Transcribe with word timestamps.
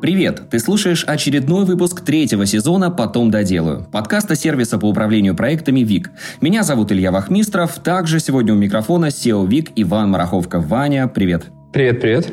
Привет! 0.00 0.48
Ты 0.50 0.60
слушаешь 0.60 1.04
очередной 1.04 1.66
выпуск 1.66 2.00
третьего 2.00 2.46
сезона 2.46 2.90
«Потом 2.90 3.30
доделаю» 3.30 3.86
подкаста 3.92 4.34
сервиса 4.34 4.78
по 4.78 4.86
управлению 4.86 5.36
проектами 5.36 5.80
ВИК. 5.80 6.10
Меня 6.40 6.62
зовут 6.62 6.90
Илья 6.90 7.12
Вахмистров, 7.12 7.74
также 7.80 8.18
сегодня 8.18 8.54
у 8.54 8.56
микрофона 8.56 9.06
SEO 9.06 9.46
ВИК 9.46 9.72
Иван 9.76 10.10
Мараховка. 10.10 10.58
Ваня, 10.58 11.06
привет! 11.06 11.46
Привет, 11.70 12.00
привет! 12.00 12.32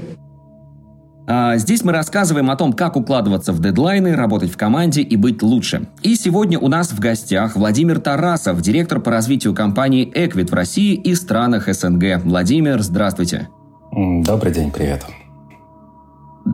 А, 1.27 1.57
здесь 1.57 1.83
мы 1.83 1.91
рассказываем 1.91 2.49
о 2.49 2.55
том, 2.55 2.71
как 2.71 2.95
укладываться 2.95 3.51
в 3.51 3.61
дедлайны, 3.61 4.15
работать 4.15 4.49
в 4.49 4.55
команде 4.55 5.01
и 5.01 5.17
быть 5.17 5.41
лучше. 5.41 5.87
И 6.03 6.15
сегодня 6.15 6.57
у 6.57 6.69
нас 6.69 6.91
в 6.91 6.99
гостях 7.01 7.57
Владимир 7.57 7.99
Тарасов, 7.99 8.61
директор 8.61 9.01
по 9.01 9.11
развитию 9.11 9.53
компании 9.53 10.09
Equit 10.15 10.49
в 10.49 10.53
России 10.53 10.93
и 10.93 11.13
странах 11.15 11.67
СНГ. 11.67 12.23
Владимир, 12.23 12.81
здравствуйте. 12.81 13.49
Добрый 13.91 14.53
день, 14.53 14.71
привет. 14.71 15.03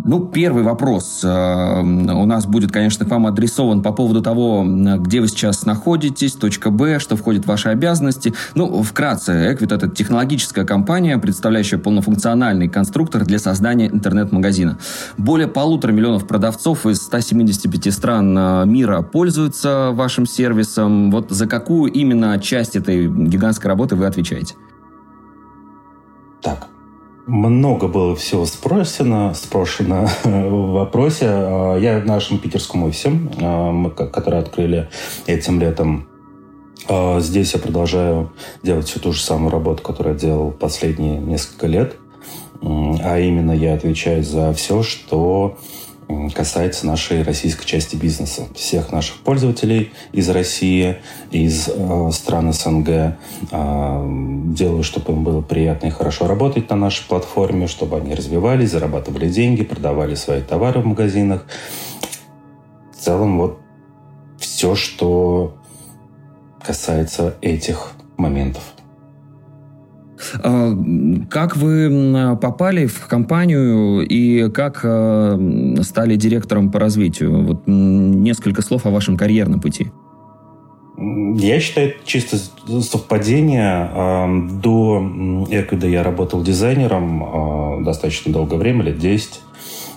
Ну, 0.06 0.26
первый 0.26 0.64
вопрос 0.64 1.22
э, 1.24 1.28
у 1.28 2.26
нас 2.26 2.46
будет, 2.46 2.72
конечно, 2.72 3.06
к 3.06 3.10
вам 3.10 3.28
адресован 3.28 3.84
по 3.84 3.92
поводу 3.92 4.22
того, 4.22 4.66
где 4.66 5.22
вы 5.22 5.28
сейчас 5.28 5.66
находитесь, 5.66 6.34
точка 6.34 6.72
Б, 6.72 7.00
что 7.00 7.16
входит 7.16 7.46
в 7.46 7.48
ваши 7.48 7.70
обязанности. 7.70 8.34
Ну, 8.56 8.82
вкратце, 8.82 9.54
Equit– 9.54 9.76
это 9.76 9.88
технологическая 9.90 10.66
компания, 10.66 11.18
представляющая 11.18 11.78
полнофункциональный 11.78 12.70
конструктор 12.70 13.24
для 13.24 13.38
создания 13.38 13.88
интернет-магазина. 13.88 14.80
Более 15.18 15.48
полутора 15.48 15.92
миллионов 15.92 16.28
продавцов 16.28 16.88
из 16.88 17.02
175 17.04 17.94
стран 17.94 18.36
э, 18.38 18.66
мира 18.66 19.02
пользуются 19.04 19.92
вашим 19.92 20.26
сервисом. 20.26 21.12
Вот 21.12 21.30
за 21.30 21.46
какую 21.46 21.92
именно 21.92 22.40
часть 22.40 22.76
этой 22.76 23.08
гигантской 23.08 23.70
работы 23.70 23.96
вы 23.96 24.08
отвечаете? 24.08 24.56
Так, 26.42 26.68
много 27.26 27.88
было 27.88 28.16
всего 28.16 28.46
спросено, 28.46 29.34
спрошено 29.34 30.08
в 30.24 30.72
вопросе. 30.72 31.26
А, 31.30 31.78
я 31.78 32.00
в 32.00 32.06
нашем 32.06 32.40
питерском 32.40 32.84
офисе, 32.84 33.12
а, 33.42 33.90
который 33.90 34.40
открыли 34.40 34.90
этим 35.26 35.60
летом. 35.60 36.08
А, 36.88 37.20
здесь 37.20 37.54
я 37.54 37.60
продолжаю 37.60 38.32
делать 38.62 38.88
всю 38.88 39.00
ту 39.00 39.14
же 39.14 39.22
самую 39.22 39.52
работу, 39.52 39.82
которую 39.84 40.16
я 40.16 40.20
делал 40.20 40.52
последние 40.52 41.18
несколько 41.18 41.68
лет. 41.68 41.96
А 42.62 43.20
именно 43.20 43.52
я 43.52 43.74
отвечаю 43.74 44.24
за 44.24 44.54
все, 44.54 44.84
что 44.84 45.58
касается 46.36 46.86
нашей 46.88 47.24
российской 47.24 47.66
части 47.66 47.96
бизнеса. 47.96 48.48
Всех 48.56 48.92
наших 48.92 49.18
пользователей 49.18 49.92
из 50.12 50.30
России, 50.30 50.98
из 51.32 51.70
э, 51.70 52.10
стран 52.12 52.54
СНГ. 52.54 52.90
Э, 52.90 53.14
делаю, 54.56 54.84
чтобы 54.84 55.14
им 55.14 55.24
было 55.24 55.42
приятно 55.42 55.88
и 55.88 55.92
хорошо 55.92 56.28
работать 56.28 56.70
на 56.70 56.76
нашей 56.76 57.08
платформе, 57.08 57.68
чтобы 57.68 57.98
они 57.98 58.14
развивались, 58.16 58.72
зарабатывали 58.72 59.30
деньги, 59.30 59.64
продавали 59.64 60.16
свои 60.16 60.42
товары 60.42 60.82
в 60.82 60.86
магазинах. 60.86 61.46
В 62.92 63.04
целом 63.04 63.38
вот 63.38 63.60
все, 64.38 64.76
что 64.76 65.56
касается 66.66 67.36
этих 67.42 67.94
моментов. 68.18 68.64
А, 70.42 70.76
как 71.30 71.56
вы 71.56 72.38
попали 72.42 72.86
в 72.88 73.08
компанию 73.08 74.02
и 74.02 74.50
как 74.50 74.82
а, 74.84 75.38
стали 75.82 76.16
директором 76.16 76.72
по 76.72 76.80
развитию? 76.80 77.44
Вот 77.44 77.64
несколько 77.68 78.62
слов 78.62 78.86
о 78.86 78.90
вашем 78.90 79.18
карьерном 79.18 79.60
пути. 79.60 79.92
Я 80.98 81.60
считаю, 81.60 81.90
это 81.90 81.98
чисто 82.06 82.38
совпадение. 82.82 83.90
До 84.62 85.02
Эквида 85.50 85.88
я 85.88 86.04
работал 86.04 86.44
дизайнером 86.44 87.24
а, 87.24 87.82
достаточно 87.84 88.32
долгое 88.32 88.58
время, 88.58 88.84
лет 88.84 88.98
10. 88.98 89.42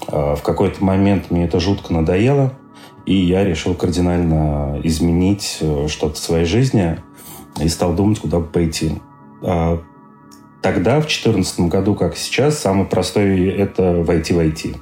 В 0.08 0.40
какой-то 0.44 0.84
момент 0.84 1.32
мне 1.32 1.46
это 1.46 1.58
жутко 1.58 1.92
надоело, 1.92 2.52
и 3.06 3.16
я 3.16 3.44
решил 3.44 3.74
кардинально 3.74 4.80
изменить 4.84 5.58
э, 5.60 5.88
что-то 5.88 6.14
в 6.14 6.18
своей 6.18 6.44
жизни 6.44 6.96
и 7.60 7.68
стал 7.68 7.92
думать, 7.92 8.20
куда 8.20 8.38
бы 8.38 8.46
пойти. 8.46 9.00
Тогда, 10.66 10.96
в 10.96 11.06
2014 11.06 11.60
году, 11.60 11.94
как 11.94 12.16
сейчас, 12.16 12.58
самый 12.58 12.86
простой– 12.86 13.46
это 13.56 14.02
войти 14.02 14.34
в 14.34 14.40
IT. 14.40 14.76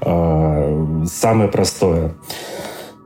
А, 0.00 1.06
самое 1.10 1.50
простое. 1.50 2.14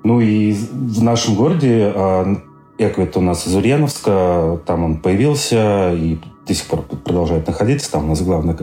Ну 0.04 0.20
и 0.20 0.52
в 0.52 1.02
нашем 1.02 1.36
городе 1.36 1.90
а, 1.94 2.36
Эквит 2.76 3.16
у 3.16 3.22
нас 3.22 3.46
из 3.46 3.54
Ульяновска, 3.54 4.60
там 4.66 4.84
он 4.84 4.98
появился 4.98 5.94
и 5.94 6.18
до 6.46 6.52
сих 6.52 6.66
пор 6.66 6.82
продолжает 6.82 7.46
находиться. 7.46 7.90
Там 7.90 8.04
у 8.04 8.08
нас 8.08 8.20
главный 8.20 8.54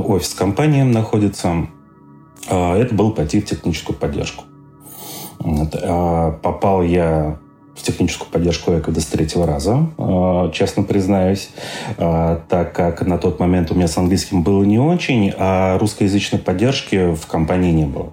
офис 0.00 0.34
компании 0.34 0.82
находится. 0.82 1.68
А, 2.48 2.76
это 2.76 2.92
было 2.92 3.10
пойти 3.12 3.40
в 3.40 3.44
техническую 3.44 3.96
поддержку. 3.96 4.42
Попал 5.38 6.82
я 6.82 7.38
в 7.76 7.82
техническую 7.82 8.30
поддержку 8.30 8.76
Экода 8.78 9.00
с 9.00 9.06
третьего 9.06 9.46
раза, 9.46 9.88
э, 9.98 10.50
честно 10.52 10.82
признаюсь, 10.82 11.50
э, 11.96 12.38
так 12.48 12.72
как 12.72 13.02
на 13.02 13.18
тот 13.18 13.40
момент 13.40 13.70
у 13.70 13.74
меня 13.74 13.88
с 13.88 13.96
английским 13.98 14.42
было 14.42 14.62
не 14.64 14.78
очень, 14.78 15.32
а 15.36 15.78
русскоязычной 15.78 16.38
поддержки 16.38 17.14
в 17.14 17.26
компании 17.26 17.72
не 17.72 17.86
было. 17.86 18.12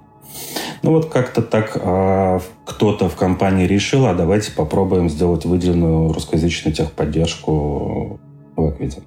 Ну 0.83 0.91
вот 0.91 1.09
как-то 1.09 1.41
так 1.41 1.77
э, 1.79 2.39
кто-то 2.65 3.09
в 3.09 3.15
компании 3.15 3.67
решил, 3.67 4.07
а 4.07 4.13
давайте 4.13 4.51
попробуем 4.51 5.09
сделать 5.09 5.45
выделенную 5.45 6.11
русскоязычную 6.13 6.73
техподдержку 6.75 8.19
в 8.55 8.69
Эквиде. 8.69 9.03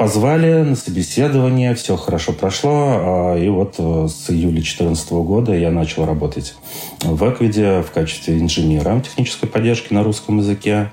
Позвали 0.00 0.62
на 0.62 0.76
собеседование, 0.76 1.74
все 1.74 1.94
хорошо 1.94 2.32
прошло, 2.32 2.70
а, 2.72 3.36
и 3.36 3.50
вот 3.50 3.74
э, 3.76 4.06
с 4.08 4.30
июля 4.30 4.54
2014 4.54 5.12
года 5.12 5.54
я 5.54 5.70
начал 5.70 6.06
работать 6.06 6.54
в 7.02 7.22
Эквиде 7.30 7.82
в 7.82 7.90
качестве 7.90 8.40
инженера 8.40 8.98
технической 9.00 9.46
поддержки 9.46 9.92
на 9.92 10.02
русском 10.02 10.38
языке. 10.38 10.90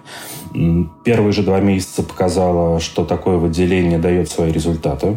Первые 1.05 1.31
же 1.31 1.43
два 1.43 1.61
месяца 1.61 2.03
показало, 2.03 2.81
что 2.81 3.05
такое 3.05 3.37
выделение 3.37 3.97
дает 3.97 4.29
свои 4.29 4.51
результаты, 4.51 5.15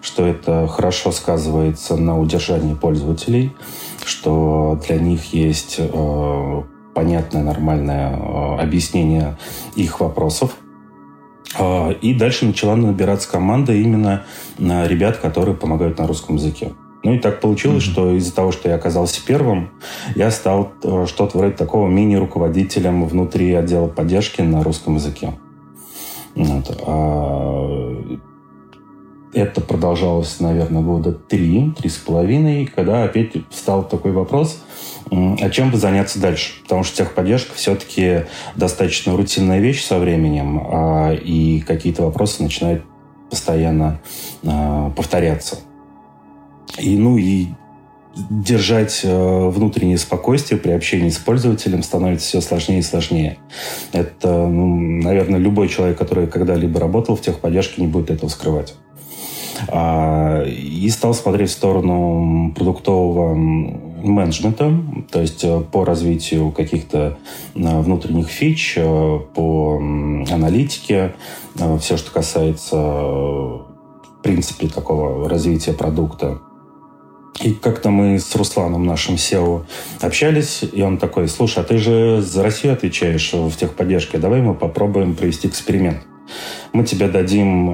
что 0.00 0.26
это 0.26 0.66
хорошо 0.66 1.12
сказывается 1.12 1.98
на 1.98 2.18
удержании 2.18 2.72
пользователей, 2.72 3.52
что 4.06 4.80
для 4.86 4.96
них 4.96 5.34
есть 5.34 5.76
э, 5.76 6.62
понятное, 6.94 7.42
нормальное 7.42 8.10
э, 8.16 8.62
объяснение 8.62 9.36
их 9.76 10.00
вопросов– 10.00 10.56
и 12.02 12.14
дальше 12.14 12.44
начала 12.44 12.76
набираться 12.76 13.30
команда 13.30 13.72
именно 13.72 14.24
на 14.58 14.86
ребят, 14.86 15.16
которые 15.16 15.56
помогают 15.56 15.98
на 15.98 16.06
русском 16.06 16.36
языке. 16.36 16.72
Ну 17.04 17.14
и 17.14 17.18
так 17.18 17.40
получилось, 17.40 17.84
mm-hmm. 17.84 17.92
что 17.92 18.12
из-за 18.16 18.34
того, 18.34 18.52
что 18.52 18.68
я 18.68 18.74
оказался 18.74 19.24
первым, 19.24 19.70
я 20.16 20.30
стал 20.30 20.72
э, 20.82 21.06
что-то 21.06 21.38
вроде 21.38 21.54
такого 21.54 21.88
мини-руководителем 21.88 23.06
внутри 23.06 23.54
отдела 23.54 23.86
поддержки 23.86 24.42
на 24.42 24.64
русском 24.64 24.96
языке. 24.96 25.32
Вот. 26.34 26.82
А 26.86 28.18
это 29.32 29.60
продолжалось, 29.60 30.40
наверное, 30.40 30.82
года 30.82 31.12
три, 31.12 31.72
три 31.76 31.88
с 31.88 31.96
половиной, 31.96 32.66
когда 32.66 33.04
опять 33.04 33.32
встал 33.50 33.86
такой 33.86 34.12
вопрос, 34.12 34.62
а 35.10 35.50
чем 35.50 35.70
бы 35.70 35.78
заняться 35.78 36.20
дальше? 36.20 36.52
Потому 36.62 36.84
что 36.84 36.96
техподдержка 36.98 37.54
все-таки 37.54 38.26
достаточно 38.56 39.16
рутинная 39.16 39.60
вещь 39.60 39.84
со 39.84 39.98
временем, 39.98 40.60
а, 40.64 41.12
и 41.12 41.60
какие-то 41.60 42.02
вопросы 42.02 42.42
начинают 42.42 42.84
постоянно 43.30 44.00
а, 44.44 44.90
повторяться. 44.90 45.58
И, 46.78 46.96
ну, 46.96 47.16
и 47.16 47.48
держать 48.30 49.02
э, 49.04 49.48
внутреннее 49.48 49.98
спокойствие 49.98 50.58
при 50.58 50.72
общении 50.72 51.08
с 51.08 51.18
пользователем 51.18 51.82
становится 51.82 52.26
все 52.26 52.40
сложнее 52.40 52.80
и 52.80 52.82
сложнее. 52.82 53.38
Это, 53.92 54.46
ну, 54.46 54.76
наверное, 54.76 55.38
любой 55.38 55.68
человек, 55.68 55.98
который 55.98 56.26
когда-либо 56.26 56.80
работал 56.80 57.16
в 57.16 57.20
техподдержке, 57.20 57.80
не 57.80 57.86
будет 57.86 58.10
этого 58.10 58.28
скрывать. 58.28 58.74
А, 59.68 60.42
и 60.44 60.88
стал 60.90 61.14
смотреть 61.14 61.50
в 61.50 61.52
сторону 61.52 62.52
продуктового 62.54 63.34
менеджмента, 64.02 64.72
то 65.10 65.20
есть 65.20 65.44
э, 65.44 65.60
по 65.60 65.84
развитию 65.84 66.50
каких-то 66.50 67.18
э, 67.54 67.80
внутренних 67.80 68.28
фич, 68.28 68.74
э, 68.76 69.18
по 69.34 69.76
аналитике, 69.76 71.14
все, 71.80 71.96
что 71.96 72.10
касается 72.10 72.76
в 72.76 73.66
принципе 74.22 74.68
такого 74.68 75.28
развития 75.28 75.72
продукта. 75.72 76.38
И 77.40 77.52
как-то 77.52 77.90
мы 77.90 78.18
с 78.18 78.34
Русланом, 78.34 78.84
нашим 78.84 79.14
SEO, 79.14 79.64
общались, 80.00 80.64
и 80.72 80.82
он 80.82 80.98
такой, 80.98 81.28
слушай, 81.28 81.60
а 81.60 81.64
ты 81.64 81.78
же 81.78 82.20
за 82.20 82.42
Россию 82.42 82.72
отвечаешь 82.72 83.32
в 83.32 83.56
техподдержке, 83.56 84.18
давай 84.18 84.40
мы 84.40 84.54
попробуем 84.54 85.14
провести 85.14 85.48
эксперимент 85.48 85.98
мы 86.72 86.84
тебе 86.84 87.08
дадим 87.08 87.70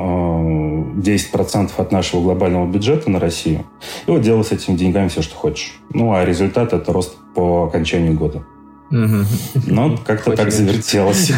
10% 0.96 1.70
э, 1.76 1.82
от 1.82 1.92
нашего 1.92 2.22
глобального 2.22 2.66
бюджета 2.70 3.10
на 3.10 3.18
Россию, 3.20 3.64
и 4.06 4.10
вот 4.10 4.22
делай 4.22 4.44
с 4.44 4.52
этими 4.52 4.76
деньгами 4.76 5.08
все, 5.08 5.22
что 5.22 5.34
хочешь. 5.36 5.78
Ну, 5.92 6.14
а 6.14 6.24
результат– 6.24 6.72
это 6.74 6.92
рост 6.92 7.16
по 7.34 7.64
окончанию 7.64 8.14
года. 8.14 8.44
Ну, 8.90 9.98
как-то 10.04 10.36
так 10.36 10.52
завертелось. 10.52 11.32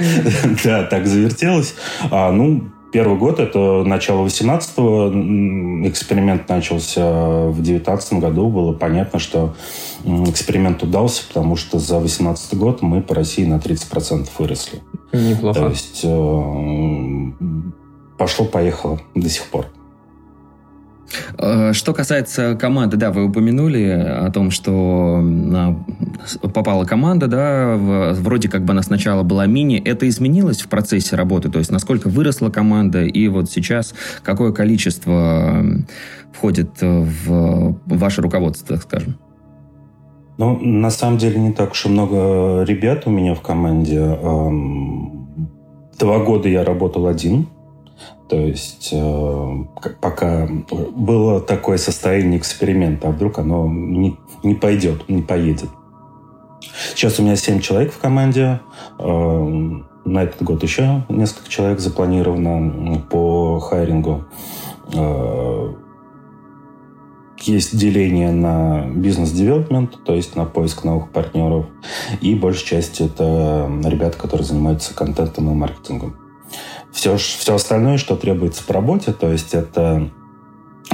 Да, 0.64 0.84
так 0.84 1.06
завертелось. 1.06 1.74
А, 2.10 2.30
ну, 2.30 2.70
первый 2.92 3.18
год, 3.18 3.40
это 3.40 3.82
начало 3.84 4.24
18-го, 4.24 5.88
эксперимент 5.88 6.48
начался 6.48 7.48
в 7.48 7.60
19 7.60 8.14
году, 8.14 8.48
было 8.48 8.72
понятно, 8.72 9.18
что 9.18 9.54
эксперимент 10.04 10.82
удался, 10.82 11.24
потому 11.26 11.56
что 11.56 11.78
за 11.78 11.98
18 11.98 12.56
год 12.56 12.82
мы 12.82 13.02
по 13.02 13.14
России 13.14 13.44
на 13.44 13.56
30% 13.56 14.28
выросли. 14.38 14.80
Неплохо. 15.12 15.60
То 15.60 15.68
есть 15.68 16.00
э, 16.04 16.08
пошло-поехало 18.24 19.00
до 19.14 19.28
сих 19.28 19.44
пор. 19.44 19.66
Э, 21.38 21.74
что 21.74 21.92
касается 21.92 22.56
команды, 22.56 22.96
да, 22.96 23.12
вы 23.12 23.26
упомянули 23.26 23.84
о 23.84 24.30
том, 24.30 24.50
что 24.50 25.22
попала 26.54 26.86
команда, 26.86 27.26
да, 27.26 27.76
вроде 27.76 28.48
как 28.48 28.64
бы 28.64 28.72
она 28.72 28.80
сначала 28.80 29.24
была 29.24 29.44
мини. 29.44 29.78
Это 29.78 30.08
изменилось 30.08 30.62
в 30.62 30.68
процессе 30.68 31.16
работы? 31.16 31.50
То 31.50 31.58
есть 31.58 31.70
насколько 31.70 32.08
выросла 32.08 32.48
команда 32.48 33.04
и 33.04 33.28
вот 33.28 33.50
сейчас 33.50 33.94
какое 34.22 34.52
количество 34.52 35.62
входит 36.32 36.80
в 36.80 37.76
ваше 37.84 38.22
руководство, 38.22 38.68
так 38.68 38.84
скажем? 38.84 39.18
Ну, 40.38 40.58
на 40.60 40.90
самом 40.90 41.18
деле 41.18 41.38
не 41.38 41.52
так 41.52 41.72
уж 41.72 41.84
и 41.84 41.90
много 41.90 42.64
ребят 42.66 43.02
у 43.04 43.10
меня 43.10 43.34
в 43.34 43.42
команде. 43.42 44.18
Два 45.98 46.18
года 46.20 46.48
я 46.48 46.64
работал 46.64 47.06
один, 47.06 47.48
то 48.28 48.36
есть 48.36 48.90
э, 48.92 49.64
пока 50.00 50.48
было 50.92 51.40
такое 51.40 51.76
состояние 51.76 52.38
эксперимента, 52.38 53.08
а 53.08 53.10
вдруг 53.10 53.38
оно 53.38 53.68
не, 53.68 54.18
не 54.42 54.54
пойдет, 54.54 55.08
не 55.08 55.22
поедет. 55.22 55.68
Сейчас 56.94 57.18
у 57.18 57.22
меня 57.22 57.36
7 57.36 57.60
человек 57.60 57.92
в 57.92 57.98
команде. 57.98 58.60
Э, 58.98 59.80
на 60.04 60.22
этот 60.22 60.42
год 60.42 60.62
еще 60.62 61.04
несколько 61.08 61.48
человек 61.48 61.80
запланировано 61.80 63.00
по 63.10 63.60
хайрингу. 63.60 64.24
Э, 64.94 65.74
есть 67.42 67.76
деление 67.76 68.32
на 68.32 68.86
бизнес-девелопмент, 68.86 70.02
то 70.04 70.14
есть 70.14 70.34
на 70.34 70.46
поиск 70.46 70.84
новых 70.84 71.10
партнеров. 71.10 71.66
И 72.22 72.34
большая 72.34 72.80
часть 72.80 73.00
это 73.02 73.70
ребята, 73.84 74.16
которые 74.16 74.46
занимаются 74.46 74.94
контентом 74.94 75.50
и 75.50 75.54
маркетингом. 75.54 76.23
Все, 76.92 77.16
все 77.16 77.54
остальное, 77.54 77.98
что 77.98 78.16
требуется 78.16 78.62
по 78.64 78.72
работе, 78.72 79.12
то 79.12 79.30
есть 79.30 79.52
это 79.52 80.10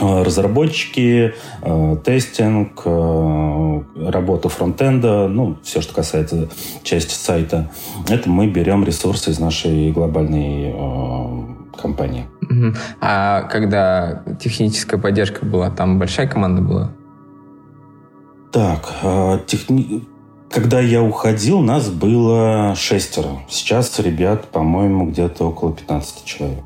э, 0.01 0.23
разработчики, 0.23 1.35
э, 1.63 1.97
тестинг, 2.03 2.83
э, 2.87 3.83
работа 4.09 4.49
фронтенда, 4.49 5.29
ну, 5.29 5.59
все, 5.63 5.83
что 5.83 5.95
касается 5.95 6.49
части 6.83 7.13
сайта, 7.13 7.71
это 8.09 8.31
мы 8.31 8.47
берем 8.47 8.83
ресурсы 8.85 9.31
из 9.31 9.39
нашей 9.39 9.93
глобальной 9.93 10.75
компании. 11.81 12.27
А 13.01 13.43
когда 13.43 14.25
техническая 14.41 14.99
поддержка 14.99 15.45
была, 15.45 15.71
там 15.71 15.99
большая 15.99 16.27
команда 16.27 16.63
была? 16.63 16.93
Так, 18.53 18.93
техни... 19.47 20.09
Когда 20.51 20.81
я 20.81 21.01
уходил, 21.01 21.61
нас 21.61 21.89
было 21.89 22.75
шестеро. 22.77 23.39
Сейчас 23.49 24.01
ребят, 24.01 24.49
по-моему, 24.49 25.07
где-то 25.07 25.49
около 25.49 25.73
15 25.73 26.25
человек. 26.25 26.65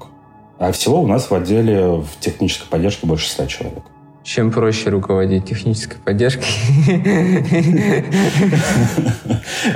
А 0.59 0.73
всего 0.73 1.03
у 1.03 1.07
нас 1.07 1.31
в 1.31 1.35
отделе 1.35 2.01
в 2.01 2.19
технической 2.19 2.67
поддержке 2.71 3.07
больше 3.07 3.29
100 3.29 3.47
человек. 3.47 3.83
Чем 4.23 4.51
проще 4.51 4.89
руководить 4.89 5.45
технической 5.45 5.99
поддержкой? 5.99 6.47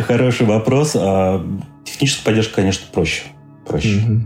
Хороший 0.07 0.47
вопрос. 0.47 0.97
А 0.99 1.45
техническая 1.85 2.25
поддержка, 2.25 2.55
конечно, 2.57 2.87
проще. 2.91 3.25
Проще. 3.67 4.23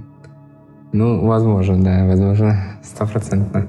Ну, 0.93 1.27
возможно, 1.27 1.83
да, 1.83 2.05
возможно, 2.07 2.79
стопроцентно. 2.85 3.69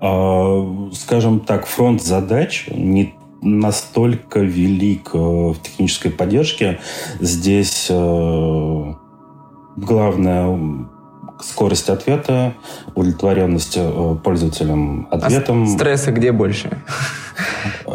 А, 0.00 0.90
скажем 0.92 1.40
так, 1.40 1.66
фронт 1.66 2.00
задач 2.02 2.68
не 2.70 3.14
настолько 3.44 4.40
велик 4.40 5.10
э, 5.12 5.18
в 5.18 5.56
технической 5.62 6.10
поддержке. 6.10 6.80
Здесь 7.20 7.88
э, 7.90 8.94
главное 9.76 10.86
скорость 11.40 11.90
ответа, 11.90 12.54
удовлетворенность 12.94 13.76
э, 13.76 14.16
пользователям 14.24 15.06
ответом. 15.10 15.64
А 15.64 15.66
стресса 15.66 16.10
где 16.10 16.32
больше? 16.32 16.70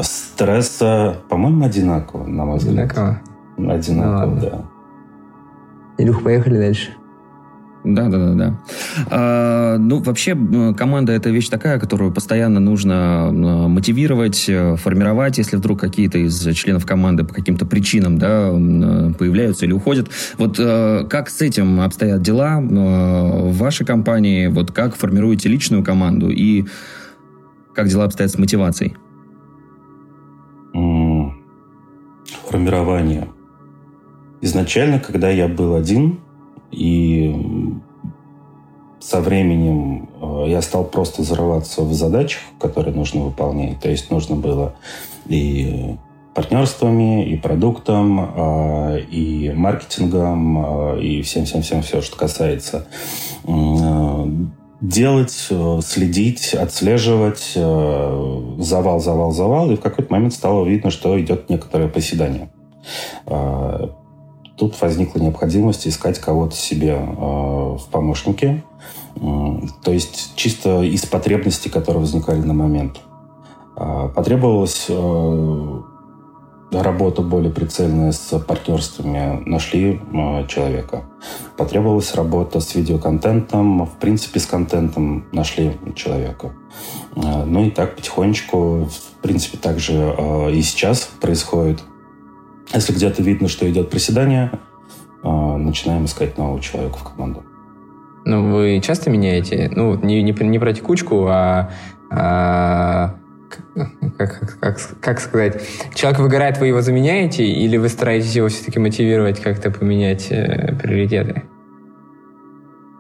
Стресса, 0.02 1.18
по-моему, 1.30 1.66
одинаково, 1.66 2.26
на 2.26 2.46
мой 2.46 2.60
взгляд. 2.60 2.92
Одинаково? 2.92 3.22
Одинаково, 3.58 4.26
ну, 4.26 4.42
да. 4.42 4.66
Илюх, 5.98 6.24
поехали 6.24 6.58
дальше. 6.58 6.96
Да, 7.84 8.10
да, 8.10 8.18
да, 8.18 8.34
да. 8.34 8.60
А, 9.10 9.78
ну, 9.78 10.00
вообще, 10.00 10.38
команда 10.78 11.14
это 11.14 11.30
вещь 11.30 11.48
такая, 11.48 11.80
которую 11.80 12.12
постоянно 12.12 12.60
нужно 12.60 13.30
мотивировать, 13.32 14.46
э, 14.50 14.76
формировать, 14.76 15.38
если 15.38 15.56
вдруг 15.56 15.80
какие-то 15.80 16.18
из 16.18 16.54
членов 16.56 16.86
команды 16.86 17.24
по 17.24 17.34
каким-то 17.34 17.66
причинам 17.66 18.18
да, 18.18 18.50
появляются 19.18 19.66
или 19.66 19.72
уходят. 19.72 20.10
Вот 20.38 20.58
э, 20.60 21.06
как 21.10 21.30
с 21.30 21.42
этим 21.42 21.80
обстоят 21.80 22.22
дела 22.22 22.60
в 22.60 23.58
вашей 23.58 23.86
компании? 23.86 24.48
Вот 24.48 24.72
как 24.72 24.96
формируете 24.96 25.48
личную 25.48 25.84
команду 25.84 26.30
и 26.30 26.66
как 27.74 27.88
дела 27.88 28.04
обстоят 28.04 28.32
с 28.32 28.38
мотивацией? 28.38 28.98
Формирование. 32.50 33.30
Изначально, 34.42 35.00
когда 35.00 35.30
я 35.30 35.48
был 35.48 35.76
один, 35.76 36.20
и 36.72 37.80
со 39.00 39.22
временем 39.22 40.10
э, 40.22 40.46
я 40.50 40.62
стал 40.62 40.84
просто 40.84 41.22
взрываться 41.22 41.82
в 41.82 41.94
задачах, 41.94 42.42
которые 42.60 42.94
нужно 42.94 43.22
выполнять. 43.22 43.80
То 43.80 43.90
есть 43.90 44.12
нужно 44.12 44.36
было 44.36 44.76
и 45.26 45.96
партнерствами, 46.36 47.28
и 47.28 47.38
продуктом, 47.38 48.20
э, 48.20 49.02
и 49.10 49.52
маркетингом, 49.56 50.96
э, 50.96 51.02
и 51.02 51.22
всем-всем-всем 51.22 51.82
все, 51.82 52.02
что 52.02 52.18
касается 52.18 52.88
делать, 54.82 55.50
следить, 55.84 56.54
отслеживать, 56.54 57.52
завал, 57.54 59.00
завал, 59.00 59.32
завал, 59.32 59.72
и 59.72 59.76
в 59.76 59.82
какой-то 59.82 60.14
момент 60.14 60.34
стало 60.34 60.66
видно, 60.66 60.90
что 60.90 61.20
идет 61.20 61.50
некоторое 61.50 61.90
поседание 61.90 62.50
тут 64.60 64.80
возникла 64.82 65.20
необходимость 65.20 65.88
искать 65.88 66.20
кого-то 66.20 66.56
себе 66.56 66.98
э, 67.00 67.12
в 67.16 67.82
помощнике. 67.90 68.64
То 69.16 69.92
есть 69.92 70.34
чисто 70.36 70.82
из 70.82 71.06
потребностей, 71.06 71.70
которые 71.70 72.02
возникали 72.02 72.40
на 72.40 72.54
момент. 72.54 73.00
Э, 73.78 74.10
потребовалась 74.14 74.86
э, 74.90 75.82
работа 76.72 77.22
более 77.22 77.52
прицельная 77.52 78.12
с 78.12 78.38
партнерствами. 78.40 79.42
Нашли 79.46 80.02
человека. 80.48 81.06
Потребовалась 81.58 82.14
работа 82.14 82.60
с 82.60 82.76
видеоконтентом. 82.76 83.86
В 83.86 83.94
принципе, 84.00 84.40
с 84.42 84.46
контентом 84.46 85.26
нашли 85.32 85.78
человека. 85.96 86.54
Ну 87.16 87.66
и 87.66 87.72
так 87.72 87.96
потихонечку, 87.96 88.86
в 88.86 89.22
принципе, 89.22 89.58
также 89.58 90.16
и 90.54 90.62
сейчас 90.62 91.10
происходит 91.20 91.80
если 92.74 92.94
где-то 92.94 93.22
видно, 93.24 93.48
что 93.48 93.70
идет 93.70 93.90
приседание, 93.90 94.52
а, 95.24 95.58
начинаем 95.58 96.06
искать 96.06 96.38
нового 96.38 96.62
человека 96.62 96.98
в 96.98 97.04
команду. 97.04 97.44
Ну, 98.26 98.52
вы 98.52 98.82
часто 98.84 99.10
меняете? 99.10 99.72
Ну, 99.74 99.96
не, 99.96 100.22
не, 100.22 100.32
не 100.32 100.60
про 100.60 100.74
текучку, 100.74 101.28
а, 101.28 101.72
а 102.12 103.16
как, 104.18 104.60
как, 104.60 104.78
как 105.02 105.20
сказать, 105.20 105.62
человек 105.96 106.20
выгорает, 106.20 106.60
вы 106.60 106.68
его 106.68 106.82
заменяете, 106.82 107.46
или 107.46 107.78
вы 107.78 107.90
стараетесь 107.90 108.36
его 108.36 108.48
все-таки 108.48 108.80
мотивировать 108.80 109.40
как-то 109.42 109.72
поменять 109.72 110.28
э, 110.30 110.76
приоритеты? 110.76 111.44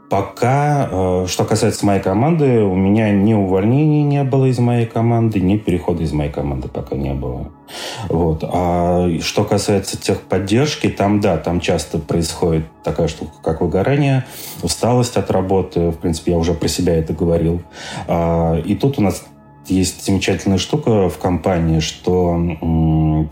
Пока, 0.10 0.89
э, 0.92 1.25
что 1.28 1.46
касается 1.46 1.86
моей 1.86 2.01
команды, 2.01 2.63
у 2.63 2.75
меня 2.75 3.12
ни 3.12 3.36
увольнений 3.36 4.01
не 4.01 4.24
было 4.24 4.46
из 4.46 4.58
моей 4.58 4.88
команды, 4.88 5.39
ни 5.39 5.58
перехода 5.58 6.01
из 6.01 6.12
моей 6.13 6.32
команды 6.32 6.68
пока 6.68 6.96
не 6.96 7.13
было. 7.13 7.51
Вот. 8.08 8.44
А 8.44 9.08
что 9.22 9.44
касается 9.44 10.01
техподдержки, 10.01 10.89
там, 10.89 11.20
да, 11.20 11.38
там 11.38 11.60
часто 11.60 12.00
происходит 12.00 12.66
такая 12.84 13.08
штука, 13.08 13.34
как 13.44 13.62
выгорание, 13.62 14.25
усталость 14.63 15.16
от 15.16 15.30
работы. 15.30 15.92
В 15.92 15.98
принципе, 15.98 16.32
я 16.32 16.38
уже 16.39 16.56
про 16.56 16.68
себя 16.68 16.96
это 16.96 17.13
говорил. 17.13 17.62
А, 18.08 18.58
и 18.58 18.75
тут 18.75 18.98
у 18.98 19.04
нас 19.04 19.24
есть 19.68 20.04
замечательная 20.04 20.58
штука 20.58 21.10
в 21.10 21.20
компании, 21.20 21.80
что 21.80 22.36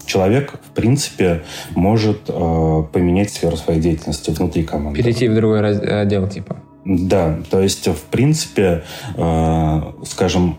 человек, 0.05 0.59
в 0.63 0.75
принципе, 0.75 1.43
может 1.71 2.25
э, 2.27 2.83
поменять 2.93 3.31
сферу 3.31 3.57
своей 3.57 3.79
деятельности 3.79 4.29
внутри 4.29 4.63
команды. 4.63 5.01
Перейти 5.01 5.27
в 5.27 5.33
другой 5.33 5.67
отдел, 5.67 6.27
типа. 6.27 6.57
Да, 6.89 7.39
то 7.49 7.61
есть, 7.61 7.85
в 7.87 8.01
принципе, 8.09 8.85
э, 9.17 9.81
скажем, 10.05 10.57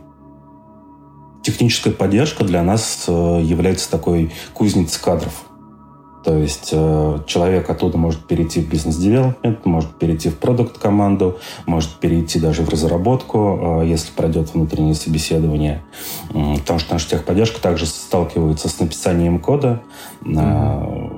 техническая 1.42 1.94
поддержка 1.94 2.44
для 2.44 2.62
нас 2.62 3.06
э, 3.08 3.40
является 3.42 3.90
такой 3.90 4.30
кузницей 4.52 5.00
кадров. 5.02 5.46
То 6.22 6.36
есть 6.36 6.68
э, 6.72 7.18
человек 7.26 7.70
оттуда 7.70 7.96
может 7.96 8.26
перейти 8.26 8.60
в 8.60 8.68
бизнес-девелопмент, 8.68 9.64
может 9.64 9.98
перейти 9.98 10.28
в 10.28 10.36
продукт-команду, 10.36 11.38
может 11.64 11.92
перейти 11.92 12.38
даже 12.38 12.62
в 12.62 12.68
разработку, 12.68 13.80
э, 13.80 13.86
если 13.86 14.12
пройдет 14.12 14.52
внутреннее 14.52 14.94
собеседование. 14.94 15.82
Потому 16.28 16.78
что 16.78 16.92
наша 16.92 17.08
техподдержка 17.08 17.58
также 17.62 17.86
сталкивается 17.86 18.68
с 18.68 18.78
написанием 18.80 19.38
кода. 19.38 19.80
Mm-hmm. 20.20 21.17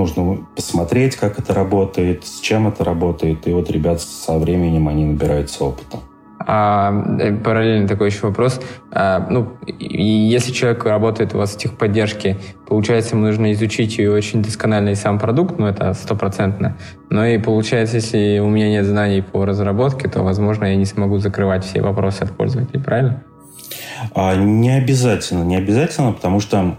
Нужно 0.00 0.46
посмотреть, 0.56 1.16
как 1.16 1.38
это 1.38 1.52
работает, 1.52 2.24
с 2.24 2.40
чем 2.40 2.68
это 2.68 2.84
работает. 2.84 3.46
И 3.46 3.52
вот 3.52 3.70
ребят 3.70 4.00
со 4.00 4.38
временем 4.38 4.88
они 4.88 5.04
набираются 5.04 5.62
опыта. 5.64 5.98
А, 6.46 6.90
э, 7.18 7.36
параллельно 7.36 7.86
такой 7.86 8.08
еще 8.08 8.26
вопрос. 8.26 8.62
А, 8.90 9.26
ну, 9.28 9.52
если 9.78 10.52
человек 10.52 10.84
работает 10.86 11.34
у 11.34 11.38
вас 11.38 11.54
в 11.54 11.58
техподдержке, 11.58 12.38
получается, 12.66 13.14
ему 13.14 13.26
нужно 13.26 13.52
изучить 13.52 13.98
и 13.98 14.08
очень 14.08 14.42
доскональный 14.42 14.96
сам 14.96 15.18
продукт, 15.18 15.58
ну, 15.58 15.66
это 15.66 15.92
стопроцентно. 15.92 16.78
Но 17.10 17.26
и 17.26 17.36
получается, 17.36 17.96
если 17.96 18.38
у 18.38 18.48
меня 18.48 18.70
нет 18.70 18.86
знаний 18.86 19.20
по 19.20 19.44
разработке, 19.44 20.08
то, 20.08 20.22
возможно, 20.22 20.64
я 20.64 20.76
не 20.76 20.86
смогу 20.86 21.18
закрывать 21.18 21.62
все 21.64 21.82
вопросы 21.82 22.22
от 22.22 22.30
пользователей, 22.30 22.82
правильно? 22.82 23.22
А, 24.14 24.34
не 24.34 24.70
обязательно, 24.70 25.42
не 25.42 25.56
обязательно, 25.56 26.12
потому 26.12 26.40
что 26.40 26.78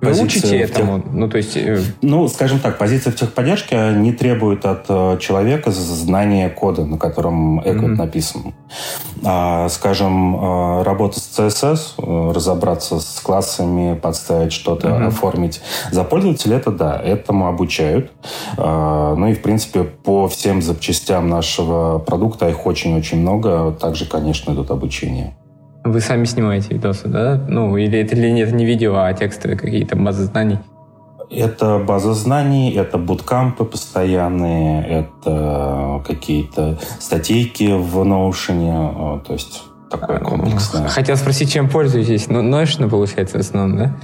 вы 0.00 0.22
учите 0.22 0.56
этому? 0.58 1.00
Тех... 1.00 1.12
Ну, 1.12 1.28
то 1.28 1.36
есть... 1.38 1.56
Э, 1.56 1.80
ну, 2.02 2.28
скажем 2.28 2.60
так, 2.60 2.78
позиция 2.78 3.12
в 3.12 3.16
техподдержке 3.16 3.92
не 3.96 4.12
требует 4.12 4.64
от 4.64 4.86
э, 4.88 5.18
человека 5.20 5.70
знания 5.70 6.48
кода, 6.48 6.84
на 6.84 6.98
котором 6.98 7.60
Эко 7.60 7.70
mm-hmm. 7.70 7.96
написан. 7.96 8.54
А, 9.24 9.68
скажем, 9.68 10.36
э, 10.36 10.82
работа 10.82 11.18
с 11.18 11.38
CSS, 11.38 12.32
разобраться 12.32 13.00
с 13.00 13.20
классами, 13.20 13.94
подставить 13.94 14.52
что-то, 14.52 14.88
mm-hmm. 14.88 15.06
оформить. 15.06 15.60
За 15.90 16.04
пользователя 16.04 16.58
это 16.58 16.70
да, 16.70 16.96
этому 16.96 17.48
обучают. 17.48 18.12
А, 18.56 19.14
ну 19.16 19.26
и, 19.28 19.34
в 19.34 19.42
принципе, 19.42 19.82
по 19.82 20.28
всем 20.28 20.62
запчастям 20.62 21.28
нашего 21.28 21.98
продукта, 21.98 22.48
их 22.48 22.66
очень-очень 22.66 23.20
много, 23.20 23.72
также, 23.72 24.06
конечно, 24.06 24.52
идут 24.52 24.70
обучение. 24.70 25.34
Вы 25.90 26.00
сами 26.00 26.24
снимаете 26.24 26.74
видосы, 26.74 27.08
да? 27.08 27.44
Ну, 27.48 27.76
или 27.76 27.98
это, 27.98 28.14
или 28.14 28.40
это 28.40 28.54
не 28.54 28.64
видео, 28.64 28.96
а 28.96 29.12
текстовые 29.12 29.58
какие-то 29.58 29.96
базы 29.96 30.24
знаний? 30.24 30.58
Это 31.30 31.78
база 31.78 32.14
знаний, 32.14 32.72
это 32.72 32.96
буткампы 32.96 33.64
постоянные, 33.64 34.82
это 34.86 36.02
какие-то 36.06 36.78
статейки 36.98 37.70
в 37.76 37.98
Notion, 37.98 39.22
то 39.26 39.32
есть 39.34 39.64
такое 39.90 40.20
комплексное. 40.20 40.88
Хотел 40.88 41.16
спросить, 41.16 41.52
чем 41.52 41.68
пользуетесь? 41.68 42.28
Ну, 42.28 42.42
Notion, 42.42 42.88
получается, 42.88 43.38
в 43.38 43.40
основном, 43.40 43.76
да? 43.76 43.96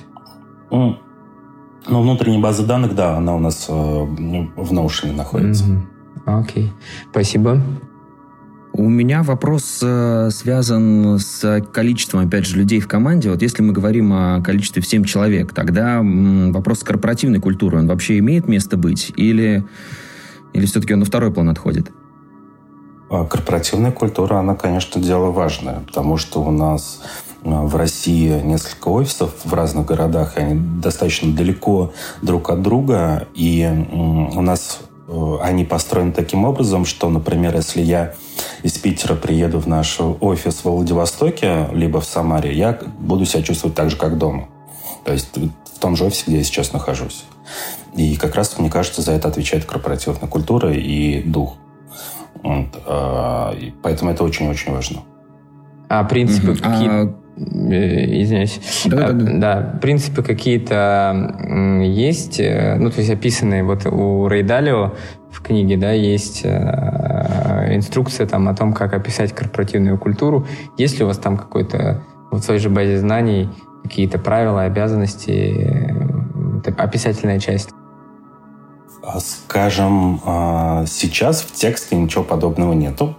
Ну, 0.71 2.01
внутренняя 2.01 2.41
база 2.41 2.67
данных, 2.67 2.95
да, 2.95 3.17
она 3.17 3.35
у 3.35 3.39
нас 3.39 3.67
э, 3.69 3.73
в 3.73 4.73
Notion 4.73 5.13
находится. 5.13 5.65
Окей, 6.27 6.65
okay. 6.65 6.69
спасибо. 7.11 7.61
У 8.77 8.89
меня 8.89 9.23
вопрос 9.23 9.79
э, 9.83 10.31
связан 10.33 11.21
с 11.21 11.63
количеством, 11.73 12.27
опять 12.27 12.45
же, 12.45 12.57
людей 12.57 12.81
в 12.81 12.89
команде. 12.89 13.31
Вот 13.31 13.41
если 13.41 13.63
мы 13.63 13.73
говорим 13.73 14.13
о 14.13 14.43
количестве 14.43 14.83
в 14.83 14.87
7 14.87 15.05
человек, 15.05 15.53
тогда 15.53 16.01
вопрос 16.03 16.83
корпоративной 16.83 17.39
культуры, 17.39 17.79
он 17.79 17.87
вообще 17.87 18.19
имеет 18.19 18.49
место 18.49 18.77
быть? 18.77 19.13
Или, 19.17 19.65
или 20.55 20.67
все-таки 20.67 20.93
он 20.93 20.99
на 20.99 21.05
второй 21.05 21.33
план 21.33 21.51
отходит? 21.51 21.93
А 23.09 23.25
корпоративная 23.27 23.93
культура, 23.93 24.39
она, 24.39 24.57
конечно, 24.57 25.01
дело 25.01 25.31
важное, 25.31 25.85
потому 25.87 26.17
что 26.17 26.43
у 26.43 26.51
нас 26.51 27.01
э, 27.45 27.49
в 27.49 27.77
России 27.77 28.41
несколько 28.43 28.89
офисов 28.89 29.35
в 29.45 29.55
разных 29.55 29.87
городах, 29.87 30.37
и 30.37 30.41
они 30.41 30.61
достаточно 30.81 31.33
далеко 31.33 31.93
друг 32.23 32.51
от 32.51 32.61
друга, 32.61 33.29
и 33.35 33.71
у 34.35 34.41
нас 34.41 34.81
они 35.43 35.65
построены 35.65 36.13
таким 36.13 36.45
образом, 36.45 36.85
что, 36.85 37.11
например, 37.11 37.55
если 37.55 37.83
я 37.83 38.15
из 38.63 38.73
Питера 38.79 39.15
приеду 39.15 39.59
в 39.59 39.67
наш 39.67 40.01
офис 40.01 40.61
в 40.61 40.65
Владивостоке, 40.65 41.69
либо 41.73 42.01
в 42.01 42.05
Самаре, 42.05 42.55
я 42.55 42.79
буду 42.99 43.25
себя 43.27 43.43
чувствовать 43.43 43.77
так 43.77 43.91
же, 43.91 43.97
как 43.97 44.19
дома. 44.19 44.49
То 45.05 45.13
есть 45.13 45.37
в 45.37 45.79
том 45.79 45.97
же 45.97 46.05
офисе, 46.05 46.25
где 46.27 46.39
я 46.39 46.45
сейчас 46.45 46.73
нахожусь. 46.73 47.25
И 47.95 48.17
как 48.17 48.35
раз, 48.35 48.59
мне 48.59 48.71
кажется, 48.71 49.03
за 49.03 49.13
это 49.13 49.29
отвечает 49.29 49.67
корпоративная 49.67 50.29
культура 50.29 50.73
и 50.73 51.23
дух. 51.23 51.57
Вот. 52.43 52.67
А, 52.87 53.55
поэтому 53.83 54.11
это 54.11 54.25
очень-очень 54.25 54.73
важно. 54.73 55.03
А 55.89 56.03
принципы 56.05 56.53
mm-hmm. 56.53 56.57
какие? 56.57 56.89
А 56.89 57.15
Э, 57.15 57.24
извиняюсь. 57.37 58.61
Да, 58.87 59.09
да, 59.09 59.13
да. 59.13 59.33
да, 59.33 59.79
принципы 59.81 60.23
какие-то 60.23 61.83
есть, 61.83 62.39
э, 62.39 62.77
ну, 62.79 62.91
то 62.91 62.99
есть 63.01 63.11
описанные 63.11 63.65
вот 63.65 63.87
у 63.87 64.29
Рейдалио 64.29 64.95
в 65.33 65.43
книге, 65.43 65.77
да, 65.77 65.91
есть 65.93 66.43
э, 66.45 67.75
инструкция 67.75 68.27
там 68.27 68.49
о 68.49 68.55
том, 68.55 68.73
как 68.73 68.95
описать 68.95 69.33
корпоративную 69.33 69.99
культуру. 69.99 70.47
Есть 70.79 70.99
ли 70.99 71.05
у 71.05 71.09
вас 71.09 71.19
там 71.19 71.37
какой-то 71.37 72.03
в 72.31 72.41
своей 72.41 72.61
же 72.61 72.71
базе 72.71 72.99
знаний 72.99 73.49
какие-то 73.83 74.19
правила, 74.19 74.63
обязанности, 74.63 75.93
описательная 76.77 77.39
часть? 77.41 77.71
А, 79.03 79.21
скажем, 79.21 80.21
а, 80.25 80.85
сейчас 80.87 81.43
в 81.43 81.53
тексте 81.53 81.97
ничего 81.97 82.25
подобного 82.25 82.73
нету. 82.73 83.17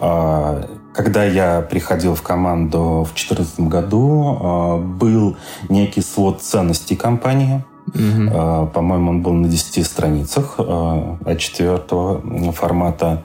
А, 0.00 0.64
когда 0.92 1.24
я 1.24 1.60
приходил 1.60 2.14
в 2.14 2.22
команду 2.22 3.04
в 3.04 3.14
2014 3.14 3.60
году, 3.60 4.38
а, 4.40 4.78
был 4.78 5.36
некий 5.68 6.02
свод 6.02 6.42
ценностей 6.42 6.96
компании. 6.96 7.64
Угу. 7.88 8.70
По-моему, 8.72 9.10
он 9.10 9.22
был 9.22 9.34
на 9.34 9.46
10 9.46 9.84
страницах 9.86 10.54
А4 10.58 12.52
формата. 12.52 13.22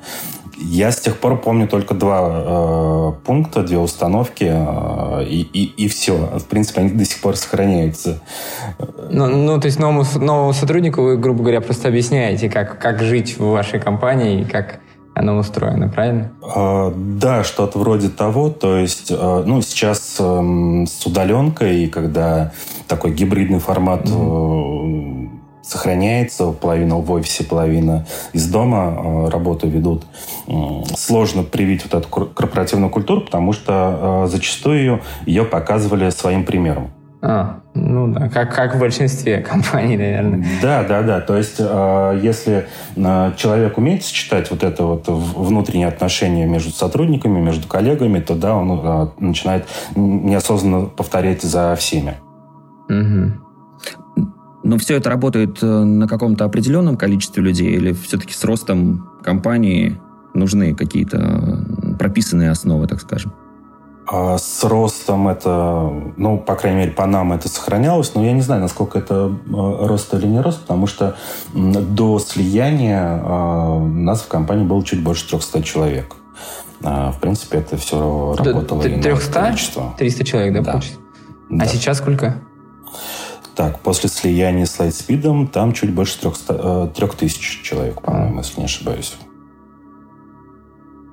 Я 0.61 0.91
с 0.91 0.99
тех 0.99 1.17
пор 1.17 1.39
помню 1.39 1.67
только 1.69 1.93
два 1.93 3.13
э, 3.15 3.25
пункта, 3.25 3.63
две 3.63 3.77
установки, 3.77 4.43
э, 4.49 5.23
и, 5.23 5.41
и, 5.41 5.85
и 5.85 5.87
все. 5.87 6.17
В 6.37 6.45
принципе, 6.45 6.81
они 6.81 6.89
до 6.89 7.05
сих 7.05 7.21
пор 7.21 7.37
сохраняются. 7.37 8.21
Ну, 9.09 9.27
ну 9.27 9.59
то 9.59 9.67
есть 9.67 9.79
новому, 9.79 10.03
новому 10.15 10.51
сотруднику 10.51 11.01
вы, 11.01 11.17
грубо 11.17 11.43
говоря, 11.43 11.61
просто 11.61 11.87
объясняете, 11.87 12.49
как, 12.49 12.77
как 12.77 13.01
жить 13.01 13.39
в 13.39 13.45
вашей 13.45 13.79
компании, 13.79 14.43
как 14.43 14.79
оно 15.19 15.37
устроено, 15.37 15.89
правильно? 15.89 16.31
А, 16.41 16.93
да, 16.95 17.43
что-то 17.43 17.77
вроде 17.77 18.07
того. 18.07 18.49
То 18.49 18.77
есть, 18.77 19.11
а, 19.11 19.43
ну, 19.45 19.61
сейчас 19.61 20.15
а, 20.17 20.41
с 20.87 21.05
удаленкой, 21.05 21.87
когда 21.87 22.53
такой 22.87 23.11
гибридный 23.11 23.59
формат 23.59 24.05
mm-hmm. 24.05 25.29
сохраняется, 25.61 26.51
половина 26.51 26.95
в 26.95 27.11
офисе, 27.11 27.43
половина 27.43 28.07
из 28.31 28.49
дома 28.49 28.95
э, 28.95 29.29
работу 29.29 29.67
ведут, 29.67 30.05
сложно 30.95 31.43
привить 31.43 31.83
вот 31.83 31.93
эту 31.93 32.07
корпоративную 32.07 32.89
культуру, 32.89 33.21
потому 33.21 33.53
что 33.53 34.25
зачастую 34.27 35.01
ее 35.25 35.43
показывали 35.43 36.09
своим 36.09 36.45
примером. 36.45 36.89
А, 37.21 37.59
ну 37.73 38.13
да, 38.13 38.29
как, 38.29 38.55
как 38.55 38.75
в 38.75 38.79
большинстве 38.79 39.39
компаний, 39.49 39.97
наверное. 39.97 40.45
Да, 40.61 40.83
да, 40.83 41.01
да. 41.01 41.19
То 41.19 41.35
есть, 41.35 41.55
э, 41.59 42.19
если 42.21 42.67
э, 42.95 43.31
человек 43.35 43.77
умеет 43.77 44.03
сочетать 44.03 44.49
вот 44.51 44.63
это 44.63 44.85
вот 44.85 45.07
внутренние 45.07 45.89
отношения 45.89 46.45
между 46.45 46.71
сотрудниками, 46.71 47.39
между 47.39 47.67
коллегами, 47.67 48.19
то 48.19 48.35
да, 48.35 48.55
он 48.55 48.71
э, 48.71 49.07
начинает 49.19 49.67
неосознанно 49.95 50.85
повторять 50.85 51.41
за 51.41 51.75
всеми. 51.75 52.15
Угу. 52.87 54.25
Но 54.63 54.77
все 54.77 54.95
это 54.95 55.09
работает 55.09 55.61
на 55.61 56.07
каком-то 56.07 56.45
определенном 56.45 56.95
количестве 56.95 57.43
людей 57.43 57.71
или 57.71 57.93
все-таки 57.93 58.33
с 58.33 58.43
ростом 58.43 59.09
компании 59.23 59.99
нужны 60.33 60.75
какие-то 60.75 61.65
прописанные 61.97 62.51
основы, 62.51 62.87
так 62.87 63.01
скажем? 63.01 63.33
А 64.11 64.39
с 64.39 64.63
ростом 64.63 65.27
это, 65.27 65.93
ну, 66.17 66.39
по 66.39 66.55
крайней 66.55 66.79
мере, 66.79 66.91
по 66.91 67.05
нам 67.05 67.31
это 67.31 67.47
сохранялось, 67.47 68.15
но 68.15 68.25
я 68.25 68.31
не 68.31 68.41
знаю, 68.41 68.59
насколько 68.59 68.97
это 68.97 69.31
а, 69.53 69.87
рост 69.87 70.11
или 70.15 70.25
не 70.25 70.41
рост, 70.41 70.61
потому 70.61 70.87
что 70.87 71.15
до 71.53 72.17
слияния 72.17 73.21
а, 73.23 73.79
нас 73.79 74.21
в 74.21 74.27
компании 74.27 74.65
было 74.65 74.83
чуть 74.83 75.03
больше 75.03 75.29
300 75.29 75.61
человек. 75.61 76.15
А, 76.83 77.11
в 77.11 77.19
принципе, 77.19 77.59
это 77.59 77.77
все 77.77 78.35
работало. 78.35 78.81
300? 78.81 79.93
300 79.99 80.23
человек, 80.23 80.53
да, 80.55 80.61
да. 80.61 80.71
получится? 80.71 80.97
Да. 81.51 81.65
А 81.65 81.67
сейчас 81.67 81.99
сколько? 81.99 82.41
Так, 83.53 83.79
после 83.81 84.09
слияния 84.09 84.65
с 84.65 84.79
Lightspeed 84.79 85.49
там 85.49 85.73
чуть 85.73 85.93
больше 85.93 86.19
300, 86.19 86.93
3000 86.95 87.63
человек, 87.63 88.01
по-моему, 88.01 88.39
если 88.39 88.59
не 88.59 88.65
ошибаюсь. 88.65 89.17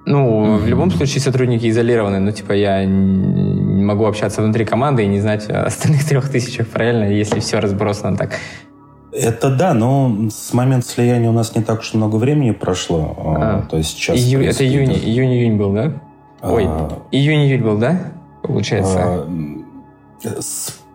Ну, 0.06 0.56
в 0.56 0.66
любом 0.68 0.92
случае 0.92 1.20
сотрудники 1.20 1.68
изолированы. 1.68 2.20
Ну, 2.20 2.30
типа, 2.30 2.52
я 2.52 2.84
не 2.84 3.82
могу 3.82 4.06
общаться 4.06 4.40
внутри 4.40 4.64
команды 4.64 5.02
и 5.02 5.08
не 5.08 5.20
знать 5.20 5.50
о 5.50 5.62
остальных 5.66 6.04
трех 6.04 6.30
тысячах, 6.30 6.68
правильно, 6.68 7.04
если 7.04 7.40
все 7.40 7.58
разбросано 7.58 8.16
так. 8.16 8.38
Это 9.12 9.50
да, 9.50 9.74
но 9.74 10.28
с 10.30 10.52
момента 10.52 10.86
слияния 10.86 11.28
у 11.28 11.32
нас 11.32 11.56
не 11.56 11.62
так 11.62 11.80
уж 11.80 11.94
много 11.94 12.16
времени 12.16 12.52
прошло. 12.52 13.16
А, 13.18 13.58
а. 13.58 13.62
То 13.68 13.78
есть 13.78 13.90
сейчас... 13.90 14.16
Ию... 14.16 14.44
Это 14.44 14.64
июнь, 14.64 14.92
июнь-июнь 14.92 15.56
был, 15.56 15.72
да? 15.72 15.92
А... 16.40 16.52
Ой, 16.52 16.68
июнь-июль 17.10 17.62
был, 17.62 17.78
да? 17.78 17.98
Получается. 18.42 18.98
А... 19.00 19.26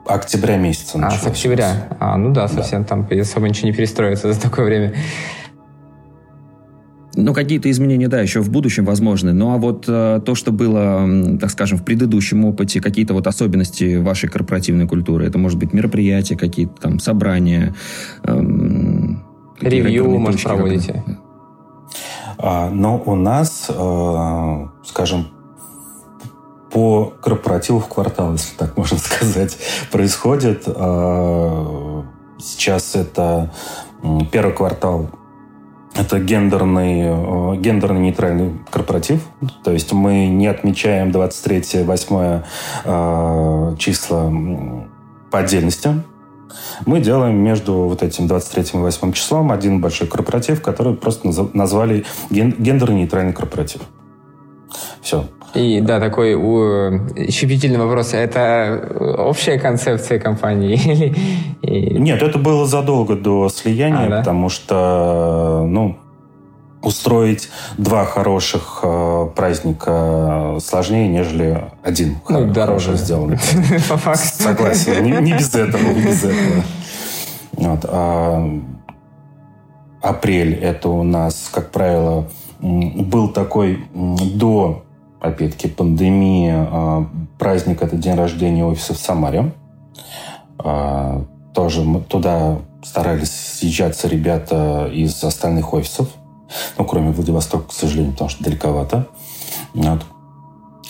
октября 0.06 0.58
месяца 0.58 1.00
А, 1.02 1.12
с 1.12 1.26
октября. 1.26 1.90
А, 2.00 2.16
ну 2.16 2.32
да, 2.32 2.48
совсем 2.48 2.84
да. 2.84 2.90
там 2.90 3.08
особо 3.20 3.50
ничего 3.50 3.68
не 3.68 3.74
перестроится 3.74 4.32
за 4.32 4.40
такое 4.40 4.66
время. 4.66 4.94
Ну, 7.16 7.34
какие-то 7.34 7.70
изменения, 7.70 8.08
да, 8.08 8.22
еще 8.22 8.40
в 8.40 8.50
будущем 8.50 8.86
возможны. 8.86 9.34
Ну, 9.34 9.54
а 9.54 9.58
вот 9.58 9.86
э, 9.88 10.22
то, 10.26 10.34
что 10.34 10.52
было, 10.52 11.38
так 11.40 11.50
скажем, 11.50 11.78
в 11.78 11.84
предыдущем 11.84 12.46
опыте, 12.46 12.80
какие-то 12.80 13.14
вот 13.14 13.28
особенности 13.28 13.98
вашей 13.98 14.30
корпоративной 14.30 14.88
культуры, 14.88 15.26
это 15.26 15.38
может 15.38 15.60
быть 15.60 15.74
мероприятия 15.74 16.38
какие-то 16.38 16.74
там, 16.82 17.00
собрания, 17.00 17.76
эм, 18.24 19.24
Ревью, 19.60 20.20
может, 20.20 20.42
проводите? 20.44 21.04
А, 22.38 22.70
но 22.70 23.02
у 23.06 23.16
нас, 23.16 23.68
э, 23.70 24.68
скажем, 24.86 25.28
по 26.72 27.14
корпоративу 27.22 27.80
в 27.80 27.88
квартал, 27.88 28.32
если 28.34 28.56
так 28.56 28.78
можно 28.78 28.98
сказать, 28.98 29.58
происходит. 29.92 30.64
Э, 30.66 32.02
сейчас 32.40 32.96
это 32.96 33.52
первый 34.32 34.56
квартал 34.56 35.10
это 35.96 36.20
гендерный, 36.20 37.02
э, 37.04 37.56
гендерно 37.58 37.98
нейтральный 37.98 38.52
корпоратив. 38.70 39.22
То 39.64 39.72
есть 39.72 39.92
мы 39.92 40.28
не 40.28 40.48
отмечаем 40.48 41.12
23-8 41.12 42.44
э, 42.86 43.76
числа 43.78 44.32
по 45.30 45.40
отдельности. 45.40 46.04
Мы 46.86 47.00
делаем 47.00 47.38
между 47.38 47.74
вот 47.74 48.04
этим 48.04 48.28
23 48.28 48.64
и 48.74 48.78
8 48.78 49.14
числом 49.14 49.52
один 49.52 49.82
большой 49.82 50.08
корпоратив, 50.08 50.62
который 50.62 50.96
просто 50.96 51.30
назвали 51.54 52.06
гендерно-нейтральный 52.30 53.34
корпоратив. 53.34 53.82
Все. 55.02 55.26
И 55.54 55.82
да, 55.82 56.00
такой 56.00 56.34
у, 56.34 57.10
щепетильный 57.30 57.80
вопрос. 57.80 58.14
Это 58.14 59.16
общая 59.18 59.60
концепция 59.60 60.20
компании? 60.20 61.14
Нет, 61.62 62.22
это 62.22 62.38
было 62.38 62.66
задолго 62.66 63.16
до 63.16 63.50
слияния, 63.50 64.06
а, 64.06 64.10
да? 64.10 64.18
потому 64.20 64.50
что, 64.50 65.66
ну, 65.68 65.98
устроить 66.82 67.50
два 67.78 68.06
хороших 68.06 68.80
э, 68.84 69.28
праздника 69.36 70.58
сложнее, 70.64 71.08
нежели 71.08 71.66
один 71.84 72.18
ну, 72.28 72.46
дороже 72.46 72.96
сделанный. 72.96 73.38
По 73.90 73.98
факту. 73.98 74.44
Согласен, 74.44 75.04
не, 75.04 75.12
не 75.12 75.34
без 75.34 75.54
этого, 75.54 75.82
не 75.82 76.02
без 76.02 76.24
этого. 76.24 76.64
Вот, 77.54 77.86
а 77.88 78.62
апрель 80.02 80.56
это 80.56 80.90
у 80.90 81.04
нас, 81.04 81.50
как 81.54 81.70
правило, 81.72 82.28
был 82.62 83.30
такой 83.30 83.86
до 83.94 84.84
опять-таки, 85.22 85.68
пандемии, 85.68 86.52
а, 86.54 87.08
праздник– 87.38 87.82
это 87.84 87.96
день 87.96 88.16
рождения 88.16 88.66
офиса 88.66 88.94
в 88.94 88.98
Самаре. 88.98 89.54
А, 90.58 91.24
тоже 91.54 91.86
туда 92.10 92.60
старались 92.84 93.32
съезжаться 93.32 94.08
ребята 94.08 94.90
из 94.92 95.24
остальных 95.24 95.74
офисов. 95.74 96.10
Ну, 96.78 96.86
кроме 96.86 97.12
Владивостока, 97.12 97.70
к 97.70 97.74
сожалению, 97.74 98.14
потому 98.14 98.30
что 98.30 98.44
далековато. 98.44 99.08
Вот. 99.74 100.06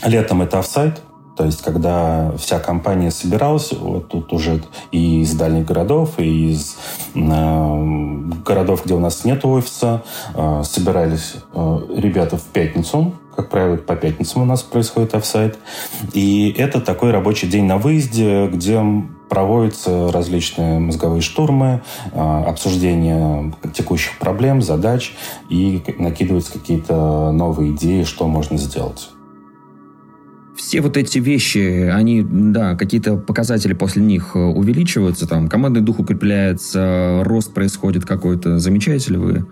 Летом 0.03 0.41
это 0.41 0.59
офсайт, 0.59 1.01
то 1.35 1.45
есть, 1.45 1.61
когда 1.61 2.33
вся 2.37 2.59
компания 2.59 3.11
собиралась, 3.11 3.71
вот 3.73 4.09
тут 4.09 4.33
уже 4.33 4.61
и 4.91 5.21
из 5.21 5.33
дальних 5.33 5.65
городов, 5.65 6.19
и 6.19 6.51
из 6.51 6.77
э, 7.15 8.17
городов, 8.45 8.85
где 8.85 8.93
у 8.93 8.99
нас 8.99 9.23
нет 9.25 9.45
офиса, 9.45 10.03
э, 10.35 10.61
собирались 10.63 11.35
э, 11.53 11.79
ребята 11.95 12.37
в 12.37 12.43
пятницу, 12.43 13.13
как 13.35 13.49
правило, 13.49 13.77
по 13.77 13.95
пятницам 13.95 14.41
у 14.41 14.45
нас 14.45 14.61
происходит 14.61 15.15
офсайт. 15.15 15.57
И 16.13 16.53
это 16.57 16.81
такой 16.81 17.11
рабочий 17.11 17.47
день 17.47 17.65
на 17.65 17.77
выезде, 17.77 18.47
где 18.47 18.81
проводятся 19.29 20.11
различные 20.11 20.79
мозговые 20.79 21.21
штурмы, 21.21 21.81
а, 22.11 22.43
обсуждение 22.43 23.53
текущих 23.73 24.19
проблем, 24.19 24.61
задач 24.61 25.13
и 25.47 25.81
накидываются 25.97 26.51
какие-то 26.51 27.31
новые 27.31 27.71
идеи, 27.71 28.03
что 28.03 28.27
можно 28.27 28.57
сделать. 28.57 29.09
Все 30.61 30.79
вот 30.79 30.95
эти 30.95 31.17
вещи, 31.17 31.89
они, 31.91 32.23
да, 32.23 32.75
какие-то 32.75 33.17
показатели 33.17 33.73
после 33.73 34.03
них 34.03 34.35
увеличиваются, 34.35 35.27
там, 35.27 35.49
командный 35.49 35.81
дух 35.81 35.99
укрепляется, 35.99 37.23
рост 37.25 37.51
происходит 37.53 38.05
какой-то. 38.05 38.59
Замечаете 38.59 39.13
ли 39.13 39.17
вы 39.17 39.45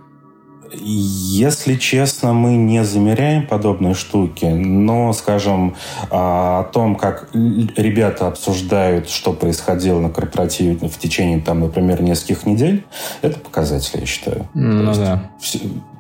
если 0.71 1.75
честно, 1.75 2.33
мы 2.33 2.55
не 2.55 2.83
замеряем 2.83 3.47
подобные 3.47 3.93
штуки, 3.93 4.45
но, 4.45 5.11
скажем, 5.13 5.75
а, 6.11 6.59
о 6.59 6.63
том, 6.65 6.95
как 6.95 7.29
ребята 7.33 8.27
обсуждают, 8.27 9.09
что 9.09 9.33
происходило 9.33 9.99
на 9.99 10.09
корпоративе 10.09 10.75
в 10.87 10.97
течение, 10.99 11.39
там, 11.39 11.61
например, 11.61 12.01
нескольких 12.01 12.45
недель, 12.45 12.85
это 13.21 13.39
показатель, 13.39 13.99
я 13.99 14.05
считаю. 14.05 14.47
Ну 14.53 14.93
да. 14.93 15.31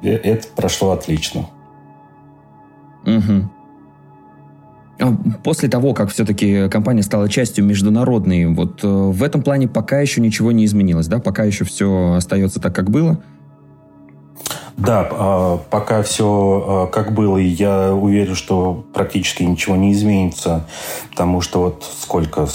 Э, 0.03 0.09
это 0.09 0.47
прошло 0.55 0.91
отлично. 0.91 1.49
Угу. 3.05 3.49
После 5.43 5.69
того, 5.69 5.93
как 5.93 6.09
все-таки 6.09 6.67
компания 6.69 7.03
стала 7.03 7.29
частью 7.29 7.65
международной, 7.65 8.47
вот 8.47 8.83
э, 8.83 8.87
в 8.87 9.23
этом 9.23 9.41
плане 9.41 9.67
пока 9.67 9.99
еще 10.01 10.19
ничего 10.19 10.51
не 10.51 10.65
изменилось, 10.65 11.07
да? 11.07 11.19
Пока 11.19 11.43
еще 11.43 11.63
все 11.63 12.13
остается 12.17 12.59
так, 12.59 12.75
как 12.75 12.89
было? 12.89 13.19
Да, 14.79 15.07
а, 15.11 15.57
пока 15.57 16.01
все 16.03 16.63
а, 16.65 16.87
как 16.87 17.13
было, 17.13 17.37
и 17.37 17.45
я 17.45 17.93
уверен, 17.93 18.33
что 18.33 18.85
практически 18.93 19.43
ничего 19.43 19.75
не 19.75 19.91
изменится, 19.91 20.65
потому 21.11 21.41
что 21.41 21.59
вот 21.63 21.85
сколько, 21.99 22.47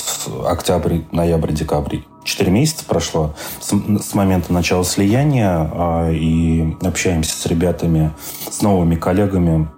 октябрь, 0.47 1.01
ноябрь, 1.13 1.53
декабрь, 1.53 1.99
четыре 2.25 2.51
месяца 2.51 2.87
прошло 2.87 3.35
с, 3.61 4.15
момента 4.15 4.55
начала 4.55 4.85
слияния, 4.85 5.71
а, 5.71 6.11
и 6.11 6.75
общаемся 6.83 7.37
с 7.37 7.45
ребятами, 7.45 8.11
с 8.51 8.63
новыми 8.63 8.97
коллегами 8.97 9.69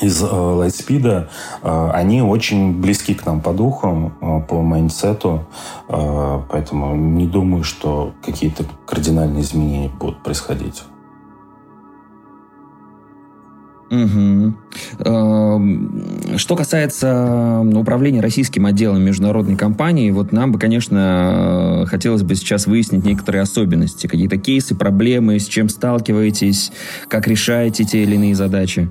из 0.00 0.22
Lightspeed, 0.22 1.28
они 1.62 2.22
очень 2.22 2.80
близки 2.80 3.14
к 3.14 3.26
нам 3.26 3.40
по 3.40 3.52
духу, 3.52 4.12
по 4.48 4.62
майндсету, 4.62 5.46
поэтому 5.88 6.96
не 6.96 7.26
думаю, 7.26 7.64
что 7.64 8.12
какие-то 8.24 8.64
кардинальные 8.86 9.42
изменения 9.42 9.90
будут 10.00 10.22
происходить. 10.22 10.82
Угу. 13.90 14.54
Что 16.36 16.56
касается 16.56 17.60
управления 17.74 18.20
российским 18.20 18.66
отделом 18.66 19.02
международной 19.02 19.56
компании, 19.56 20.12
вот 20.12 20.30
нам 20.30 20.52
бы, 20.52 20.60
конечно, 20.60 21.84
хотелось 21.88 22.22
бы 22.22 22.36
сейчас 22.36 22.68
выяснить 22.68 23.04
некоторые 23.04 23.42
особенности, 23.42 24.06
какие-то 24.06 24.36
кейсы, 24.38 24.76
проблемы, 24.76 25.40
с 25.40 25.46
чем 25.48 25.68
сталкиваетесь, 25.68 26.70
как 27.08 27.26
решаете 27.26 27.82
те 27.82 28.04
или 28.04 28.14
иные 28.14 28.36
задачи. 28.36 28.88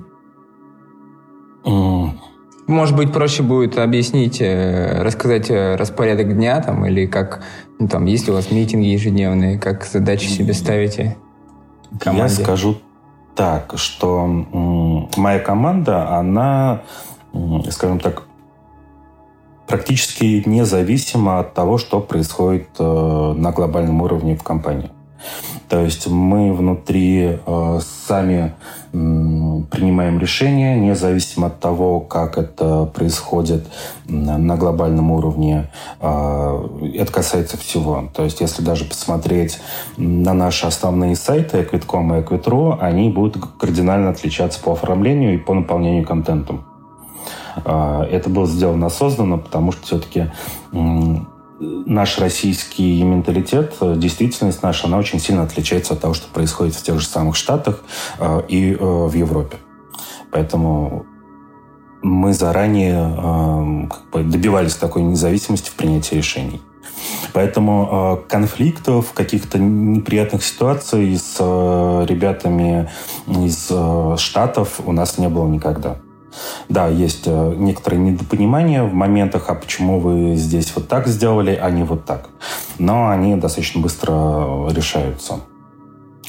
Может 1.64 2.96
быть, 2.96 3.12
проще 3.12 3.42
будет 3.42 3.78
объяснить, 3.78 4.40
э, 4.40 5.02
рассказать 5.02 5.50
э, 5.50 5.74
распорядок 5.74 6.36
дня 6.36 6.60
там, 6.60 6.86
или 6.86 7.04
как, 7.06 7.42
ну, 7.80 7.88
там, 7.88 8.04
есть 8.04 8.26
ли 8.26 8.32
у 8.32 8.36
вас 8.36 8.52
митинги 8.52 8.86
ежедневные, 8.86 9.58
как 9.58 9.84
задачи 9.84 10.28
себе 10.28 10.54
ставите? 10.54 11.16
Команде? 11.98 12.22
Я 12.22 12.28
скажу 12.28 12.76
так, 13.34 13.72
что 13.76 14.24
моя 15.16 15.40
команда, 15.40 16.16
она, 16.16 16.82
скажем 17.70 17.98
так, 17.98 18.22
практически 19.66 20.42
независима 20.46 21.40
от 21.40 21.54
того, 21.54 21.78
что 21.78 22.00
происходит 22.00 22.68
э, 22.78 23.34
на 23.36 23.50
глобальном 23.50 24.02
уровне 24.02 24.36
в 24.36 24.42
компании. 24.42 24.90
То 25.70 25.84
есть 25.84 26.08
мы 26.08 26.52
внутри 26.52 27.38
э, 27.46 27.80
сами 28.08 28.54
принимаем 28.90 30.18
решения, 30.18 30.76
независимо 30.80 31.46
от 31.46 31.60
того, 31.60 32.00
как 32.00 32.38
это 32.38 32.86
происходит 32.86 33.64
на 34.06 34.56
глобальном 34.56 35.12
уровне. 35.12 35.70
Э, 36.00 36.66
это 36.92 37.12
касается 37.12 37.56
всего. 37.56 38.10
То 38.12 38.24
есть 38.24 38.40
если 38.40 38.62
даже 38.62 38.84
посмотреть 38.84 39.60
на 39.96 40.34
наши 40.34 40.66
основные 40.66 41.14
сайты 41.14 41.58
Equid.com 41.58 42.14
и 42.14 42.20
Equid.ru, 42.20 42.76
они 42.80 43.08
будут 43.08 43.36
кардинально 43.60 44.10
отличаться 44.10 44.60
по 44.60 44.72
оформлению 44.72 45.34
и 45.34 45.38
по 45.38 45.54
наполнению 45.54 46.04
контентом. 46.04 46.64
Э, 47.64 48.02
это 48.10 48.28
было 48.28 48.48
сделано 48.48 48.86
осознанно, 48.86 49.38
потому 49.38 49.70
что 49.70 49.86
все-таки 49.86 50.32
наш 51.60 52.18
российский 52.18 53.02
менталитет, 53.02 53.74
э, 53.80 53.94
действительность 53.96 54.62
наша, 54.62 54.86
она 54.86 54.98
очень 54.98 55.20
сильно 55.20 55.42
отличается 55.42 55.94
от 55.94 56.00
того, 56.00 56.14
что 56.14 56.28
происходит 56.32 56.74
в 56.74 56.82
тех 56.82 56.98
же 56.98 57.06
самых 57.06 57.36
Штатах 57.36 57.84
э, 58.18 58.42
и 58.48 58.72
э, 58.72 58.76
в 58.78 59.12
Европе. 59.14 59.58
Поэтому 60.32 61.06
мы 62.02 62.32
заранее 62.32 63.88
как 63.90 64.10
бы 64.10 64.22
добивались 64.22 64.74
такой 64.74 65.02
независимости 65.02 65.68
в 65.68 65.74
принятии 65.74 66.14
решений. 66.14 66.62
Поэтому 67.34 68.22
конфликтов, 68.28 69.12
каких-то 69.12 69.58
неприятных 69.58 70.42
ситуаций 70.42 71.18
с 71.18 71.36
ребятами 71.38 72.88
из 73.26 73.70
Штатов 74.18 74.80
у 74.84 74.92
нас 74.92 75.18
не 75.18 75.28
было 75.28 75.46
никогда. 75.48 75.96
Да, 76.68 76.88
есть 76.88 77.24
э, 77.26 77.54
некоторые 77.56 78.00
недопонимания 78.00 78.82
в 78.84 78.92
моментах, 78.92 79.48
а 79.48 79.54
почему 79.54 80.00
вы 80.00 80.36
здесь 80.36 80.72
вот 80.74 80.88
так 80.88 81.06
сделали, 81.06 81.58
а 81.60 81.70
не 81.70 81.82
вот 81.82 82.04
так. 82.04 82.28
Но 82.78 83.08
они 83.08 83.36
достаточно 83.36 83.80
быстро 83.80 84.70
решаются. 84.70 85.40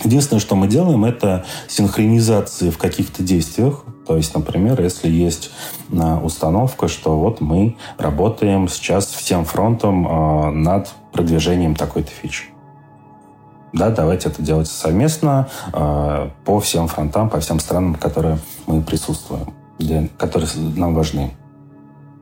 Единственное, 0.03 0.39
что 0.39 0.55
мы 0.55 0.67
делаем, 0.67 1.05
это 1.05 1.45
синхронизации 1.67 2.69
в 2.69 2.77
каких-то 2.77 3.21
действиях. 3.21 3.83
То 4.07 4.17
есть, 4.17 4.33
например, 4.33 4.81
если 4.81 5.09
есть 5.09 5.51
а, 5.95 6.19
установка, 6.19 6.87
что 6.87 7.19
вот 7.19 7.39
мы 7.39 7.77
работаем 7.97 8.67
сейчас 8.67 9.05
всем 9.05 9.45
фронтом 9.45 10.07
э, 10.07 10.51
над 10.51 10.89
продвижением 11.11 11.75
такой-то 11.75 12.09
фичи. 12.09 12.45
Да, 13.73 13.89
давайте 13.89 14.29
это 14.29 14.41
делать 14.41 14.67
совместно 14.67 15.49
э, 15.71 16.29
по 16.45 16.59
всем 16.59 16.87
фронтам, 16.87 17.29
по 17.29 17.39
всем 17.39 17.59
странам, 17.59 17.95
которые 17.95 18.39
мы 18.65 18.81
присутствуем, 18.81 19.53
для, 19.83 20.07
которые 20.17 20.49
нам 20.75 20.93
важны. 20.93 21.31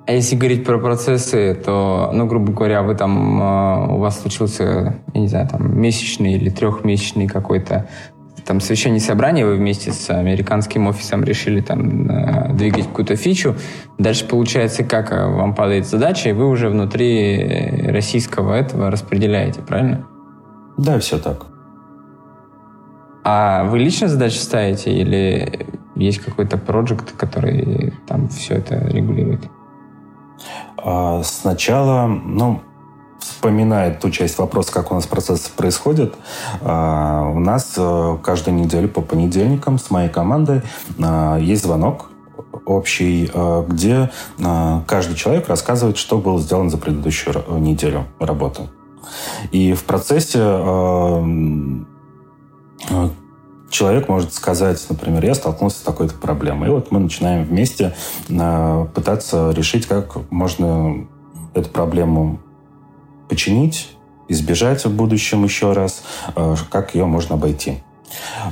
А 0.09 0.11
если 0.11 0.35
говорить 0.35 0.65
про 0.65 0.79
процессы, 0.79 1.53
то, 1.53 2.09
ну, 2.11 2.25
грубо 2.25 2.51
говоря, 2.51 2.81
вы 2.81 2.95
там, 2.95 3.41
э, 3.41 3.93
у 3.93 3.97
вас 3.97 4.19
случился, 4.19 4.95
я 5.13 5.21
не 5.21 5.27
знаю, 5.27 5.47
там, 5.47 5.79
месячный 5.79 6.33
или 6.33 6.49
трехмесячный 6.49 7.27
какой-то 7.27 7.87
там 8.43 8.59
совещание 8.59 8.99
собрания, 8.99 9.45
вы 9.45 9.55
вместе 9.55 9.91
с 9.91 10.09
американским 10.09 10.87
офисом 10.87 11.23
решили 11.23 11.61
там 11.61 12.09
э, 12.09 12.53
двигать 12.53 12.87
какую-то 12.87 13.15
фичу. 13.15 13.55
Дальше 13.99 14.25
получается, 14.27 14.83
как 14.83 15.11
э, 15.11 15.27
вам 15.27 15.53
падает 15.53 15.85
задача, 15.85 16.29
и 16.29 16.33
вы 16.33 16.49
уже 16.49 16.69
внутри 16.69 17.85
российского 17.91 18.55
этого 18.55 18.89
распределяете, 18.89 19.61
правильно? 19.61 20.07
Да, 20.79 20.97
все 20.97 21.19
так. 21.19 21.45
А 23.23 23.65
вы 23.65 23.77
лично 23.77 24.07
задачи 24.07 24.37
ставите 24.37 24.91
или 24.91 25.67
есть 25.99 26.19
какой-то 26.19 26.57
проект, 26.57 27.11
который 27.15 27.93
там 28.07 28.29
все 28.29 28.55
это 28.55 28.75
регулирует? 28.87 29.41
А, 30.77 31.21
сначала, 31.23 32.07
ну, 32.07 32.61
вспоминая 33.19 33.93
ту 33.93 34.09
часть 34.09 34.37
вопроса, 34.37 34.71
как 34.71 34.91
у 34.91 34.95
нас 34.95 35.05
процесс 35.05 35.41
происходит, 35.41 36.15
а, 36.61 37.29
у 37.29 37.39
нас 37.39 37.73
э, 37.77 38.17
каждую 38.23 38.55
неделю 38.55 38.87
по 38.87 39.01
понедельникам 39.01 39.77
с 39.77 39.91
моей 39.91 40.09
командой 40.09 40.61
а, 41.01 41.37
есть 41.37 41.63
звонок 41.63 42.11
общий, 42.65 43.31
где 43.67 44.11
каждый 44.87 45.15
человек 45.15 45.49
рассказывает, 45.49 45.97
что 45.97 46.19
было 46.19 46.39
сделано 46.39 46.69
за 46.69 46.77
предыдущую 46.77 47.35
неделю 47.59 48.05
работы. 48.19 48.69
И 49.51 49.73
в 49.73 49.83
процессе 49.83 50.39
человек 53.69 54.07
может 54.09 54.33
сказать, 54.33 54.83
например, 54.89 55.23
я 55.25 55.35
столкнулся 55.35 55.77
с 55.77 55.81
такой-то 55.81 56.15
проблемой. 56.15 56.69
И 56.69 56.71
вот 56.71 56.91
мы 56.91 56.99
начинаем 56.99 57.45
вместе 57.45 57.95
э, 58.29 58.87
пытаться 58.93 59.51
решить, 59.51 59.85
как 59.85 60.29
можно 60.31 61.07
эту 61.53 61.69
проблему 61.69 62.39
починить, 63.27 63.91
избежать 64.27 64.85
в 64.85 64.95
будущем 64.95 65.43
еще 65.43 65.73
раз, 65.73 66.03
э, 66.35 66.55
как 66.69 66.95
ее 66.95 67.05
можно 67.05 67.35
обойти. 67.35 67.79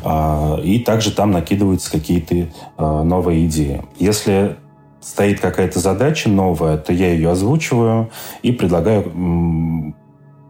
Э, 0.04 0.60
и 0.64 0.80
также 0.80 1.12
там 1.12 1.32
накидываются 1.32 1.92
какие-то 1.92 2.50
новые 2.78 3.48
идеи. 3.48 3.84
Если 3.98 4.58
стоит 5.02 5.40
какая-то 5.40 5.80
задача 5.80 6.30
новая, 6.30 6.78
то 6.78 6.94
я 6.94 7.14
ее 7.14 7.32
озвучиваю 7.32 8.10
и 8.42 8.52
предлагаю 8.52 9.94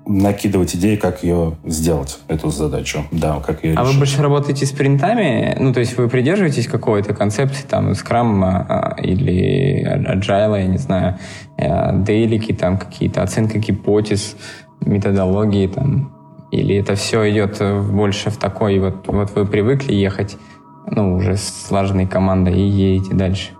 накидывать 0.07 0.75
идеи, 0.75 0.95
как 0.95 1.23
ее 1.23 1.55
сделать, 1.65 2.19
эту 2.27 2.49
задачу. 2.49 3.03
Да, 3.11 3.39
как 3.45 3.63
ее 3.63 3.73
а 3.75 3.81
решить. 3.81 3.93
вы 3.93 3.99
больше 3.99 4.21
работаете 4.21 4.65
с 4.65 4.71
принтами? 4.71 5.55
Ну, 5.59 5.73
то 5.73 5.79
есть 5.79 5.97
вы 5.97 6.07
придерживаетесь 6.07 6.67
какой-то 6.67 7.13
концепции, 7.13 7.65
там, 7.67 7.91
Scrum 7.91 8.43
а, 8.43 8.95
или 9.01 9.85
Agile, 9.85 10.59
я 10.59 10.67
не 10.67 10.77
знаю, 10.77 11.17
э, 11.57 11.97
дейлики, 12.03 12.53
там, 12.53 12.77
какие-то 12.77 13.21
оценка 13.21 13.59
гипотез, 13.59 14.35
методологии, 14.81 15.67
там, 15.67 16.13
или 16.51 16.77
это 16.77 16.95
все 16.95 17.29
идет 17.29 17.61
больше 17.91 18.29
в 18.29 18.37
такой, 18.37 18.79
вот, 18.79 19.07
вот 19.07 19.31
вы 19.35 19.45
привыкли 19.45 19.93
ехать, 19.93 20.37
ну, 20.89 21.15
уже 21.15 21.35
с 21.35 21.65
слаженной 21.67 22.07
командой 22.07 22.57
и 22.57 22.67
едете 22.67 23.13
дальше? 23.13 23.56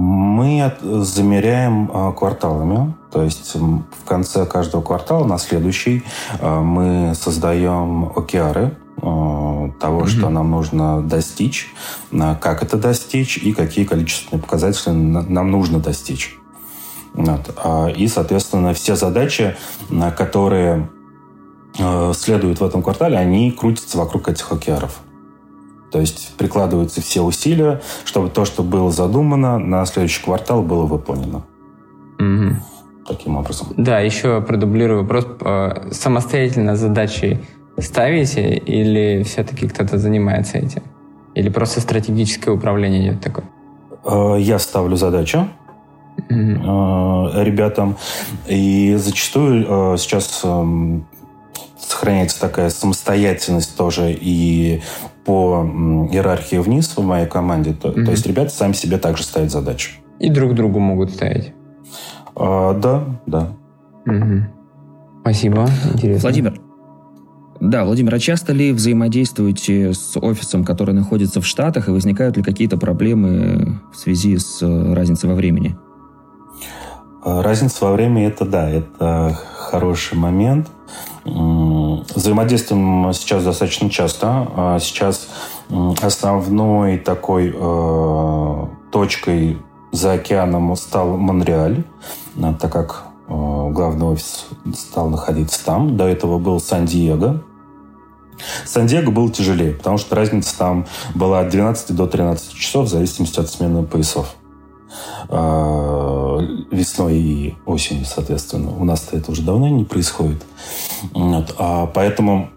Мы 0.00 0.72
замеряем 0.80 1.90
а, 1.92 2.12
кварталами, 2.12 2.94
то 3.10 3.24
есть 3.24 3.56
в 3.56 4.04
конце 4.06 4.46
каждого 4.46 4.80
квартала, 4.80 5.26
на 5.26 5.38
следующий, 5.38 6.04
а, 6.40 6.60
мы 6.62 7.16
создаем 7.16 8.12
океары 8.14 8.78
а, 9.02 9.72
того, 9.80 10.02
mm-hmm. 10.02 10.06
что 10.06 10.28
нам 10.28 10.52
нужно 10.52 11.02
достичь, 11.02 11.74
как 12.12 12.62
это 12.62 12.76
достичь 12.76 13.38
и 13.38 13.52
какие 13.52 13.84
количественные 13.84 14.40
показатели 14.40 14.92
нам 14.92 15.50
нужно 15.50 15.80
достичь. 15.80 16.38
Вот. 17.14 17.52
И, 17.96 18.06
соответственно, 18.06 18.74
все 18.74 18.94
задачи, 18.94 19.56
которые 20.16 20.88
следуют 22.14 22.60
в 22.60 22.64
этом 22.64 22.84
квартале, 22.84 23.18
они 23.18 23.50
крутятся 23.50 23.98
вокруг 23.98 24.28
этих 24.28 24.52
океаров. 24.52 25.00
То 25.90 26.00
есть 26.00 26.36
прикладываются 26.36 27.00
все 27.00 27.22
усилия, 27.22 27.80
чтобы 28.04 28.28
то, 28.28 28.44
что 28.44 28.62
было 28.62 28.90
задумано, 28.90 29.58
на 29.58 29.84
следующий 29.86 30.22
квартал 30.22 30.62
было 30.62 30.84
выполнено. 30.84 31.44
Угу. 32.18 32.56
Таким 33.06 33.36
образом. 33.36 33.68
Да, 33.76 34.00
еще 34.00 34.40
продублирую 34.42 35.02
вопрос. 35.02 35.26
Э, 35.40 35.88
самостоятельно 35.90 36.76
задачи 36.76 37.40
ставите 37.78 38.56
или 38.56 39.22
все-таки 39.22 39.66
кто-то 39.68 39.98
занимается 39.98 40.58
этим? 40.58 40.82
Или 41.34 41.48
просто 41.48 41.80
стратегическое 41.80 42.50
управление 42.50 43.08
идет 43.08 43.22
такое? 43.22 43.44
Э, 44.04 44.36
я 44.38 44.58
ставлю 44.58 44.96
задачу 44.96 45.48
mm 46.28 47.44
ребятам. 47.44 47.96
И 48.48 48.96
зачастую 48.96 49.96
сейчас 49.96 50.44
сохраняется 51.88 52.40
такая 52.40 52.70
самостоятельность 52.70 53.76
тоже 53.76 54.12
и 54.12 54.82
по 55.24 55.64
иерархии 56.10 56.56
вниз 56.56 56.96
в 56.96 57.02
моей 57.02 57.26
команде. 57.26 57.72
То, 57.72 57.88
mm-hmm. 57.88 58.04
то 58.04 58.10
есть 58.10 58.26
ребята 58.26 58.50
сами 58.50 58.72
себе 58.72 58.98
также 58.98 59.22
ставят 59.22 59.50
задачи. 59.50 59.92
И 60.18 60.30
друг 60.30 60.54
другу 60.54 60.78
могут 60.78 61.10
ставить. 61.10 61.52
А, 62.34 62.74
да, 62.74 63.04
да. 63.26 63.52
Угу. 64.06 65.22
Спасибо. 65.22 65.68
Интересно. 65.92 66.22
Владимир, 66.22 66.60
да, 67.60 67.84
Владимир, 67.84 68.14
а 68.14 68.18
часто 68.18 68.52
ли 68.52 68.72
взаимодействуете 68.72 69.92
с 69.92 70.16
офисом, 70.16 70.64
который 70.64 70.94
находится 70.94 71.40
в 71.40 71.46
Штатах, 71.46 71.88
и 71.88 71.90
возникают 71.90 72.36
ли 72.36 72.42
какие-то 72.42 72.76
проблемы 72.76 73.80
в 73.92 73.96
связи 73.96 74.38
с 74.38 74.62
э, 74.62 74.94
разницей 74.94 75.28
во 75.28 75.34
времени? 75.34 75.76
А, 77.24 77.42
разница 77.42 77.84
во 77.84 77.92
времени 77.92 78.26
это 78.26 78.44
да, 78.44 78.70
это 78.70 79.36
хороший 79.56 80.16
момент. 80.16 80.68
Взаимодействуем 82.14 83.12
сейчас 83.12 83.44
достаточно 83.44 83.90
часто. 83.90 84.48
А 84.56 84.78
сейчас 84.80 85.28
основной 86.00 86.98
такой 86.98 87.54
э, 87.54 88.66
точкой 88.90 89.58
за 89.92 90.12
океаном 90.12 90.74
стал 90.76 91.16
Монреаль, 91.16 91.84
э, 92.36 92.54
так 92.58 92.72
как 92.72 93.04
э, 93.28 93.32
главный 93.32 94.06
офис 94.06 94.46
стал 94.74 95.10
находиться 95.10 95.64
там. 95.64 95.96
До 95.96 96.06
этого 96.06 96.38
был 96.38 96.60
Сан-Диего. 96.60 97.42
Сан-Диего 98.64 99.10
был 99.10 99.30
тяжелее, 99.30 99.72
потому 99.72 99.98
что 99.98 100.14
разница 100.14 100.56
там 100.56 100.86
была 101.14 101.40
от 101.40 101.50
12 101.50 101.94
до 101.94 102.06
13 102.06 102.54
часов 102.54 102.86
в 102.86 102.90
зависимости 102.90 103.40
от 103.40 103.50
смены 103.50 103.82
поясов. 103.84 104.34
А, 105.28 106.38
весной 106.70 107.16
и 107.16 107.54
осенью, 107.66 108.04
соответственно. 108.04 108.70
У 108.70 108.84
нас 108.84 109.08
это 109.12 109.32
уже 109.32 109.42
давно 109.42 109.68
не 109.68 109.84
происходит. 109.84 110.44
Вот. 111.12 111.54
А 111.58 111.86
поэтому 111.86 112.48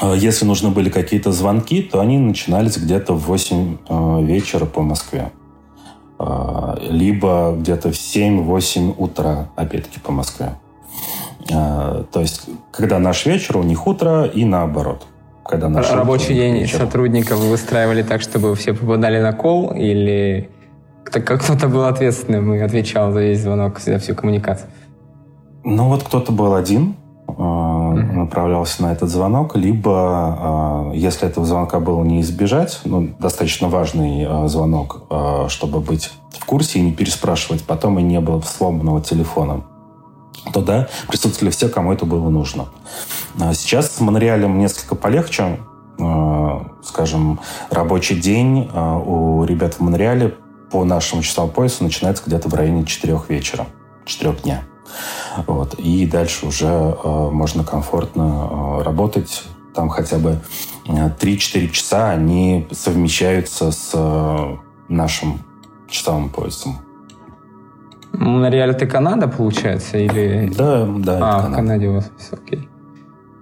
а, 0.00 0.14
если 0.14 0.44
нужны 0.44 0.70
были 0.70 0.90
какие-то 0.90 1.32
звонки, 1.32 1.82
то 1.82 2.00
они 2.00 2.18
начинались 2.18 2.76
где-то 2.76 3.14
в 3.14 3.26
8 3.26 3.76
а, 3.88 4.20
вечера 4.20 4.66
по 4.66 4.82
Москве. 4.82 5.32
Либо 6.88 7.56
где-то 7.58 7.90
в 7.90 7.94
7-8 7.94 8.94
утра, 8.96 9.48
опять-таки, 9.56 9.98
по 9.98 10.12
Москве. 10.12 10.52
То 11.48 12.06
есть, 12.14 12.44
когда 12.70 13.00
наш 13.00 13.26
вечер, 13.26 13.56
у 13.56 13.64
них 13.64 13.88
утро 13.88 14.26
и 14.26 14.44
наоборот. 14.44 15.04
Когда 15.44 15.68
наш 15.68 15.90
Рабочий 15.90 16.34
день 16.34 16.58
вечер. 16.58 16.78
сотрудников 16.78 17.40
вы 17.40 17.50
выстраивали 17.50 18.04
так, 18.04 18.20
чтобы 18.20 18.54
все 18.54 18.72
попадали 18.72 19.20
на 19.20 19.32
кол 19.32 19.72
или 19.72 20.48
так 21.12 21.26
как 21.26 21.42
кто-то 21.42 21.68
был 21.68 21.84
ответственным 21.84 22.54
и 22.54 22.58
отвечал 22.58 23.12
за 23.12 23.20
весь 23.20 23.42
звонок, 23.42 23.78
за 23.78 23.98
всю 23.98 24.14
коммуникацию? 24.14 24.68
Ну 25.62 25.88
вот 25.88 26.02
кто-то 26.02 26.32
был 26.32 26.54
один, 26.54 26.96
mm-hmm. 27.28 28.12
направлялся 28.12 28.82
на 28.82 28.92
этот 28.92 29.10
звонок, 29.10 29.54
либо, 29.54 30.90
э, 30.92 30.96
если 30.96 31.28
этого 31.28 31.46
звонка 31.46 31.80
было 31.80 32.02
не 32.02 32.22
избежать, 32.22 32.80
ну, 32.84 33.10
достаточно 33.18 33.68
важный 33.68 34.24
э, 34.24 34.48
звонок, 34.48 35.02
чтобы 35.48 35.80
быть 35.80 36.10
в 36.30 36.44
курсе 36.46 36.78
и 36.78 36.82
не 36.82 36.92
переспрашивать 36.92 37.62
потом, 37.62 37.98
и 37.98 38.02
не 38.02 38.18
было 38.18 38.40
сломанного 38.40 39.02
телефона, 39.02 39.64
то 40.52 40.62
да, 40.62 40.88
присутствовали 41.08 41.52
все, 41.52 41.68
кому 41.68 41.92
это 41.92 42.06
было 42.06 42.28
нужно. 42.30 42.66
Сейчас 43.52 43.92
с 43.92 44.00
Монреалем 44.00 44.58
несколько 44.58 44.94
полегче. 44.94 45.60
Скажем, 46.82 47.38
рабочий 47.70 48.18
день 48.18 48.68
у 48.74 49.44
ребят 49.44 49.74
в 49.74 49.80
Монреале 49.80 50.34
по 50.72 50.84
нашему 50.84 51.22
часовому 51.22 51.52
поясу 51.52 51.84
начинается 51.84 52.24
где-то 52.26 52.48
в 52.48 52.54
районе 52.54 52.86
4 52.86 53.20
вечера, 53.28 53.66
4 54.06 54.32
дня. 54.42 54.62
Вот. 55.46 55.74
И 55.74 56.06
дальше 56.06 56.46
уже 56.46 56.66
э, 56.66 57.30
можно 57.30 57.62
комфортно 57.62 58.80
э, 58.80 58.82
работать. 58.82 59.44
Там 59.74 59.88
хотя 59.90 60.18
бы 60.18 60.38
3-4 60.86 61.68
часа 61.68 62.10
они 62.10 62.66
совмещаются 62.72 63.70
с 63.70 63.90
э, 63.94 64.56
нашим 64.88 65.40
часовым 65.88 66.30
поясом. 66.30 66.78
Монреаль 68.12 68.70
это 68.70 68.86
Канада, 68.86 69.28
получается? 69.28 69.98
Или... 69.98 70.52
Да, 70.54 70.86
да. 70.86 71.18
А, 71.20 71.48
в 71.48 71.54
Канаде 71.54 71.88
у 71.88 71.94
вас 71.94 72.10
все 72.18 72.36
окей. 72.36 72.68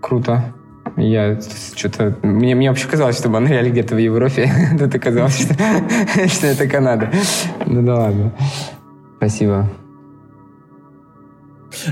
Круто. 0.00 0.52
Я 0.96 1.38
что-то... 1.74 2.16
Мне, 2.22 2.54
мне 2.54 2.68
вообще 2.68 2.88
казалось, 2.88 3.18
что 3.18 3.28
Монреаль 3.28 3.70
где-то 3.70 3.94
в 3.94 3.98
Европе. 3.98 4.50
Тут 4.78 4.94
оказалось, 4.94 5.40
что, 5.40 5.54
что 6.28 6.46
это 6.46 6.66
Канада. 6.66 7.10
Ну 7.66 7.82
да 7.82 7.94
ладно. 7.94 8.32
Спасибо. 9.16 9.68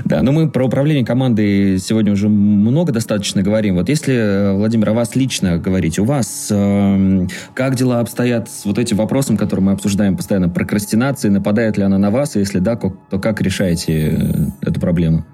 Да, 0.05 0.21
но 0.21 0.31
мы 0.31 0.49
про 0.49 0.65
управление 0.65 1.05
командой 1.05 1.77
сегодня 1.79 2.11
уже 2.11 2.27
много 2.29 2.91
достаточно 2.91 3.41
говорим. 3.41 3.75
Вот 3.75 3.89
если, 3.89 4.55
Владимир, 4.55 4.89
о 4.89 4.93
вас 4.93 5.15
лично 5.15 5.57
говорить, 5.57 5.99
у 5.99 6.05
вас 6.05 6.49
э, 6.51 7.27
как 7.53 7.75
дела 7.75 7.99
обстоят 7.99 8.49
с 8.49 8.65
вот 8.65 8.77
этим 8.77 8.97
вопросом, 8.97 9.37
который 9.37 9.61
мы 9.61 9.71
обсуждаем 9.71 10.17
постоянно, 10.17 10.49
прокрастинации, 10.49 11.29
нападает 11.29 11.77
ли 11.77 11.83
она 11.83 11.97
на 11.97 12.11
вас, 12.11 12.35
и 12.35 12.39
если 12.39 12.59
да, 12.59 12.75
то 12.75 13.19
как 13.19 13.41
решаете 13.41 14.09
э, 14.11 14.67
эту 14.67 14.79
проблему? 14.79 15.25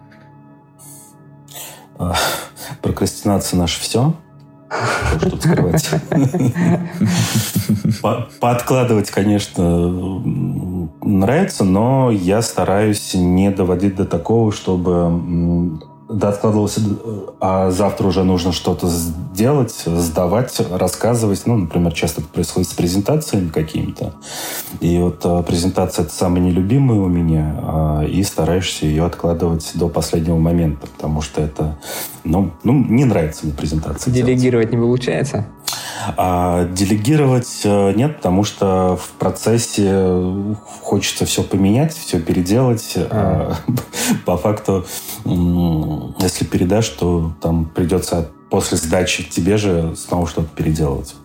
Прокрастинация 2.82 3.58
наше 3.58 3.82
все. 3.82 4.14
Что 5.18 5.30
тут 5.30 5.44
скрывать? 5.44 5.90
Пооткладывать, 8.40 9.12
конечно, 9.12 10.22
нравится, 11.02 11.64
но 11.64 12.12
я 12.12 12.42
стараюсь 12.42 13.14
не 13.14 13.52
доводить 13.52 13.96
до 13.96 14.06
такого, 14.06 14.52
чтобы 14.52 15.80
да, 16.08 16.30
откладывался, 16.30 16.82
а 17.40 17.72
завтра 17.72 18.08
уже 18.08 18.24
нужно 18.24 18.52
что-то 18.52 18.88
сделать, 18.88 19.84
сдавать, 19.86 20.60
рассказывать. 20.72 21.44
Ну, 21.46 21.58
например, 21.58 21.94
часто 21.94 22.22
это 22.22 22.30
происходит 22.30 22.70
с 22.70 22.74
презентациями 22.74 23.50
какими-то. 23.50 24.14
И 24.82 25.00
вот 25.00 25.22
а, 25.24 25.42
презентация 25.42 26.06
это 26.06 26.14
самая 26.14 26.42
нелюбимая 26.42 27.00
у 27.00 27.08
меня, 27.08 27.56
а, 27.58 28.04
и 28.04 28.22
стараешься 28.24 28.86
ее 28.86 29.06
откладывать 29.06 29.72
до 29.74 29.90
последнего 29.90 30.38
момента, 30.38 30.88
потому 30.88 31.22
что 31.22 31.42
это, 31.42 31.78
ну, 32.24 32.52
ну 32.64 32.74
не 32.74 33.06
нравится 33.06 33.46
мне 33.46 33.54
презентация. 33.54 34.14
Делегировать 34.14 34.70
делать. 34.70 34.72
не 34.72 34.78
получается? 34.78 35.48
А 36.18 36.66
делегировать 36.66 37.62
э, 37.64 37.94
нет, 37.94 38.18
потому 38.18 38.44
что 38.44 38.98
в 38.98 39.10
процессе 39.20 40.24
хочется 40.82 41.26
все 41.26 41.44
поменять, 41.44 41.94
все 41.94 42.20
переделать. 42.20 42.94
А. 42.96 43.56
По 44.26 44.38
факту, 44.38 44.86
если 45.26 46.46
передашь, 46.46 46.90
то 46.90 47.34
там 47.42 47.66
придется 47.66 48.30
после 48.50 48.78
сдачи 48.78 49.24
тебе 49.24 49.58
же 49.58 49.96
снова 49.96 50.28
что-то 50.28 50.50
переделывать. 50.56 51.16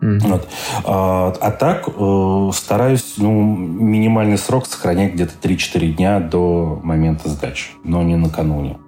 Mm-hmm. 0.00 0.28
Вот. 0.28 0.48
А, 0.84 1.34
а 1.40 1.50
так 1.50 1.88
э, 1.88 2.50
стараюсь 2.52 3.14
ну, 3.16 3.42
минимальный 3.42 4.36
срок 4.36 4.66
сохранять 4.66 5.14
где-то 5.14 5.32
3-4 5.40 5.92
дня 5.92 6.20
до 6.20 6.78
момента 6.82 7.28
сдачи, 7.30 7.70
но 7.84 8.02
не 8.02 8.16
накануне. 8.16 8.78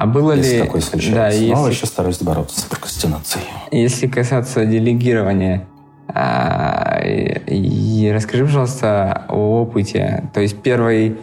А 0.00 0.06
было 0.06 0.32
если 0.32 0.56
ли... 0.56 0.62
такое 0.62 0.80
случается. 0.80 1.14
Да, 1.14 1.28
если... 1.28 1.52
Но 1.52 1.68
еще 1.68 1.84
стараюсь 1.84 2.22
бороться 2.22 2.58
с 2.58 2.64
прокрастинацией. 2.64 3.44
Если 3.70 4.06
касаться 4.06 4.64
делегирования, 4.64 5.66
а, 6.08 7.02
и 7.04 8.10
расскажи, 8.10 8.46
пожалуйста, 8.46 9.26
о 9.28 9.60
опыте. 9.60 10.24
То 10.32 10.40
есть 10.40 10.56
первый, 10.62 11.18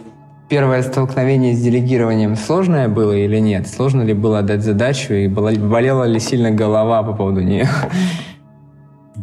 первое 0.48 0.82
столкновение 0.82 1.56
с 1.56 1.60
делегированием 1.60 2.36
сложное 2.36 2.86
было 2.86 3.14
или 3.14 3.40
нет? 3.40 3.66
Сложно 3.66 4.02
ли 4.02 4.14
было 4.14 4.42
дать 4.42 4.62
задачу 4.62 5.12
и 5.12 5.26
болела 5.26 6.04
ли 6.04 6.20
сильно 6.20 6.52
голова 6.52 7.02
по 7.02 7.14
поводу 7.14 7.40
нее? 7.40 7.66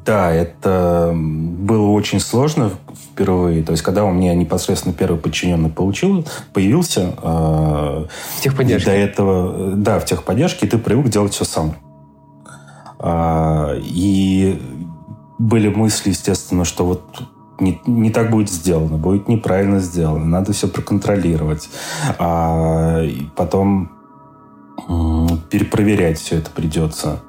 Да, 0.03 0.31
это 0.31 1.13
было 1.15 1.88
очень 1.88 2.19
сложно 2.19 2.71
впервые. 2.93 3.63
То 3.63 3.71
есть, 3.71 3.84
когда 3.84 4.03
у 4.03 4.12
меня 4.12 4.34
непосредственно 4.34 4.93
первый 4.93 5.19
подчиненный 5.19 5.69
получил, 5.69 6.27
появился... 6.53 7.13
Э, 7.21 8.05
в 8.38 8.41
техподдержке. 8.41 8.89
До 8.89 8.95
этого, 8.95 9.75
да, 9.75 9.99
в 9.99 10.05
техподдержке, 10.05 10.65
и 10.65 10.69
ты 10.69 10.77
привык 10.77 11.08
делать 11.08 11.34
все 11.34 11.45
сам. 11.45 11.75
Э, 12.99 13.79
и 13.79 14.62
были 15.38 15.69
мысли, 15.69 16.10
естественно, 16.10 16.65
что 16.65 16.86
вот 16.86 17.23
не, 17.60 17.79
не 17.86 18.12
так 18.12 18.31
будет 18.31 18.49
сделано, 18.49 18.97
будет 18.97 19.29
неправильно 19.29 19.79
сделано, 19.79 20.25
надо 20.25 20.51
все 20.51 20.67
проконтролировать. 20.67 21.69
А 22.19 23.01
потом 23.36 23.91
перепроверять 25.49 26.19
все 26.19 26.38
это 26.38 26.51
придется. 26.51 27.21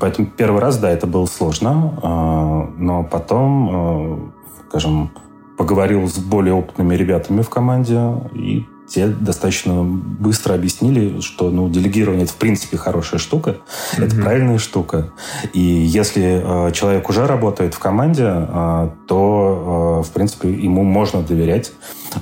Поэтому 0.00 0.28
первый 0.28 0.60
раз, 0.60 0.78
да, 0.78 0.90
это 0.90 1.06
было 1.06 1.26
сложно, 1.26 1.98
а, 2.02 2.70
но 2.76 3.04
потом, 3.04 3.70
а, 3.70 4.30
скажем, 4.68 5.10
поговорил 5.56 6.08
с 6.08 6.18
более 6.18 6.54
опытными 6.54 6.94
ребятами 6.94 7.42
в 7.42 7.48
команде, 7.48 8.00
и 8.34 8.66
те 8.88 9.06
достаточно 9.06 9.82
быстро 9.82 10.54
объяснили, 10.54 11.20
что 11.20 11.50
ну, 11.50 11.68
делегирование 11.68 12.24
это 12.24 12.32
в 12.32 12.36
принципе 12.36 12.76
хорошая 12.76 13.20
штука, 13.20 13.56
mm-hmm. 13.96 14.04
это 14.04 14.16
правильная 14.16 14.58
штука. 14.58 15.12
И 15.52 15.60
если 15.60 16.68
э, 16.68 16.72
человек 16.72 17.08
уже 17.08 17.26
работает 17.26 17.74
в 17.74 17.78
команде, 17.78 18.24
э, 18.26 18.90
то 19.06 20.00
э, 20.00 20.08
в 20.08 20.10
принципе 20.12 20.50
ему 20.50 20.84
можно 20.84 21.22
доверять 21.22 21.72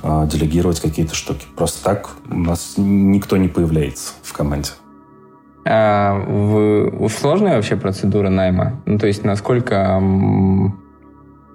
э, 0.03 0.29
делегировать 0.31 0.81
какие-то 0.81 1.15
штуки. 1.15 1.47
Просто 1.55 1.85
так 1.85 2.17
у 2.29 2.39
нас 2.39 2.75
никто 2.77 3.37
не 3.37 3.49
появляется 3.49 4.13
в 4.23 4.33
команде. 4.33 4.71
А 5.69 6.15
в, 6.15 7.09
сложная 7.09 7.57
вообще 7.57 7.77
процедура 7.77 8.29
найма? 8.29 8.81
Ну, 8.87 8.99
то 8.99 9.07
есть, 9.07 9.25
насколько 9.25 10.01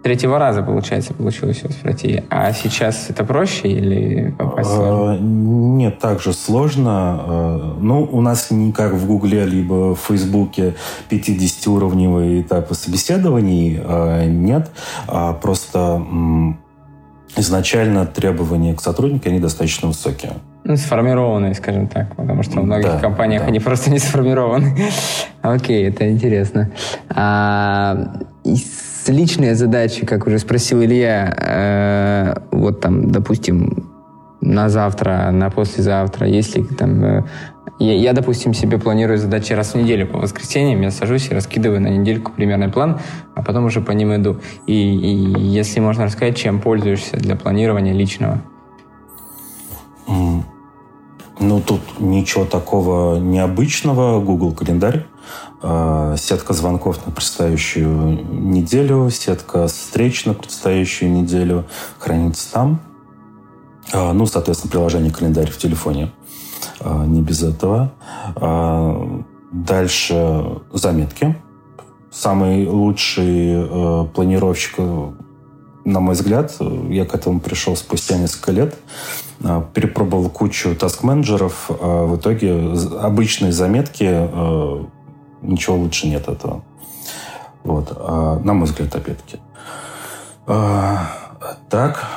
третьего 0.04 0.38
раза, 0.40 0.64
получается, 0.64 1.14
получилось 1.14 1.64
вас 1.64 1.76
пройти. 1.76 2.24
А 2.30 2.52
сейчас 2.52 3.10
это 3.10 3.24
проще 3.24 3.70
или 3.70 4.36
попасть 4.38 4.70
а, 4.72 4.76
сложно? 4.76 5.20
Нет, 5.22 6.00
так 6.00 6.22
же 6.22 6.34
сложно. 6.34 6.92
А, 6.92 7.78
ну, 7.80 8.04
у 8.04 8.22
нас 8.22 8.52
не 8.52 8.74
как 8.74 8.94
в 8.94 9.08
Гугле, 9.08 9.46
либо 9.46 9.96
в 9.96 10.00
Фейсбуке 10.00 10.76
50-уровневые 11.10 12.42
этапы 12.42 12.74
собеседований 12.74 13.80
а, 13.82 14.26
нет. 14.26 14.72
Просто 15.42 16.04
изначально 17.38 18.06
требования 18.06 18.74
к 18.76 18.82
сотруднику, 18.82 19.30
они 19.30 19.40
достаточно 19.40 19.88
высокие. 19.88 20.34
Ну, 20.64 20.78
сформированные, 20.78 21.56
скажем 21.56 21.88
так, 21.88 22.16
потому 22.16 22.44
что 22.44 22.62
в 22.62 22.66
многих 22.66 22.92
да, 22.92 23.00
компаниях 23.00 23.42
да. 23.42 23.48
они 23.48 23.60
просто 23.60 23.90
не 23.90 23.98
сформированы. 23.98 24.76
Окей, 25.42 25.88
это 25.88 26.10
интересно. 26.10 26.70
А, 27.10 28.14
личные 29.08 29.56
задачи, 29.56 30.06
как 30.06 30.28
уже 30.28 30.38
спросил 30.38 30.84
Илья, 30.84 31.34
э, 31.36 32.36
вот 32.52 32.80
там, 32.82 33.12
допустим, 33.12 33.90
на 34.42 34.70
завтра, 34.70 35.32
на 35.32 35.50
послезавтра, 35.50 36.28
если 36.28 36.64
там... 36.64 37.04
Э, 37.04 37.24
я, 37.80 37.96
я, 37.96 38.14
допустим, 38.14 38.54
себе 38.54 38.78
планирую 38.78 39.18
задачи 39.18 39.54
раз 39.54 39.74
в 39.74 39.78
неделю 39.78 40.06
по 40.06 40.20
воскресеньям, 40.20 40.82
я 40.82 40.92
сажусь 40.92 41.30
и 41.32 41.34
раскидываю 41.34 41.82
на 41.82 41.88
недельку 41.88 42.32
примерный 42.32 42.70
план, 42.70 43.00
а 43.36 43.42
потом 43.42 43.66
уже 43.66 43.82
по 43.82 43.92
ним 43.92 44.16
иду. 44.16 44.38
И, 44.68 44.74
и 44.74 45.40
если 45.40 45.80
можно 45.80 46.06
рассказать, 46.06 46.38
чем 46.38 46.60
пользуешься 46.60 47.18
для 47.18 47.36
планирования 47.36 47.94
личного? 47.94 48.42
Ну, 51.42 51.60
тут 51.60 51.82
ничего 52.00 52.46
такого 52.46 53.18
необычного. 53.18 54.22
Google 54.22 54.54
календарь, 54.54 55.08
а, 55.64 56.16
сетка 56.16 56.54
звонков 56.54 57.04
на 57.08 57.12
предстоящую 57.12 58.24
неделю, 58.32 59.10
сетка 59.10 59.66
встреч 59.66 60.26
на 60.26 60.36
предстоящую 60.36 61.12
неделю 61.12 61.66
хранится 61.98 62.52
там. 62.54 62.80
А, 63.92 64.14
ну, 64.14 64.28
соответственно, 64.28 64.70
приложение 64.70 65.12
календарь 65.12 65.50
в 65.50 65.58
телефоне. 65.58 66.12
А, 66.80 67.06
не 67.08 67.22
без 67.22 67.42
этого. 67.42 67.92
Дальше 69.52 70.46
заметки. 70.72 71.36
Самый 72.12 72.68
лучший 72.68 74.08
планировщик 74.14 74.76
на 75.86 76.00
мой 76.00 76.16
взгляд, 76.16 76.56
я 76.90 77.06
к 77.06 77.16
этому 77.16 77.40
пришел 77.40 77.76
спустя 77.76 78.18
несколько 78.18 78.52
лет, 78.52 78.76
а, 79.44 79.62
перепробовал 79.74 80.30
кучу 80.30 80.76
таск-менеджеров, 80.76 81.70
а 81.70 82.06
в 82.06 82.18
итоге 82.18 82.74
обычные 83.00 83.52
заметки, 83.52 84.08
а, 84.08 84.86
ничего 85.42 85.78
лучше 85.78 86.08
нет 86.08 86.28
этого. 86.28 86.64
Вот, 87.64 87.96
на 88.44 88.54
мой 88.54 88.66
взгляд, 88.66 88.96
опять-таки. 88.96 89.38
Так, 91.70 92.08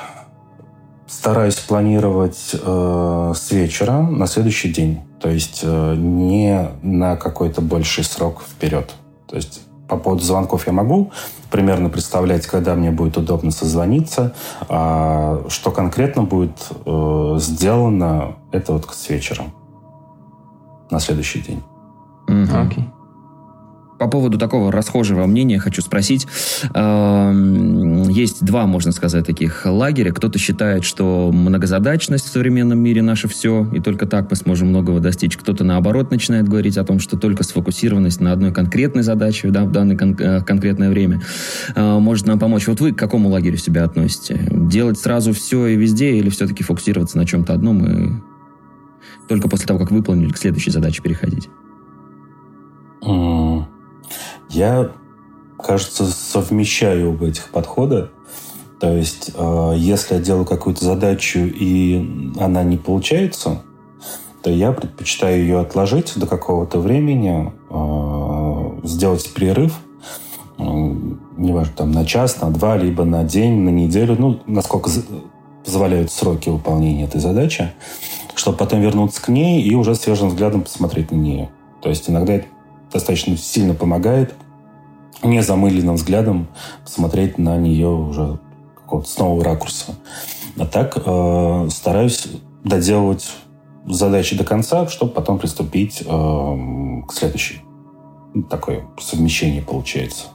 стараюсь 1.07 1.57
планировать 1.57 2.39
с 2.39 3.51
вечера 3.51 4.01
на 4.01 4.27
следующий 4.27 4.73
день. 4.73 5.03
То 5.21 5.29
есть 5.29 5.63
не 5.63 6.71
на 6.81 7.17
какой-то 7.17 7.61
больший 7.61 8.05
срок 8.05 8.43
вперед. 8.43 8.95
То 9.27 9.37
есть 9.37 9.61
по 9.97 10.05
поводу 10.05 10.23
звонков 10.23 10.67
я 10.67 10.73
могу 10.73 11.13
примерно 11.51 11.89
представлять, 11.89 12.47
когда 12.47 12.75
мне 12.75 12.91
будет 12.91 13.17
удобно 13.17 13.51
созвониться. 13.51 14.35
А 14.69 15.45
что 15.49 15.71
конкретно 15.71 16.23
будет 16.23 16.69
э, 16.85 17.37
сделано, 17.39 18.37
это 18.53 18.73
вот 18.73 18.89
с 18.93 19.09
вечером. 19.09 19.53
На 20.91 21.01
следующий 21.01 21.41
день. 21.41 21.63
Окей. 22.67 22.89
По 23.99 24.09
поводу 24.09 24.39
такого 24.39 24.73
расхожего 24.73 25.25
мнения 25.27 25.59
хочу 25.59 25.81
спросить. 25.81 26.27
Эм, 26.75 28.09
есть 28.09 28.45
два, 28.45 28.67
можно 28.67 28.93
сказать, 28.93 29.27
таких 29.27 29.67
лагеря. 29.67 30.13
Кто-то 30.13 30.39
считает, 30.39 30.85
что 30.85 31.31
многозадачность 31.33 32.27
в 32.27 32.33
современном 32.33 32.79
мире 32.79 33.03
наше 33.03 33.29
все, 33.29 33.67
и 33.73 33.81
только 33.81 34.07
так 34.07 34.31
мы 34.31 34.37
сможем 34.37 34.69
многого 34.69 35.01
достичь. 35.01 35.37
Кто-то, 35.37 35.65
наоборот, 35.65 36.11
начинает 36.11 36.49
говорить 36.49 36.77
о 36.77 36.85
том, 36.85 36.99
что 36.99 37.17
только 37.17 37.45
сфокусированность 37.45 38.21
на 38.21 38.33
одной 38.33 38.53
конкретной 38.53 39.03
задаче 39.03 39.49
да, 39.51 39.65
в 39.65 39.71
данное 39.71 39.97
кон- 39.97 40.17
э, 40.19 40.43
конкретное 40.43 40.91
время 40.91 41.23
э, 41.75 41.99
может 41.99 42.27
нам 42.27 42.39
помочь. 42.39 42.67
Вот 42.67 42.81
вы 42.81 42.93
к 42.93 42.99
какому 42.99 43.29
лагерю 43.29 43.57
себя 43.57 43.85
относите? 43.85 44.49
Делать 44.51 44.99
сразу 44.99 45.33
все 45.33 45.67
и 45.67 45.77
везде, 45.77 46.17
или 46.17 46.31
все-таки 46.31 46.65
фокусироваться 46.65 47.17
на 47.17 47.27
чем-то 47.27 47.53
одном 47.53 47.87
и 47.87 48.13
только 49.29 49.49
после 49.49 49.67
того, 49.67 49.79
как 49.79 49.91
выполнили, 49.91 50.31
к 50.31 50.37
следующей 50.37 50.71
задаче 50.71 51.03
переходить? 51.03 51.49
Я, 54.55 54.93
кажется, 55.59 56.07
совмещаю 56.07 57.11
оба 57.11 57.27
этих 57.27 57.51
подхода. 57.51 58.11
То 58.79 58.97
есть, 58.97 59.33
э, 59.35 59.73
если 59.77 60.15
я 60.15 60.21
делаю 60.21 60.45
какую-то 60.45 60.85
задачу 60.85 61.41
и 61.41 62.33
она 62.39 62.63
не 62.63 62.77
получается, 62.77 63.63
то 64.43 64.51
я 64.51 64.71
предпочитаю 64.71 65.41
ее 65.41 65.59
отложить 65.59 66.13
до 66.17 66.27
какого-то 66.27 66.79
времени, 66.79 67.53
э, 67.69 68.87
сделать 68.87 69.29
перерыв, 69.35 69.77
э, 70.59 70.63
неважно, 70.63 71.73
там, 71.77 71.91
на 71.91 72.07
час, 72.07 72.41
на 72.41 72.51
два, 72.51 72.77
либо 72.77 73.05
на 73.05 73.25
день, 73.25 73.61
на 73.63 73.71
неделю, 73.71 74.15
ну, 74.17 74.41
насколько 74.47 74.89
позволяют 75.65 76.13
сроки 76.13 76.49
выполнения 76.49 77.05
этой 77.05 77.21
задачи, 77.21 77.73
чтобы 78.37 78.59
потом 78.59 78.83
вернуться 78.83 79.21
к 79.21 79.29
ней 79.29 79.63
и 79.63 79.75
уже 79.75 79.97
свежим 79.97 80.29
взглядом 80.29 80.63
посмотреть 80.63 81.11
на 81.11 81.17
нее. 81.17 81.51
То 81.83 81.89
есть 81.89 82.09
иногда 82.09 82.35
это 82.35 82.47
достаточно 82.93 83.37
сильно 83.37 83.75
помогает 83.75 84.35
незамыленным 85.23 85.97
взглядом 85.97 86.49
посмотреть 86.83 87.39
на 87.39 87.57
нее 87.57 87.89
уже 87.89 88.39
с 89.05 89.19
нового 89.19 89.45
ракурса. 89.45 89.95
А 90.59 90.67
так 90.67 90.97
э, 91.05 91.69
стараюсь 91.71 92.29
доделывать 92.63 93.29
задачи 93.87 94.37
до 94.37 94.45
конца, 94.45 94.87
чтобы 94.89 95.13
потом 95.13 95.39
приступить 95.39 96.03
э, 96.03 96.05
к 96.07 97.13
следующей. 97.13 97.63
Такое 98.49 98.85
совмещение 99.01 99.63
получается. 99.63 100.27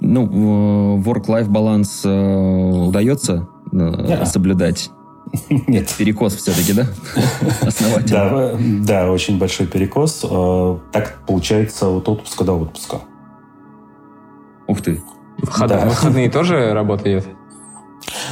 Ну, 0.00 0.98
work-life 0.98 1.48
баланс 1.48 2.02
э, 2.04 2.08
удается 2.08 3.48
э, 3.72 4.24
соблюдать? 4.26 4.90
Нет. 5.50 5.92
Перекос 5.98 6.36
все-таки, 6.36 6.72
да? 6.72 6.86
Основательно. 7.66 8.08
Да, 8.08 9.04
да, 9.04 9.10
очень 9.10 9.38
большой 9.38 9.66
перекос. 9.66 10.24
Э, 10.28 10.78
так 10.92 11.22
получается 11.26 11.88
от 11.88 12.08
отпуска 12.08 12.44
до 12.44 12.54
отпуска. 12.54 13.00
Ух 14.68 14.82
ты. 14.82 15.02
Выход... 15.38 15.68
Да. 15.68 15.84
Выходные 15.86 16.30
тоже 16.30 16.72
работа 16.72 17.10
идет? 17.10 17.26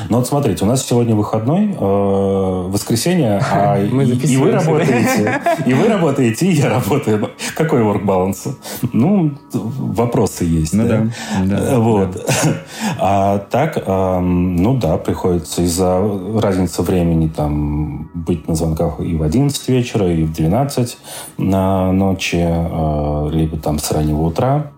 Ну 0.09 0.19
вот 0.19 0.27
смотрите, 0.27 0.65
у 0.65 0.69
нас 0.69 0.85
сегодня 0.87 1.15
выходной, 1.15 1.73
э, 1.73 1.77
воскресенье, 1.79 3.41
а 3.51 3.79
и, 3.83 3.89
и 3.89 4.37
вы 4.37 4.53
работаете, 4.53 5.41
и 5.67 5.75
вы 5.75 5.89
работаете, 5.89 6.47
и 6.47 6.53
я 6.53 6.71
работаю. 6.71 7.31
Какой 7.55 7.81
work 7.81 8.05
balance? 8.05 8.55
Ну, 8.93 9.33
вопросы 9.53 10.45
есть. 10.45 10.75
Ну 10.75 10.87
да. 10.87 11.07
да, 11.45 11.61
да 11.61 11.79
вот. 11.79 12.13
Да. 12.13 12.53
А 12.99 13.39
так, 13.39 13.83
э, 13.85 14.21
ну 14.21 14.79
да, 14.79 14.97
приходится 14.99 15.63
из-за 15.63 16.01
разницы 16.41 16.83
времени 16.83 17.29
там 17.29 18.11
быть 18.15 18.47
на 18.49 18.55
звонках 18.55 19.01
и 19.01 19.17
в 19.17 19.23
11 19.23 19.69
вечера, 19.69 20.11
и 20.11 20.25
в 20.25 20.33
12 20.33 20.99
на 21.39 21.93
ночи, 21.93 22.47
э, 22.47 23.31
либо 23.33 23.57
там 23.57 23.79
с 23.79 23.91
раннего 23.91 24.23
утра 24.23 24.71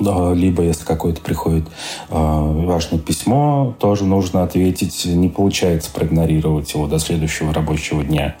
либо 0.00 0.62
если 0.62 0.84
какое-то 0.84 1.20
приходит 1.20 1.66
э, 2.08 2.14
важное 2.14 2.98
письмо, 2.98 3.74
тоже 3.78 4.04
нужно 4.04 4.42
ответить. 4.42 5.04
Не 5.04 5.28
получается 5.28 5.90
проигнорировать 5.92 6.72
его 6.72 6.86
до 6.86 6.98
следующего 6.98 7.52
рабочего 7.52 8.02
дня. 8.02 8.36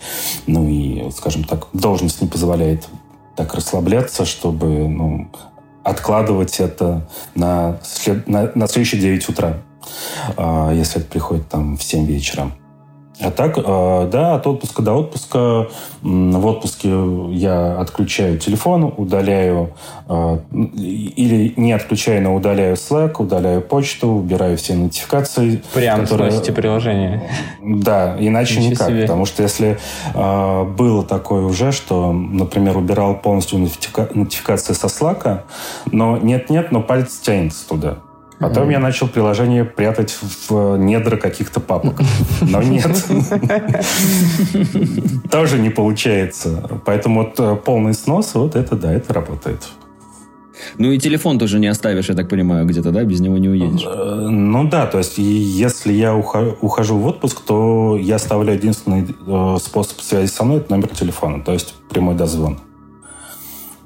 Ну 0.46 0.68
и, 0.68 1.10
скажем 1.10 1.44
так, 1.44 1.68
должность 1.72 2.20
не 2.22 2.28
позволяет 2.28 2.88
так 3.36 3.54
расслабляться, 3.54 4.24
чтобы 4.24 4.66
ну, 4.88 5.30
откладывать 5.82 6.60
это 6.60 7.08
на, 7.34 7.78
след... 7.82 8.28
на, 8.28 8.50
на 8.54 8.66
следующие 8.66 9.00
9 9.00 9.28
утра, 9.28 9.62
э, 10.36 10.72
если 10.74 11.00
это 11.00 11.10
приходит 11.10 11.48
там 11.48 11.76
в 11.76 11.82
7 11.82 12.06
вечера. 12.06 12.50
А 13.22 13.30
так, 13.30 13.58
э, 13.58 14.08
да, 14.10 14.34
от 14.34 14.46
отпуска 14.46 14.82
до 14.82 14.94
отпуска. 14.94 15.68
В 16.02 16.46
отпуске 16.46 16.90
я 17.32 17.78
отключаю 17.78 18.38
телефон, 18.38 18.94
удаляю 18.96 19.74
э, 20.08 20.38
или 20.52 21.52
не 21.56 21.72
отключаю, 21.72 22.22
но 22.22 22.34
удаляю 22.34 22.76
Slack, 22.76 23.16
удаляю 23.18 23.60
почту, 23.60 24.08
убираю 24.08 24.56
все 24.56 24.74
нотификации. 24.74 25.62
Прям 25.74 26.02
которые... 26.02 26.30
сносите 26.30 26.52
приложение. 26.52 27.30
Да, 27.62 28.16
иначе 28.18 28.60
Ничего 28.60 28.70
никак. 28.72 28.88
Себе. 28.88 29.02
Потому 29.02 29.26
что 29.26 29.42
если 29.42 29.78
э, 30.14 30.64
было 30.64 31.04
такое 31.04 31.42
уже, 31.42 31.72
что, 31.72 32.12
например, 32.12 32.78
убирал 32.78 33.16
полностью 33.16 33.58
нотификации 33.58 34.72
со 34.72 34.86
Slack, 34.86 35.42
но 35.92 36.16
нет-нет, 36.16 36.72
но 36.72 36.80
палец 36.80 37.18
тянется 37.18 37.68
туда. 37.68 37.98
Потом 38.40 38.70
mm. 38.70 38.72
я 38.72 38.78
начал 38.78 39.06
приложение 39.06 39.64
прятать 39.64 40.16
в 40.48 40.76
недра 40.78 41.16
каких-то 41.18 41.60
папок. 41.60 42.00
Но 42.40 42.62
нет. 42.62 42.90
Тоже 45.30 45.58
не 45.58 45.68
получается. 45.68 46.80
Поэтому 46.86 47.22
вот 47.22 47.38
э, 47.38 47.56
полный 47.56 47.92
снос, 47.92 48.34
вот 48.34 48.56
это 48.56 48.76
да, 48.76 48.92
это 48.94 49.12
работает. 49.12 49.68
Ну 50.78 50.90
и 50.90 50.98
телефон 50.98 51.38
тоже 51.38 51.58
не 51.58 51.66
оставишь, 51.66 52.08
я 52.08 52.14
так 52.14 52.28
понимаю, 52.28 52.66
где-то, 52.66 52.90
да? 52.92 53.04
Без 53.04 53.20
него 53.20 53.36
не 53.36 53.48
уедешь. 53.50 53.84
Э, 53.86 54.28
ну 54.30 54.66
да, 54.66 54.86
то 54.86 54.98
есть 54.98 55.18
если 55.18 55.92
я 55.92 56.16
ухожу 56.16 56.96
в 56.96 57.06
отпуск, 57.06 57.42
то 57.46 57.98
я 58.00 58.16
оставляю 58.16 58.58
единственный 58.58 59.06
э, 59.26 59.56
способ 59.62 60.00
связи 60.00 60.30
со 60.30 60.44
мной– 60.44 60.56
это 60.60 60.70
номер 60.70 60.88
телефона, 60.88 61.42
то 61.42 61.52
есть 61.52 61.74
прямой 61.90 62.14
дозвон. 62.14 62.58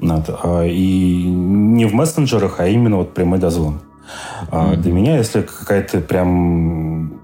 А, 0.00 0.64
и 0.64 1.24
не 1.24 1.86
в 1.86 1.94
мессенджерах, 1.94 2.60
а 2.60 2.68
именно 2.68 2.98
вот 2.98 3.14
прямой 3.14 3.38
дозвон. 3.38 3.80
Mm-hmm. 4.50 4.76
Для 4.76 4.92
меня, 4.92 5.16
если 5.18 5.42
какая-то 5.42 6.00
прям 6.00 7.20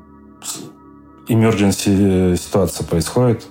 emergency 1.28 2.36
ситуация 2.36 2.86
происходит, 2.86 3.46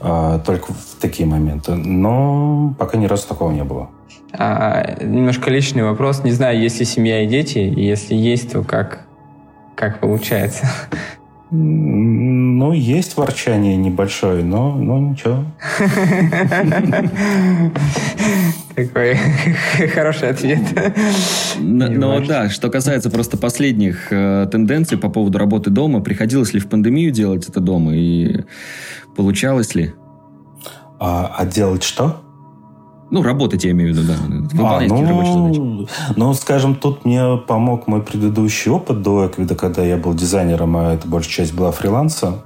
а, 0.00 0.38
только 0.40 0.72
в 0.72 1.00
такие 1.00 1.28
моменты. 1.28 1.74
Но 1.74 2.74
пока 2.78 2.98
ни 2.98 3.06
разу 3.06 3.28
такого 3.28 3.52
не 3.52 3.64
было. 3.64 3.90
А, 4.32 4.96
немножко 5.02 5.50
личный 5.50 5.82
вопрос. 5.82 6.24
Не 6.24 6.32
знаю, 6.32 6.60
есть 6.60 6.80
ли 6.80 6.86
семья 6.86 7.22
и 7.22 7.26
дети, 7.26 7.58
если 7.58 8.14
есть, 8.14 8.52
то 8.52 8.62
как, 8.62 9.06
как 9.76 10.00
получается? 10.00 10.68
Ну, 11.52 12.72
есть 12.72 13.16
ворчание 13.16 13.76
небольшое, 13.76 14.44
но, 14.44 14.76
но 14.76 15.00
ничего. 15.00 15.44
Какой 18.76 19.16
хороший 19.92 20.28
ответ. 20.28 20.60
Но 21.58 22.20
да, 22.20 22.48
что 22.50 22.70
касается 22.70 23.10
просто 23.10 23.36
последних 23.36 24.12
э, 24.12 24.46
тенденций 24.50 24.96
по 24.96 25.08
поводу 25.08 25.38
работы 25.38 25.70
дома, 25.70 26.00
приходилось 26.00 26.52
ли 26.54 26.60
в 26.60 26.68
пандемию 26.68 27.10
делать 27.10 27.48
это 27.48 27.58
дома 27.58 27.96
и 27.96 28.44
получалось 29.16 29.74
ли? 29.74 29.92
А, 31.00 31.34
а 31.36 31.46
делать 31.46 31.82
что? 31.82 32.22
Ну, 33.10 33.22
работать, 33.22 33.64
я 33.64 33.72
имею 33.72 33.92
в 33.92 33.96
виду, 33.96 34.06
да. 34.06 34.16
Выполнять 34.56 34.90
а, 34.90 34.94
ну, 34.94 35.08
рабочие 35.08 35.34
задачи. 35.34 35.88
Ну, 36.16 36.34
скажем, 36.34 36.76
тут 36.76 37.04
мне 37.04 37.36
помог 37.38 37.88
мой 37.88 38.02
предыдущий 38.02 38.70
опыт 38.70 39.02
до 39.02 39.26
Эквида, 39.26 39.56
когда 39.56 39.82
я 39.82 39.96
был 39.96 40.14
дизайнером, 40.14 40.76
а 40.76 40.94
это 40.94 41.08
большая 41.08 41.32
часть 41.32 41.54
была 41.54 41.72
фриланса. 41.72 42.44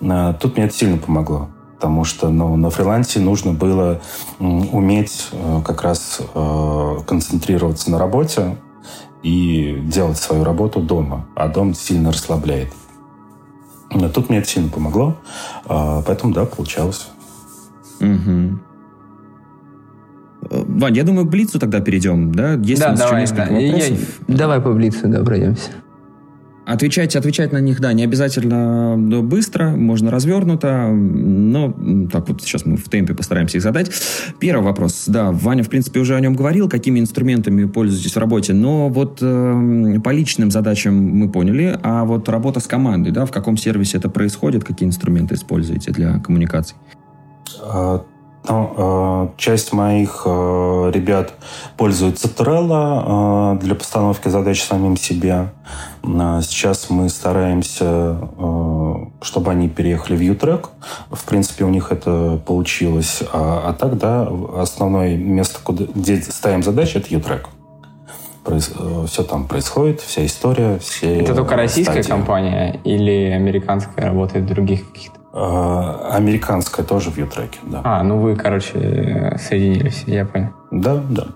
А, 0.00 0.32
тут 0.32 0.56
мне 0.56 0.66
это 0.66 0.74
сильно 0.74 0.96
помогло. 0.96 1.48
Потому 1.76 2.04
что 2.04 2.30
ну, 2.30 2.56
на 2.56 2.70
фрилансе 2.70 3.20
нужно 3.20 3.52
было 3.52 4.00
уметь 4.40 5.28
э, 5.30 5.60
как 5.64 5.82
раз 5.82 6.20
э, 6.34 6.96
концентрироваться 7.06 7.88
на 7.92 8.00
работе 8.00 8.56
и 9.22 9.78
делать 9.84 10.18
свою 10.18 10.42
работу 10.42 10.80
дома. 10.80 11.26
А 11.36 11.46
дом 11.46 11.74
сильно 11.74 12.10
расслабляет. 12.10 12.72
Но 13.92 14.08
тут 14.08 14.28
мне 14.28 14.38
это 14.38 14.48
сильно 14.48 14.68
помогло. 14.68 15.16
А, 15.66 16.02
поэтому, 16.02 16.32
да, 16.34 16.46
получалось. 16.46 17.08
Угу. 18.00 18.58
Вань, 20.40 20.96
я 20.96 21.04
думаю, 21.04 21.26
к 21.26 21.30
Блицу 21.30 21.58
тогда 21.58 21.80
перейдем, 21.80 22.32
да? 22.32 22.54
Есть 22.54 22.80
да, 22.80 22.88
у 22.88 22.90
нас 22.90 23.00
давай, 23.00 23.22
еще 23.22 23.32
несколько 23.32 23.52
да. 23.52 23.60
вопросов. 23.60 23.90
Я, 24.28 24.34
я, 24.34 24.38
давай 24.38 24.60
по 24.60 24.72
Блицу, 24.72 25.08
да, 25.08 25.22
пройдемся. 25.22 25.70
Отвечать, 26.68 27.16
отвечать 27.16 27.50
на 27.50 27.60
них, 27.62 27.80
да, 27.80 27.94
не 27.94 28.04
обязательно 28.04 28.94
быстро, 28.98 29.70
можно 29.70 30.10
развернуто, 30.10 30.88
но 30.88 31.72
так 32.12 32.28
вот 32.28 32.42
сейчас 32.42 32.66
мы 32.66 32.76
в 32.76 32.90
темпе 32.90 33.14
постараемся 33.14 33.56
их 33.56 33.62
задать. 33.62 33.90
Первый 34.38 34.64
вопрос, 34.64 35.04
да, 35.06 35.32
Ваня, 35.32 35.62
в 35.62 35.70
принципе, 35.70 35.98
уже 36.00 36.14
о 36.14 36.20
нем 36.20 36.34
говорил, 36.34 36.68
какими 36.68 37.00
инструментами 37.00 37.64
пользуетесь 37.64 38.14
в 38.14 38.18
работе, 38.18 38.52
но 38.52 38.90
вот 38.90 39.20
э, 39.22 39.98
по 40.04 40.10
личным 40.10 40.50
задачам 40.50 40.94
мы 40.94 41.30
поняли, 41.30 41.78
а 41.82 42.04
вот 42.04 42.28
работа 42.28 42.60
с 42.60 42.66
командой, 42.66 43.12
да, 43.12 43.24
в 43.24 43.30
каком 43.30 43.56
сервисе 43.56 43.96
это 43.96 44.10
происходит, 44.10 44.62
какие 44.62 44.86
инструменты 44.86 45.36
используете 45.36 45.90
для 45.90 46.18
коммуникаций? 46.18 46.76
А, 47.62 48.04
ну, 48.48 49.32
часть 49.36 49.72
моих 49.72 50.22
э, 50.24 50.90
ребят 50.94 51.32
пользуется 51.76 52.28
Trello 52.28 53.56
э, 53.56 53.58
для 53.60 53.74
постановки 53.74 54.28
задач 54.28 54.62
самим 54.62 54.96
себе. 54.96 55.50
Сейчас 56.02 56.90
мы 56.90 57.08
стараемся, 57.08 58.16
чтобы 59.20 59.50
они 59.50 59.68
переехали 59.68 60.16
в 60.16 60.20
Utrack. 60.20 60.68
В 61.10 61.24
принципе, 61.24 61.64
у 61.64 61.68
них 61.68 61.92
это 61.92 62.40
получилось. 62.46 63.22
А, 63.32 63.64
а 63.66 63.72
так, 63.74 63.98
да, 63.98 64.28
основное 64.56 65.16
место, 65.16 65.58
куда, 65.62 65.84
где 65.94 66.22
ставим 66.22 66.62
задачи, 66.62 66.96
это 66.96 67.08
Utrack. 67.08 67.46
Все 69.06 69.24
там 69.24 69.46
происходит, 69.46 70.00
вся 70.00 70.24
история, 70.24 70.78
все 70.78 71.20
Это 71.20 71.34
только 71.34 71.56
российская 71.56 72.02
стадии. 72.02 72.08
компания 72.08 72.80
или 72.84 73.30
американская 73.34 74.06
работает 74.06 74.46
в 74.46 74.48
других 74.48 74.90
каких-то 74.90 75.17
американская 75.32 76.84
тоже 76.84 77.10
в 77.10 77.18
Ютреке, 77.18 77.58
да. 77.62 77.82
А, 77.84 78.02
ну 78.02 78.18
вы, 78.18 78.34
короче, 78.34 79.36
соединились, 79.38 80.04
я 80.06 80.24
понял. 80.24 80.50
Да, 80.70 81.02
да. 81.08 81.26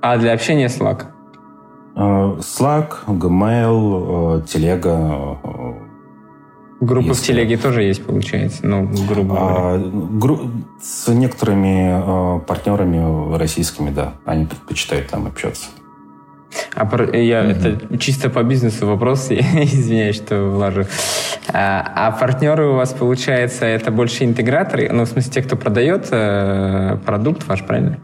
А 0.00 0.16
для 0.16 0.32
общения 0.32 0.66
Slack? 0.66 1.06
А, 1.96 2.36
Slack, 2.38 3.06
Gmail, 3.06 4.44
Телега. 4.44 5.38
Группы 6.80 7.08
Если... 7.08 7.22
в 7.22 7.26
телеге 7.26 7.56
тоже 7.56 7.82
есть, 7.82 8.04
получается, 8.04 8.64
ну, 8.64 8.88
грубо 9.08 9.36
а, 9.36 9.78
гру... 9.78 10.38
С 10.80 11.12
некоторыми 11.12 11.88
а, 11.90 12.38
партнерами 12.38 13.36
российскими, 13.36 13.90
да, 13.90 14.14
они 14.24 14.46
предпочитают 14.46 15.08
там 15.08 15.26
общаться. 15.26 15.70
А 16.74 16.82
я, 17.16 17.42
mm-hmm. 17.42 17.50
это 17.50 17.98
чисто 17.98 18.30
по 18.30 18.42
бизнесу 18.42 18.86
вопрос, 18.86 19.26
извиняюсь, 19.30 20.16
что 20.16 20.50
влажу. 20.50 20.84
А, 21.52 21.92
а 21.94 22.10
партнеры 22.12 22.68
у 22.68 22.74
вас, 22.74 22.92
получается, 22.92 23.64
это 23.64 23.90
больше 23.90 24.24
интеграторы? 24.24 24.88
Ну, 24.90 25.04
в 25.04 25.08
смысле, 25.08 25.32
те, 25.32 25.42
кто 25.42 25.56
продает 25.56 26.08
э, 26.10 26.98
продукт 27.04 27.46
ваш, 27.46 27.64
правильно? 27.64 27.98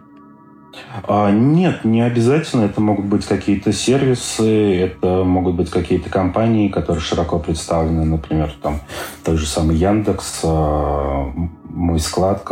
А, 1.06 1.30
нет, 1.30 1.84
не 1.84 2.02
обязательно. 2.02 2.64
Это 2.64 2.80
могут 2.80 3.06
быть 3.06 3.26
какие-то 3.26 3.72
сервисы, 3.72 4.80
это 4.80 5.24
могут 5.24 5.56
быть 5.56 5.70
какие-то 5.70 6.10
компании, 6.10 6.68
которые 6.68 7.02
широко 7.02 7.38
представлены, 7.38 8.04
например, 8.04 8.54
там 8.62 8.80
тот 9.24 9.36
же 9.36 9.46
самый 9.46 9.76
Яндекс, 9.76 10.40
а, 10.44 11.32
мой 11.68 11.98
склад, 11.98 12.42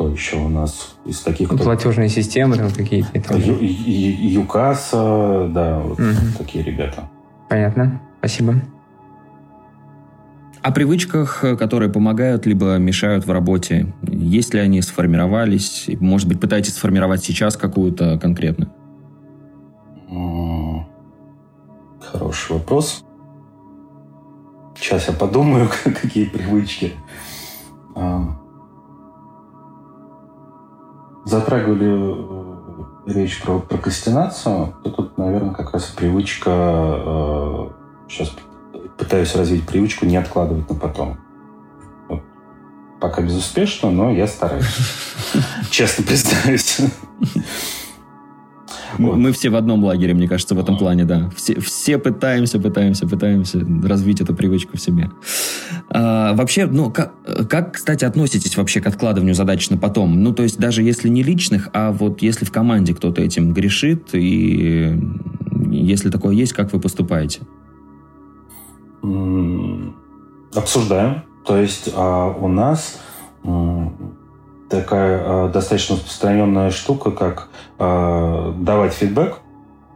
кто 0.00 0.08
еще 0.08 0.36
у 0.36 0.48
нас 0.48 0.96
из 1.04 1.20
таких... 1.20 1.50
Платежные 1.50 2.08
кто... 2.08 2.22
системы 2.22 2.56
там 2.56 2.70
какие-то. 2.70 3.36
Юкаса, 3.36 5.46
да, 5.52 5.80
вот 5.80 6.00
угу. 6.00 6.38
такие 6.38 6.64
ребята. 6.64 7.10
Понятно, 7.50 8.00
спасибо. 8.18 8.54
О 10.62 10.72
привычках, 10.72 11.44
которые 11.58 11.90
помогают 11.90 12.46
либо 12.46 12.78
мешают 12.78 13.26
в 13.26 13.30
работе. 13.30 13.92
Есть 14.02 14.54
ли 14.54 14.60
они, 14.60 14.80
сформировались? 14.80 15.90
Может 16.00 16.28
быть, 16.28 16.40
пытаетесь 16.40 16.76
сформировать 16.76 17.22
сейчас 17.22 17.58
какую-то 17.58 18.18
конкретную? 18.18 18.72
Хороший 22.00 22.52
вопрос. 22.52 23.04
Сейчас 24.78 25.08
я 25.08 25.12
подумаю, 25.12 25.68
какие 25.84 26.24
привычки. 26.24 26.94
Затрагивали 31.30 31.86
э, 33.06 33.12
речь 33.12 33.40
про 33.40 33.60
прокрастинацию, 33.60 34.74
то 34.82 34.90
тут, 34.90 35.16
наверное, 35.16 35.54
как 35.54 35.72
раз 35.72 35.84
привычка, 35.84 36.50
э, 36.50 37.68
сейчас 38.08 38.32
пытаюсь 38.98 39.36
развить 39.36 39.64
привычку 39.64 40.06
не 40.06 40.16
откладывать 40.16 40.68
на 40.68 40.74
потом. 40.74 41.20
Вот. 42.08 42.20
Пока 43.00 43.22
безуспешно, 43.22 43.92
но 43.92 44.10
я 44.10 44.26
стараюсь. 44.26 44.76
Честно 45.70 46.04
признаюсь. 46.04 46.78
Вот. 48.98 49.16
Мы 49.16 49.32
все 49.32 49.50
в 49.50 49.56
одном 49.56 49.84
лагере, 49.84 50.14
мне 50.14 50.28
кажется, 50.28 50.54
в 50.54 50.58
этом 50.58 50.76
плане, 50.76 51.04
да. 51.04 51.30
Все, 51.36 51.60
все 51.60 51.98
пытаемся, 51.98 52.58
пытаемся, 52.58 53.06
пытаемся 53.06 53.64
развить 53.84 54.20
эту 54.20 54.34
привычку 54.34 54.76
в 54.76 54.80
себе. 54.80 55.10
А, 55.88 56.34
вообще, 56.34 56.66
ну, 56.66 56.90
как, 56.90 57.12
как, 57.48 57.74
кстати, 57.74 58.04
относитесь 58.04 58.56
вообще 58.56 58.80
к 58.80 58.86
откладыванию 58.86 59.34
задач 59.34 59.68
на 59.70 59.76
потом? 59.76 60.22
Ну, 60.22 60.32
то 60.32 60.42
есть 60.42 60.58
даже 60.58 60.82
если 60.82 61.08
не 61.08 61.22
личных, 61.22 61.68
а 61.72 61.92
вот 61.92 62.22
если 62.22 62.44
в 62.44 62.52
команде 62.52 62.94
кто-то 62.94 63.22
этим 63.22 63.52
грешит, 63.52 64.10
и 64.12 64.98
если 65.70 66.10
такое 66.10 66.34
есть, 66.34 66.52
как 66.52 66.72
вы 66.72 66.80
поступаете? 66.80 67.40
Обсуждаем. 70.54 71.22
То 71.46 71.56
есть 71.56 71.90
а, 71.94 72.28
у 72.28 72.48
нас 72.48 73.00
такая 74.70 75.20
э, 75.22 75.50
достаточно 75.52 75.96
распространенная 75.96 76.70
штука, 76.70 77.10
как 77.10 77.48
э, 77.78 78.52
давать 78.56 78.94
фидбэк 78.94 79.40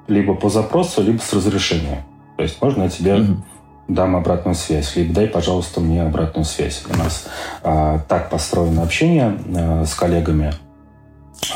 либо 0.09 0.35
по 0.35 0.51
запросу, 0.51 1.03
либо 1.03 1.21
с 1.21 1.33
разрешения. 1.33 2.05
То 2.37 2.43
есть 2.43 2.61
можно 2.61 2.83
я 2.83 2.89
тебе 2.91 3.13
mm-hmm. 3.13 3.37
дам 3.89 4.17
обратную 4.17 4.55
связь, 4.55 4.97
либо 4.97 5.15
дай, 5.15 5.29
пожалуйста, 5.29 5.81
мне 5.81 6.03
обратную 6.03 6.45
связь. 6.45 6.85
У 6.93 6.97
нас 6.99 7.27
э, 7.63 7.99
так 8.09 8.29
построено 8.29 8.83
общение 8.83 9.39
э, 9.47 9.85
с 9.87 9.95
коллегами. 9.95 10.53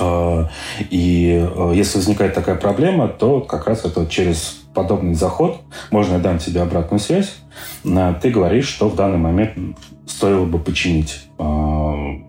Э, 0.00 0.46
и 0.90 1.46
э, 1.54 1.72
если 1.74 1.98
возникает 1.98 2.34
такая 2.34 2.56
проблема, 2.56 3.08
то 3.08 3.40
как 3.40 3.66
раз 3.66 3.84
это 3.84 4.06
через 4.06 4.57
подобный 4.74 5.14
заход 5.14 5.60
можно 5.90 6.14
я 6.14 6.18
дам 6.20 6.38
тебе 6.38 6.62
обратную 6.62 7.00
связь. 7.00 7.36
Э, 7.84 8.14
ты 8.20 8.30
говоришь, 8.30 8.68
что 8.68 8.88
в 8.88 8.96
данный 8.96 9.18
момент 9.18 9.76
стоило 10.06 10.44
бы 10.44 10.58
починить 10.58 11.28
э, 11.38 11.42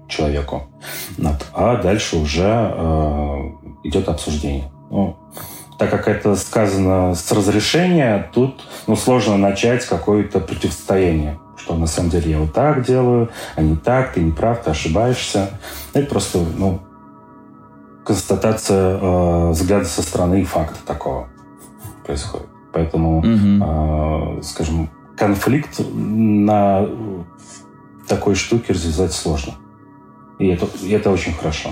человеку. 0.08 0.64
А 1.54 1.82
дальше 1.82 2.18
уже 2.18 2.44
э, 2.44 3.36
идет 3.84 4.10
обсуждение. 4.10 4.72
Ну, 4.90 5.18
так 5.78 5.90
как 5.92 6.08
это 6.08 6.36
сказано 6.36 7.16
с 7.16 7.32
разрешения, 7.32 8.30
тут 8.34 8.62
ну, 8.88 8.96
сложно 8.96 9.38
начать 9.38 9.86
какое-то 9.86 10.40
противостояние. 10.40 11.40
Что 11.58 11.76
на 11.76 11.88
самом 11.88 12.10
деле 12.10 12.32
я 12.32 12.40
вот 12.40 12.54
так 12.54 12.86
делаю, 12.86 13.30
а 13.56 13.62
не 13.62 13.76
так, 13.76 14.14
ты 14.14 14.22
не 14.22 14.32
прав, 14.32 14.64
ты 14.64 14.72
ошибаешься. 14.72 15.52
Это 15.94 16.10
просто 16.10 16.40
ну, 16.58 16.80
констатация 18.06 18.98
э, 18.98 19.50
взгляда 19.52 19.86
со 19.86 20.02
стороны 20.02 20.42
и 20.42 20.46
факта 20.46 20.80
такого 20.86 21.30
происходит. 22.10 22.48
Поэтому, 22.74 23.20
угу. 23.20 24.40
э, 24.40 24.42
скажем, 24.42 24.90
конфликт 25.16 25.80
на 25.94 26.88
такой 28.08 28.34
штуке 28.34 28.74
развязать 28.74 29.14
сложно. 29.14 29.54
И 30.40 30.48
это, 30.48 30.68
и 30.82 30.90
это 30.90 31.12
очень 31.12 31.34
хорошо. 31.34 31.70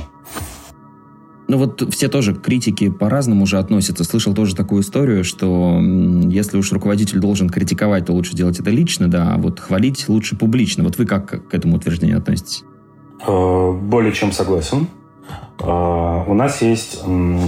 Ну 1.48 1.58
вот 1.58 1.82
все 1.94 2.08
тоже 2.10 2.36
критики 2.36 2.90
по-разному 2.90 3.44
уже 3.44 3.58
относятся. 3.58 4.04
Слышал 4.04 4.36
тоже 4.36 4.56
такую 4.56 4.82
историю, 4.82 5.24
что 5.24 5.80
если 6.30 6.58
уж 6.58 6.72
руководитель 6.72 7.20
должен 7.20 7.50
критиковать, 7.50 8.06
то 8.06 8.14
лучше 8.14 8.36
делать 8.36 8.60
это 8.60 8.70
лично, 8.70 9.08
да, 9.08 9.34
а 9.34 9.38
вот 9.38 9.60
хвалить 9.60 10.08
лучше 10.10 10.36
публично. 10.36 10.84
Вот 10.84 10.98
вы 10.98 11.06
как 11.06 11.48
к 11.48 11.54
этому 11.54 11.78
утверждению 11.78 12.18
относитесь? 12.18 12.64
Э, 13.26 13.72
более 13.72 14.12
чем 14.14 14.32
согласен. 14.32 14.88
Э, 15.60 16.24
у 16.28 16.34
нас 16.34 16.62
есть 16.62 17.04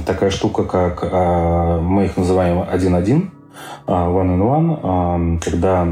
такая 0.06 0.30
штука, 0.30 0.64
как 0.64 1.04
э, 1.04 1.80
мы 1.82 2.06
их 2.06 2.18
называем 2.18 2.66
один-один, 2.70 3.32
one-on-one, 3.88 5.40
когда 5.40 5.88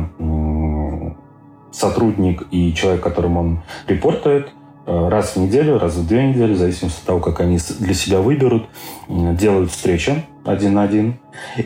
сотрудник 1.72 2.48
и 2.52 2.74
человек, 2.74 3.02
которому 3.02 3.40
он 3.40 3.60
репортует, 3.88 4.50
э, 4.86 5.10
раз 5.10 5.36
в 5.36 5.38
неделю, 5.38 5.78
раз 5.78 5.96
в 5.96 6.08
две 6.08 6.28
недели, 6.28 6.54
в 6.54 6.58
зависимости 6.58 7.00
от 7.00 7.06
того, 7.06 7.20
как 7.20 7.40
они 7.40 7.60
для 7.80 7.94
себя 7.94 8.20
выберут, 8.20 8.68
делают 9.08 9.72
встречи 9.72 10.26
один 10.44 10.76
на 10.76 10.84
один 10.84 11.20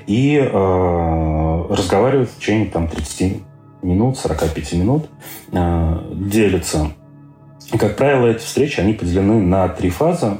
и 0.07 0.37
э, 0.37 1.65
разговаривают 1.69 2.29
в 2.29 2.39
течение 2.39 2.67
там, 2.67 2.87
30 2.87 3.41
минут, 3.83 4.17
45 4.17 4.73
минут, 4.73 5.09
э, 5.51 5.99
делятся. 6.13 6.91
Как 7.79 7.95
правило, 7.95 8.27
эти 8.27 8.43
встречи, 8.43 8.79
они 8.79 8.93
поделены 8.93 9.39
на 9.39 9.67
три 9.69 9.89
фазы. 9.89 10.37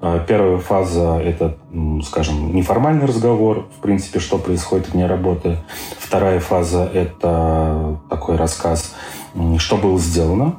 Э, 0.00 0.24
первая 0.26 0.58
фаза– 0.58 1.20
это, 1.24 1.56
скажем, 2.04 2.54
неформальный 2.54 3.06
разговор, 3.06 3.66
в 3.76 3.80
принципе, 3.80 4.20
что 4.20 4.38
происходит 4.38 4.88
вне 4.90 5.06
работы. 5.06 5.58
Вторая 5.98 6.38
фаза– 6.40 6.88
это 6.94 7.98
такой 8.08 8.36
рассказ, 8.36 8.94
что 9.58 9.76
было 9.76 9.98
сделано, 9.98 10.56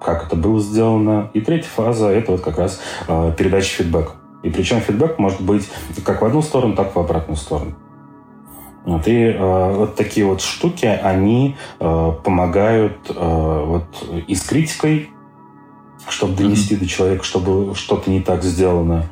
как 0.00 0.26
это 0.26 0.36
было 0.36 0.60
сделано. 0.60 1.30
И 1.34 1.40
третья 1.40 1.68
фаза– 1.68 2.08
это 2.10 2.32
вот 2.32 2.42
как 2.42 2.58
раз 2.58 2.80
э, 3.08 3.32
передача 3.36 3.76
фидбэка. 3.76 4.12
И 4.42 4.50
причем 4.50 4.80
фидбэк 4.80 5.18
может 5.18 5.40
быть 5.40 5.68
как 6.04 6.22
в 6.22 6.24
одну 6.24 6.42
сторону, 6.42 6.74
так 6.74 6.88
и 6.88 6.92
в 6.94 6.98
обратную 6.98 7.36
сторону. 7.36 7.74
Вот, 8.84 9.06
и 9.06 9.24
э, 9.24 9.74
вот 9.74 9.96
такие 9.96 10.24
вот 10.24 10.40
штуки, 10.40 10.86
они 10.86 11.56
э, 11.78 12.12
помогают 12.24 12.96
э, 13.10 13.64
вот 13.66 13.84
и 14.26 14.34
с 14.34 14.42
критикой, 14.42 15.10
чтобы 16.08 16.36
донести 16.36 16.74
mm-hmm. 16.74 16.80
до 16.80 16.86
человека, 16.86 17.24
чтобы 17.24 17.74
что-то 17.74 18.10
не 18.10 18.20
так 18.20 18.42
сделано. 18.42 19.06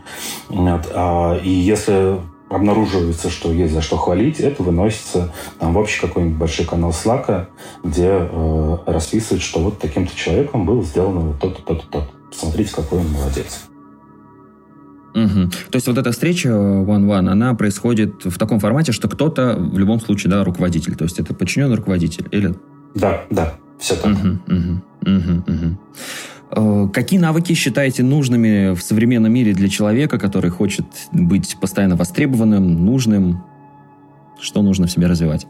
Вот, 0.49 0.91
а, 0.95 1.37
и 1.37 1.51
если 1.51 2.19
обнаруживается, 2.49 3.31
что 3.31 3.53
есть 3.53 3.75
за 3.75 3.83
что 3.83 3.97
хвалить, 3.97 4.41
это 4.41 4.63
выносится 4.63 5.33
там, 5.59 5.75
в 5.75 5.79
общий 5.79 6.01
какой-нибудь 6.01 6.39
большой 6.39 6.67
канал 6.67 6.91
Slack, 6.91 7.47
где 7.85 8.09
э, 8.11 8.79
расписывают, 8.87 9.43
что 9.43 9.61
вот 9.61 9.79
таким-то 9.79 10.17
человеком 10.17 10.65
было 10.65 10.83
сделано 10.83 11.21
вот 11.21 11.39
то-то, 11.39 11.63
то-то, 11.63 11.87
то-то. 11.87 12.09
Посмотрите, 12.31 12.75
какой 12.75 13.01
он 13.01 13.11
молодец. 13.11 13.69
Угу. 15.15 15.51
То 15.71 15.77
есть 15.77 15.87
вот 15.87 15.99
эта 15.99 16.13
встреча 16.13 16.49
one-one, 16.49 17.29
она 17.29 17.55
происходит 17.55 18.25
в 18.25 18.39
таком 18.39 18.61
формате, 18.61 18.93
что 18.93 19.09
кто-то 19.09 19.57
в 19.59 19.79
любом 19.79 20.01
случае, 20.01 20.31
да, 20.31 20.45
руководитель. 20.45 20.95
То 20.95 21.05
есть 21.05 21.19
это 21.19 21.35
подчиненный 21.35 21.77
руководитель, 21.77 22.29
или? 22.31 22.55
Да, 22.95 23.25
да, 23.31 23.55
все 23.79 23.97
так. 23.97 24.13
Угу, 24.13 24.29
угу, 24.47 24.83
угу, 25.03 25.43
угу. 25.47 25.79
Какие 26.51 27.21
навыки 27.21 27.53
считаете 27.53 28.03
нужными 28.03 28.75
в 28.75 28.83
современном 28.83 29.33
мире 29.33 29.53
для 29.53 29.69
человека, 29.69 30.19
который 30.19 30.51
хочет 30.51 30.87
быть 31.13 31.57
постоянно 31.61 31.97
востребованным, 31.97 32.85
нужным? 32.85 33.43
Что 34.41 34.63
нужно 34.63 34.87
в 34.87 34.91
себе 34.91 35.07
развивать? 35.07 35.47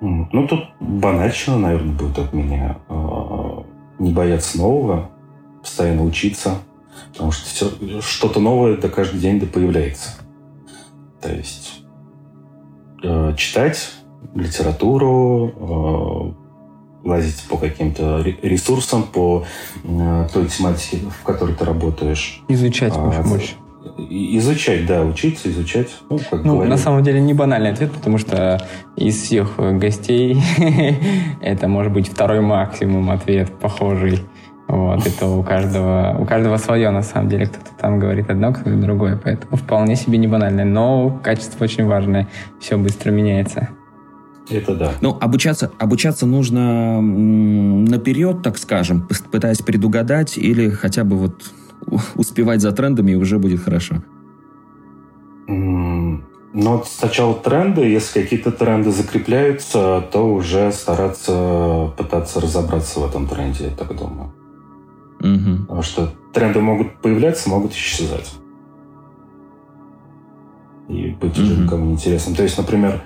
Ну, 0.00 0.46
тут 0.48 0.60
банально, 0.80 1.58
наверное, 1.58 1.94
будет 1.94 2.18
от 2.18 2.32
меня. 2.32 2.78
А, 2.88 3.64
не 3.98 4.12
бояться 4.12 4.58
нового, 4.58 5.10
постоянно 5.62 6.04
учиться– 6.04 6.58
Потому 7.12 7.30
что 7.30 7.46
все, 7.46 8.00
что-то 8.00 8.40
новое 8.40 8.76
до 8.76 8.88
каждый 8.88 9.20
день 9.20 9.40
да 9.40 9.46
появляется. 9.46 10.10
То 11.20 11.32
есть 11.32 11.82
э, 13.02 13.34
читать 13.36 13.92
литературу, 14.34 16.34
э, 16.36 16.43
лазить 17.04 17.42
по 17.48 17.56
каким-то 17.56 18.22
ресурсам, 18.42 19.04
по 19.04 19.44
э, 19.84 20.28
той 20.32 20.46
тематике, 20.46 20.98
в 21.20 21.22
которой 21.22 21.54
ты 21.54 21.64
работаешь. 21.64 22.42
Изучать 22.48 22.94
а, 22.96 23.22
больше. 23.22 23.54
Изучать, 24.08 24.86
да, 24.86 25.02
учиться, 25.02 25.50
изучать. 25.50 25.88
Ну, 26.08 26.18
как 26.18 26.42
ну 26.42 26.64
на 26.64 26.78
самом 26.78 27.02
деле 27.02 27.20
не 27.20 27.34
банальный 27.34 27.70
ответ, 27.70 27.92
потому 27.92 28.16
что 28.16 28.66
из 28.96 29.20
всех 29.20 29.56
гостей 29.58 30.40
это 31.42 31.68
может 31.68 31.92
быть 31.92 32.08
второй 32.08 32.40
максимум 32.40 33.10
ответ 33.10 33.52
похожий. 33.60 34.20
Вот, 34.66 35.06
это 35.06 35.26
у 35.26 35.42
каждого, 35.42 36.16
у 36.18 36.24
каждого 36.24 36.56
свое, 36.56 36.90
на 36.90 37.02
самом 37.02 37.28
деле. 37.28 37.46
Кто-то 37.46 37.70
там 37.78 37.98
говорит 37.98 38.30
одно, 38.30 38.52
кто-то 38.52 38.74
другое. 38.74 39.20
Поэтому 39.22 39.56
вполне 39.56 39.94
себе 39.94 40.16
не 40.16 40.26
банальное. 40.26 40.64
Но 40.64 41.20
качество 41.22 41.64
очень 41.64 41.84
важное. 41.84 42.28
Все 42.58 42.78
быстро 42.78 43.10
меняется. 43.10 43.68
Это 44.50 44.74
да. 44.74 44.92
Ну, 45.00 45.16
обучаться, 45.20 45.72
обучаться 45.78 46.26
нужно 46.26 47.00
наперед, 47.00 48.42
так 48.42 48.58
скажем, 48.58 49.08
пытаясь 49.30 49.62
предугадать 49.62 50.36
или 50.36 50.68
хотя 50.68 51.04
бы 51.04 51.16
вот 51.16 51.50
успевать 52.14 52.60
за 52.60 52.72
трендами, 52.72 53.12
и 53.12 53.14
уже 53.14 53.38
будет 53.38 53.60
хорошо. 53.60 54.02
Вот 55.46 56.86
сначала 56.86 57.34
тренды, 57.34 57.82
если 57.82 58.22
какие-то 58.22 58.52
тренды 58.52 58.92
закрепляются, 58.92 60.04
то 60.12 60.32
уже 60.32 60.70
стараться 60.72 61.92
пытаться 61.98 62.40
разобраться 62.40 63.00
в 63.00 63.06
этом 63.06 63.26
тренде, 63.26 63.64
я 63.64 63.70
так 63.70 63.88
думаю. 63.96 64.32
Угу. 65.20 65.62
Потому 65.62 65.82
что 65.82 66.12
тренды 66.32 66.60
могут 66.60 67.00
появляться, 67.00 67.48
могут 67.48 67.72
исчезать. 67.72 68.30
И 70.88 71.08
быть 71.08 71.38
уже 71.38 71.54
угу. 71.54 71.62
никому 71.62 71.92
интересным. 71.92 72.34
То 72.34 72.42
есть, 72.42 72.58
например, 72.58 73.02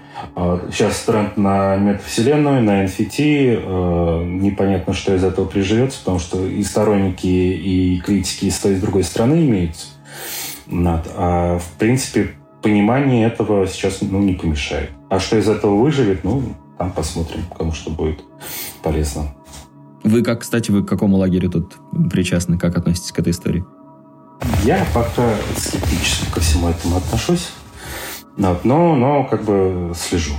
сейчас 0.70 1.04
а, 1.06 1.12
тренд 1.12 1.36
на 1.36 1.76
метавселенную, 1.76 2.62
на 2.62 2.84
NFT. 2.84 3.62
А, 3.64 4.24
непонятно, 4.24 4.94
что 4.94 5.14
из 5.14 5.22
этого 5.22 5.46
приживется, 5.46 6.00
потому 6.00 6.18
что 6.18 6.44
и 6.44 6.62
сторонники, 6.64 7.26
и 7.26 8.00
критики 8.00 8.46
и 8.46 8.50
с 8.50 8.58
той, 8.58 8.72
и 8.72 8.76
с 8.76 8.80
другой 8.80 9.04
стороны 9.04 9.46
имеются. 9.46 9.86
А 10.70 11.58
в 11.58 11.78
принципе, 11.78 12.32
понимание 12.62 13.26
этого 13.26 13.66
сейчас 13.66 13.98
ну, 14.00 14.20
не 14.20 14.34
помешает. 14.34 14.90
А 15.08 15.20
что 15.20 15.38
из 15.38 15.48
этого 15.48 15.76
выживет, 15.80 16.24
ну, 16.24 16.42
там 16.78 16.92
посмотрим, 16.92 17.44
кому 17.56 17.72
что 17.72 17.90
будет 17.90 18.22
полезно. 18.82 19.34
Вы, 20.04 20.22
как, 20.22 20.40
кстати, 20.40 20.70
вы 20.70 20.84
к 20.84 20.88
какому 20.88 21.16
лагерю 21.16 21.50
тут 21.50 21.76
причастны? 22.10 22.58
Как 22.58 22.76
относитесь 22.76 23.12
к 23.12 23.18
этой 23.18 23.32
истории? 23.32 23.64
Я 24.64 24.86
пока 24.94 25.34
скептически 25.56 26.30
ко 26.32 26.40
всему 26.40 26.68
этому 26.68 26.96
отношусь. 26.96 27.50
Но, 28.38 28.94
но 28.94 29.24
как 29.24 29.42
бы 29.42 29.92
слежу. 29.94 30.34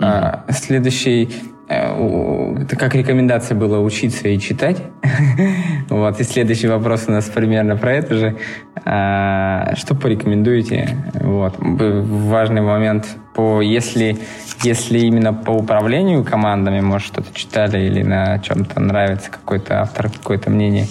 А, 0.00 0.44
следующий 0.48 1.28
Э, 1.70 2.56
это 2.62 2.74
как 2.74 2.96
рекомендация 2.96 3.56
была 3.56 3.78
учиться 3.78 4.26
и 4.26 4.40
читать. 4.40 4.82
вот, 5.88 6.18
и 6.18 6.24
следующий 6.24 6.66
вопрос 6.66 7.04
у 7.06 7.12
нас 7.12 7.26
примерно 7.26 7.76
про 7.76 7.92
это 7.94 8.14
же. 8.16 8.36
А, 8.84 9.76
что 9.76 9.94
порекомендуете? 9.94 10.96
Вот, 11.14 11.54
важный 11.58 12.60
момент 12.60 13.06
по, 13.36 13.60
если, 13.60 14.18
если 14.64 14.98
именно 14.98 15.32
по 15.32 15.52
управлению 15.52 16.24
командами, 16.24 16.80
может, 16.80 17.06
что-то 17.06 17.32
читали 17.32 17.86
или 17.86 18.02
на 18.02 18.40
чем-то 18.40 18.80
нравится 18.80 19.30
какой-то 19.30 19.82
автор, 19.82 20.10
какое-то 20.10 20.50
мнение. 20.50 20.88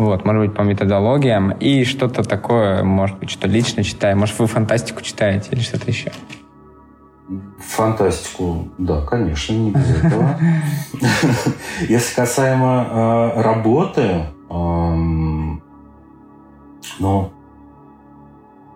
Вот, 0.00 0.24
может 0.24 0.46
быть, 0.46 0.54
по 0.56 0.62
методологиям. 0.62 1.50
И 1.50 1.84
что-то 1.84 2.22
такое, 2.22 2.82
может 2.82 3.18
быть, 3.18 3.28
что 3.28 3.46
лично 3.46 3.84
читаем. 3.84 4.20
Может, 4.20 4.38
вы 4.38 4.46
фантастику 4.46 5.02
читаете 5.02 5.50
или 5.50 5.60
что-то 5.60 5.90
еще. 5.90 6.10
Фантастику, 7.58 8.68
да, 8.78 9.02
конечно, 9.02 9.52
не 9.52 9.72
без 9.72 10.02
этого. 10.02 10.40
Если 11.86 12.14
касаемо 12.14 12.86
э, 13.36 13.42
работы, 13.42 14.24
ну, 14.48 15.60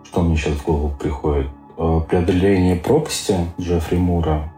что 0.03 0.21
мне 0.21 0.37
сейчас 0.37 0.53
в 0.53 0.63
голову 0.63 0.93
приходит? 0.99 1.47
Э, 1.79 2.01
преодоление 2.07 2.75
пропасти 2.75 3.35
Джеффри 3.59 3.97
Мура. 3.97 4.53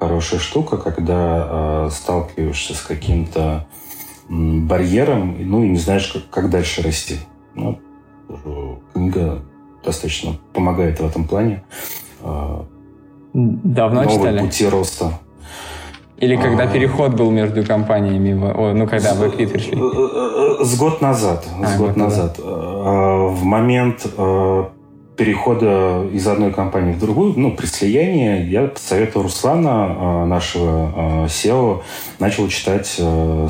Хорошая 0.00 0.40
штука, 0.40 0.78
когда 0.78 1.46
э, 1.50 1.90
сталкиваешься 1.92 2.72
с 2.72 2.80
каким-то 2.80 3.66
барьером, 4.28 5.36
ну 5.38 5.62
и 5.62 5.68
не 5.68 5.78
знаешь, 5.78 6.08
как, 6.12 6.28
как 6.30 6.50
дальше 6.50 6.82
расти. 6.82 7.16
Ну, 7.54 7.78
книга 8.92 9.42
достаточно 9.84 10.32
помогает 10.52 11.00
в 11.00 11.06
этом 11.06 11.24
плане. 11.24 11.64
Давно 13.32 14.02
новые 14.02 14.18
читали? 14.18 14.40
пути 14.40 14.68
роста. 14.68 15.18
Или 16.18 16.36
когда 16.36 16.64
а... 16.64 16.66
переход 16.66 17.14
был 17.14 17.30
между 17.30 17.64
компаниями, 17.64 18.32
о, 18.32 18.74
ну 18.74 18.86
когда 18.88 19.14
вы 19.14 19.30
к 19.30 19.36
пришли? 19.36 19.74
Э, 19.74 20.60
э, 20.60 20.64
с 20.64 20.76
год 20.76 21.00
назад. 21.00 21.46
А, 21.62 21.66
с 21.66 21.76
год, 21.76 21.88
год 21.88 21.96
назад. 21.96 22.38
назад. 22.38 22.40
А, 22.44 23.28
в 23.28 23.44
момент 23.44 24.04
а, 24.16 24.70
перехода 25.18 26.06
из 26.12 26.26
одной 26.28 26.52
компании 26.52 26.92
в 26.92 27.00
другую, 27.00 27.34
ну, 27.36 27.54
при 27.54 27.66
слиянии, 27.66 28.44
я 28.44 28.68
по 28.68 28.78
совету 28.78 29.20
Руслана, 29.20 30.24
нашего 30.26 31.26
SEO, 31.26 31.82
начал 32.20 32.48
читать 32.48 32.86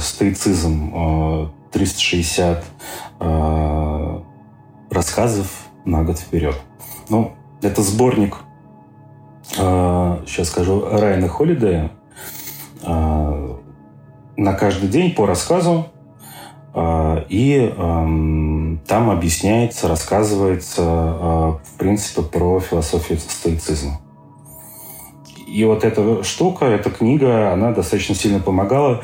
стоицизм 0.00 1.52
360 1.70 2.64
рассказов 4.90 5.46
на 5.84 6.02
год 6.02 6.18
вперед. 6.18 6.56
Ну, 7.10 7.32
это 7.60 7.82
сборник 7.82 8.36
сейчас 9.52 10.48
скажу, 10.48 10.88
Райана 10.90 11.28
Холидея 11.28 11.90
на 12.82 14.52
каждый 14.54 14.88
день 14.88 15.14
по 15.14 15.26
рассказу. 15.26 15.86
А, 16.80 17.24
и 17.28 17.74
там 18.86 19.10
объясняется, 19.10 19.88
рассказывается, 19.88 20.82
а, 20.86 21.58
в 21.64 21.78
принципе, 21.78 22.22
про 22.22 22.60
философию 22.60 23.18
стоицизма. 23.18 24.00
И 25.48 25.64
вот 25.64 25.82
эта 25.82 26.22
штука, 26.22 26.66
эта 26.66 26.90
книга, 26.90 27.52
она 27.52 27.72
достаточно 27.72 28.14
сильно 28.14 28.38
помогала 28.38 29.02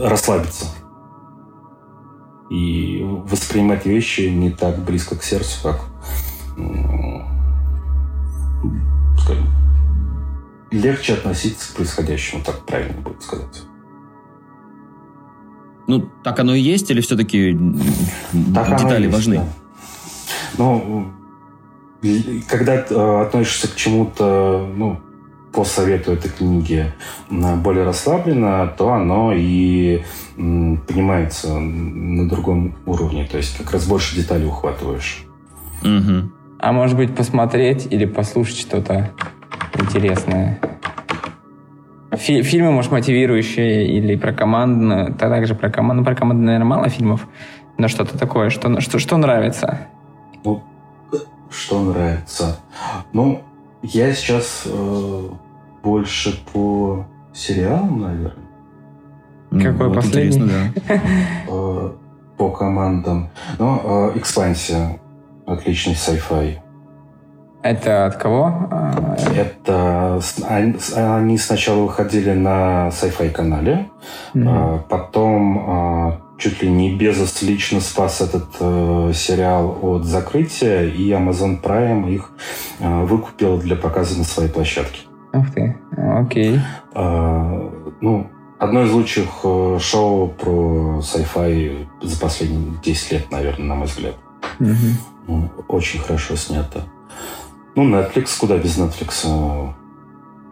расслабиться 0.00 0.66
и 2.50 3.06
воспринимать 3.30 3.86
вещи 3.86 4.22
не 4.22 4.50
так 4.50 4.78
близко 4.84 5.16
к 5.16 5.22
сердцу, 5.22 5.58
как 5.62 5.80
скажем, 9.22 9.46
легче 10.72 11.14
относиться 11.14 11.72
к 11.72 11.76
происходящему, 11.76 12.42
так 12.42 12.64
правильно 12.66 13.00
будет 13.00 13.22
сказать. 13.22 13.62
Ну, 15.86 16.08
так 16.22 16.40
оно 16.40 16.54
и 16.54 16.60
есть, 16.60 16.90
или 16.90 17.00
все-таки 17.00 17.58
так 18.54 18.78
детали 18.78 19.04
есть, 19.04 19.14
важны? 19.14 19.36
Да. 19.36 19.44
Ну, 20.58 21.12
когда 22.48 22.76
э, 22.76 23.22
относишься 23.22 23.68
к 23.68 23.76
чему-то, 23.76 24.68
ну, 24.76 25.00
по 25.52 25.64
совету 25.64 26.12
этой 26.12 26.30
книги 26.30 26.92
более 27.30 27.84
расслабленно, 27.84 28.66
то 28.76 28.92
оно 28.92 29.32
и 29.32 30.02
понимается 30.36 31.58
на 31.58 32.28
другом 32.28 32.74
уровне. 32.86 33.26
То 33.30 33.36
есть 33.36 33.56
как 33.56 33.70
раз 33.70 33.86
больше 33.86 34.16
деталей 34.16 34.46
ухватываешь. 34.46 35.24
Угу. 35.82 36.30
А 36.58 36.72
может 36.72 36.96
быть, 36.96 37.14
посмотреть 37.14 37.86
или 37.90 38.04
послушать 38.04 38.58
что-то 38.58 39.12
интересное? 39.78 40.58
Фи- 42.16 42.42
фильмы, 42.42 42.70
может, 42.72 42.90
мотивирующие 42.92 43.86
или 43.88 44.16
про 44.16 44.32
команду, 44.32 45.14
да, 45.18 45.28
также 45.28 45.54
про 45.54 45.70
команду. 45.70 46.02
Ну, 46.02 46.06
про 46.06 46.14
команду, 46.14 46.42
наверное, 46.42 46.66
мало 46.66 46.88
фильмов, 46.88 47.26
но 47.78 47.88
что-то 47.88 48.18
такое, 48.18 48.50
что, 48.50 48.80
что, 48.80 48.98
что 48.98 49.16
нравится? 49.16 49.86
Ну, 50.44 50.62
что 51.50 51.82
нравится? 51.82 52.58
Ну, 53.12 53.42
я 53.82 54.12
сейчас 54.12 54.62
э, 54.66 55.28
больше 55.82 56.42
по 56.52 57.06
сериалам, 57.32 58.00
наверное. 58.00 59.72
Какой 59.72 59.88
вот 59.88 59.96
последний? 59.96 60.48
Да. 60.48 60.98
Э, 61.48 61.90
по 62.36 62.50
командам. 62.50 63.30
Ну, 63.58 64.10
э, 64.14 64.18
экспансия. 64.18 64.98
Отличный 65.46 65.92
sci-fi. 65.94 66.58
Это 67.64 68.04
от 68.04 68.16
кого? 68.16 68.68
Это 69.34 70.20
они 70.94 71.38
сначала 71.38 71.84
выходили 71.84 72.32
на 72.34 72.88
sci-fi 72.88 73.30
канале, 73.30 73.88
mm-hmm. 74.34 74.82
потом 74.90 75.58
а, 75.66 76.20
чуть 76.36 76.62
ли 76.62 76.70
не 76.70 76.94
Безос 76.94 77.40
лично 77.40 77.80
спас 77.80 78.20
этот 78.20 78.44
э, 78.60 79.12
сериал 79.14 79.78
от 79.80 80.04
закрытия, 80.04 80.82
и 80.82 81.10
Amazon 81.10 81.62
Prime 81.62 82.12
их 82.12 82.32
э, 82.80 83.04
выкупил 83.04 83.56
для 83.56 83.76
показа 83.76 84.18
на 84.18 84.24
своей 84.24 84.50
площадке. 84.50 85.00
Ух 85.32 85.50
ты, 85.54 85.74
окей. 85.96 86.60
А, 86.92 87.72
ну, 88.02 88.26
одно 88.58 88.82
из 88.82 88.92
лучших 88.92 89.40
э, 89.42 89.78
шоу 89.80 90.28
про 90.28 91.00
sci-fi 91.00 91.86
за 92.02 92.20
последние 92.20 92.78
10 92.84 93.12
лет, 93.12 93.30
наверное, 93.30 93.68
на 93.68 93.74
мой 93.74 93.86
взгляд. 93.86 94.16
Угу. 94.60 95.50
Очень 95.68 96.00
хорошо 96.00 96.36
снято. 96.36 96.82
Ну, 97.76 97.88
Netflix, 97.88 98.38
куда 98.38 98.56
без 98.58 98.78
Netflix. 98.78 99.74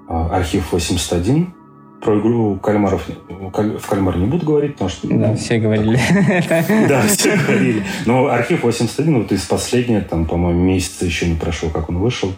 А, 0.08 0.36
Архив 0.36 0.72
81. 0.72 1.54
Про 2.00 2.18
игру 2.18 2.56
кальмаров 2.56 3.08
в 3.28 3.86
кальмар 3.86 4.16
не 4.16 4.26
буду 4.26 4.44
говорить, 4.44 4.72
потому 4.72 4.90
что... 4.90 5.06
Да, 5.06 5.36
все 5.36 5.58
говорили. 5.58 5.98
Да, 6.88 7.02
все 7.02 7.36
говорили. 7.46 7.84
Но 8.06 8.26
Архив 8.26 8.64
81, 8.64 9.22
вот 9.22 9.30
из 9.30 9.42
последнего, 9.42 10.00
там, 10.00 10.26
по-моему, 10.26 10.60
месяца 10.60 11.04
еще 11.04 11.28
не 11.28 11.36
прошел, 11.36 11.70
как 11.70 11.88
он 11.90 11.98
вышел. 11.98 12.32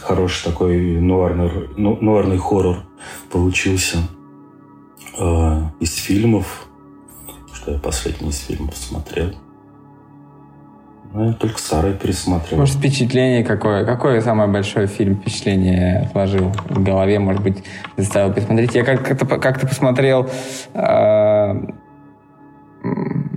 Хороший 0.00 0.44
такой 0.44 1.00
нуарный, 1.00 1.50
ну, 1.78 1.96
нуарный 1.98 2.36
хоррор 2.36 2.82
получился. 3.30 3.98
А, 5.18 5.72
из 5.80 5.94
фильмов, 5.94 6.68
что 7.54 7.72
я 7.72 7.78
последний 7.78 8.28
из 8.28 8.40
фильмов 8.40 8.76
смотрел. 8.76 9.34
Ну, 11.16 11.28
я 11.28 11.32
только 11.32 11.58
старые 11.58 11.94
пересматривал. 11.94 12.60
Может, 12.60 12.76
впечатление 12.76 13.42
какое? 13.42 13.86
Какое 13.86 14.20
самое 14.20 14.50
большое 14.50 14.86
фильм 14.86 15.16
впечатление 15.16 16.00
отложил 16.00 16.52
в 16.68 16.82
голове? 16.82 17.18
Может 17.18 17.42
быть, 17.42 17.64
заставил 17.96 18.34
пересмотреть? 18.34 18.74
Я 18.74 18.84
как-то 18.84 19.24
как 19.24 19.58
посмотрел... 19.62 20.28
Э, 20.74 21.54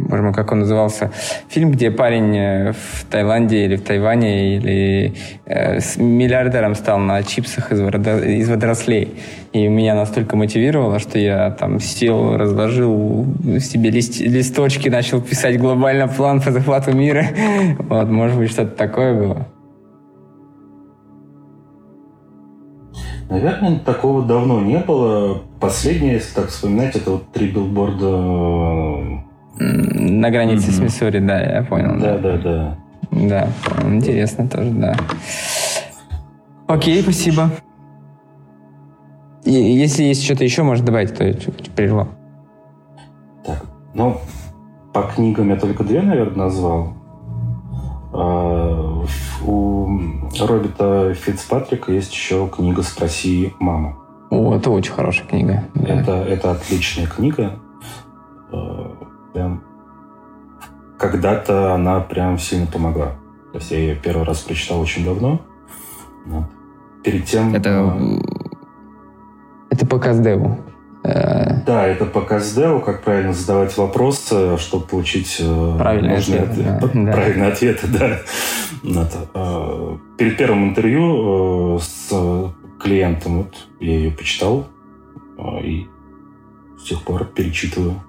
боже 0.09 0.23
мой, 0.23 0.33
как 0.33 0.51
он 0.51 0.59
назывался, 0.59 1.11
фильм, 1.47 1.71
где 1.71 1.91
парень 1.91 2.35
э, 2.35 2.73
в 2.73 3.05
Таиланде 3.09 3.65
или 3.65 3.75
в 3.75 3.83
Тайване 3.83 4.57
или 4.57 5.13
э, 5.45 5.79
с 5.79 5.97
миллиардером 5.97 6.75
стал 6.75 6.97
на 6.97 7.21
чипсах 7.23 7.71
из, 7.71 7.79
водо, 7.79 8.19
из 8.19 8.49
водорослей. 8.49 9.13
И 9.53 9.67
меня 9.67 9.95
настолько 9.95 10.35
мотивировало, 10.35 10.99
что 10.99 11.19
я 11.19 11.51
там 11.51 11.79
сел, 11.79 12.37
разложил 12.37 13.25
себе 13.59 13.91
лист, 13.91 14.19
листочки, 14.19 14.89
начал 14.89 15.21
писать 15.21 15.59
глобально 15.59 16.07
план 16.07 16.41
по 16.41 16.51
захвату 16.51 16.93
мира. 16.93 17.25
Вот, 17.89 18.09
может 18.09 18.37
быть, 18.37 18.51
что-то 18.51 18.75
такое 18.75 19.13
было. 19.13 19.47
Наверное, 23.29 23.79
такого 23.79 24.23
давно 24.23 24.61
не 24.61 24.79
было. 24.79 25.41
Последнее, 25.59 26.13
если 26.13 26.33
так 26.33 26.49
вспоминать, 26.49 26.95
это 26.95 27.11
вот 27.11 27.31
три 27.31 27.47
билборда 27.47 29.28
на 29.59 30.31
границе 30.31 30.69
mm-hmm. 30.69 30.73
с 30.73 30.79
Миссури, 30.79 31.19
да, 31.19 31.39
я 31.39 31.63
понял. 31.63 31.99
Да, 31.99 32.17
да, 32.17 32.37
да. 32.37 32.77
Да, 33.11 33.47
интересно 33.83 34.47
тоже, 34.47 34.71
да. 34.71 34.95
Окей, 36.67 37.01
спасибо. 37.01 37.49
И, 39.43 39.51
если 39.51 40.03
есть 40.03 40.23
что-то 40.23 40.43
еще, 40.43 40.63
может 40.63 40.85
добавить, 40.85 41.15
то 41.15 41.25
я 41.25 41.35
прервал. 41.75 42.09
Так, 43.43 43.65
ну, 43.93 44.21
по 44.93 45.03
книгам 45.03 45.49
я 45.49 45.55
только 45.55 45.83
две, 45.83 46.01
наверное, 46.01 46.45
назвал. 46.45 46.93
А, 48.13 49.03
у 49.45 49.99
Роберта 50.39 51.13
Фицпатрика 51.15 51.91
есть 51.91 52.13
еще 52.13 52.47
книга 52.47 52.83
«Спроси 52.83 53.53
маму». 53.59 53.95
О, 54.29 54.55
это 54.55 54.69
очень 54.69 54.93
хорошая 54.93 55.27
книга. 55.27 55.63
Это, 55.75 56.23
это 56.23 56.51
отличная 56.51 57.07
книга. 57.07 57.59
А, 59.29 59.33
прям 59.33 59.63
когда-то 60.97 61.73
она 61.73 62.01
прям 62.01 62.37
сильно 62.37 62.67
помогла. 62.67 63.13
То 63.51 63.57
есть 63.57 63.71
я 63.71 63.77
ее 63.79 63.95
первый 63.95 64.25
раз 64.25 64.39
прочитал 64.39 64.79
очень 64.81 65.05
давно. 65.05 65.41
Вот. 66.25 66.43
Перед 67.03 67.25
тем... 67.25 67.55
Это... 67.55 67.69
Э, 67.69 68.19
это 69.71 69.85
по 69.87 69.97
Каздеву. 69.97 70.59
Э, 71.03 71.63
да, 71.65 71.87
это 71.87 72.05
по 72.05 72.21
Каздеву, 72.21 72.81
как 72.81 73.01
правильно 73.01 73.33
задавать 73.33 73.75
вопросы, 73.77 74.57
чтобы 74.57 74.85
получить 74.85 75.37
э, 75.39 75.75
правильные 75.77 76.17
ответы. 76.17 76.63
Ответ, 76.63 77.05
да. 77.05 77.11
Правильные 77.11 77.47
да. 77.47 77.53
ответы, 77.53 77.87
да. 77.87 78.19
Вот. 78.83 79.99
Перед 80.17 80.37
первым 80.37 80.69
интервью 80.69 81.79
с 81.79 82.13
клиентом 82.79 83.37
вот, 83.37 83.55
я 83.79 83.93
ее 83.93 84.11
почитал 84.11 84.67
и 85.63 85.87
с 86.77 86.83
тех 86.83 87.01
пор 87.03 87.25
перечитываю. 87.25 88.01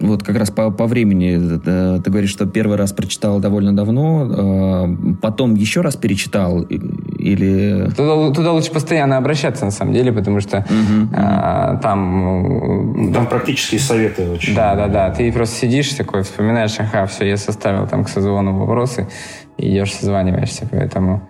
Вот 0.00 0.22
как 0.22 0.36
раз 0.36 0.50
по, 0.50 0.70
по 0.70 0.86
времени 0.86 1.38
э, 1.38 2.00
ты 2.02 2.10
говоришь, 2.10 2.30
что 2.30 2.46
первый 2.46 2.76
раз 2.76 2.92
прочитал 2.92 3.38
довольно 3.38 3.74
давно, 3.74 4.26
э, 4.28 5.14
потом 5.22 5.54
еще 5.54 5.82
раз 5.82 5.96
перечитал 5.96 6.62
или... 6.62 7.90
Туда, 7.96 8.34
туда 8.34 8.52
лучше 8.52 8.72
постоянно 8.72 9.16
обращаться, 9.16 9.64
на 9.64 9.70
самом 9.70 9.94
деле, 9.94 10.12
потому 10.12 10.40
что 10.40 10.58
угу, 10.58 11.10
а, 11.14 11.76
там... 11.76 13.12
Там 13.14 13.26
практические 13.28 13.80
советы 13.80 14.28
очень. 14.30 14.54
Да, 14.54 14.74
да, 14.74 14.88
да. 14.88 15.10
Ты 15.10 15.32
просто 15.32 15.56
сидишь 15.56 15.90
такой, 15.90 16.22
вспоминаешь, 16.22 16.74
ага, 16.78 17.06
все, 17.06 17.26
я 17.26 17.36
составил 17.36 17.86
там 17.86 18.04
к 18.04 18.08
созвону 18.08 18.58
вопросы, 18.58 19.08
и 19.56 19.70
идешь, 19.70 19.94
созваниваешься, 19.94 20.68
поэтому 20.70 21.28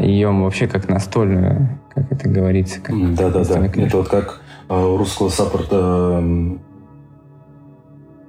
ее 0.00 0.30
вообще 0.30 0.66
как 0.66 0.88
настольную, 0.88 1.78
как 1.94 2.10
это 2.10 2.28
говорится. 2.28 2.80
Как 2.80 3.14
да, 3.14 3.28
да, 3.28 3.44
да. 3.44 3.66
Это 3.66 3.96
вот 3.98 4.08
как 4.08 4.40
у 4.68 4.96
русского 4.96 5.28
саппорта 5.28 6.22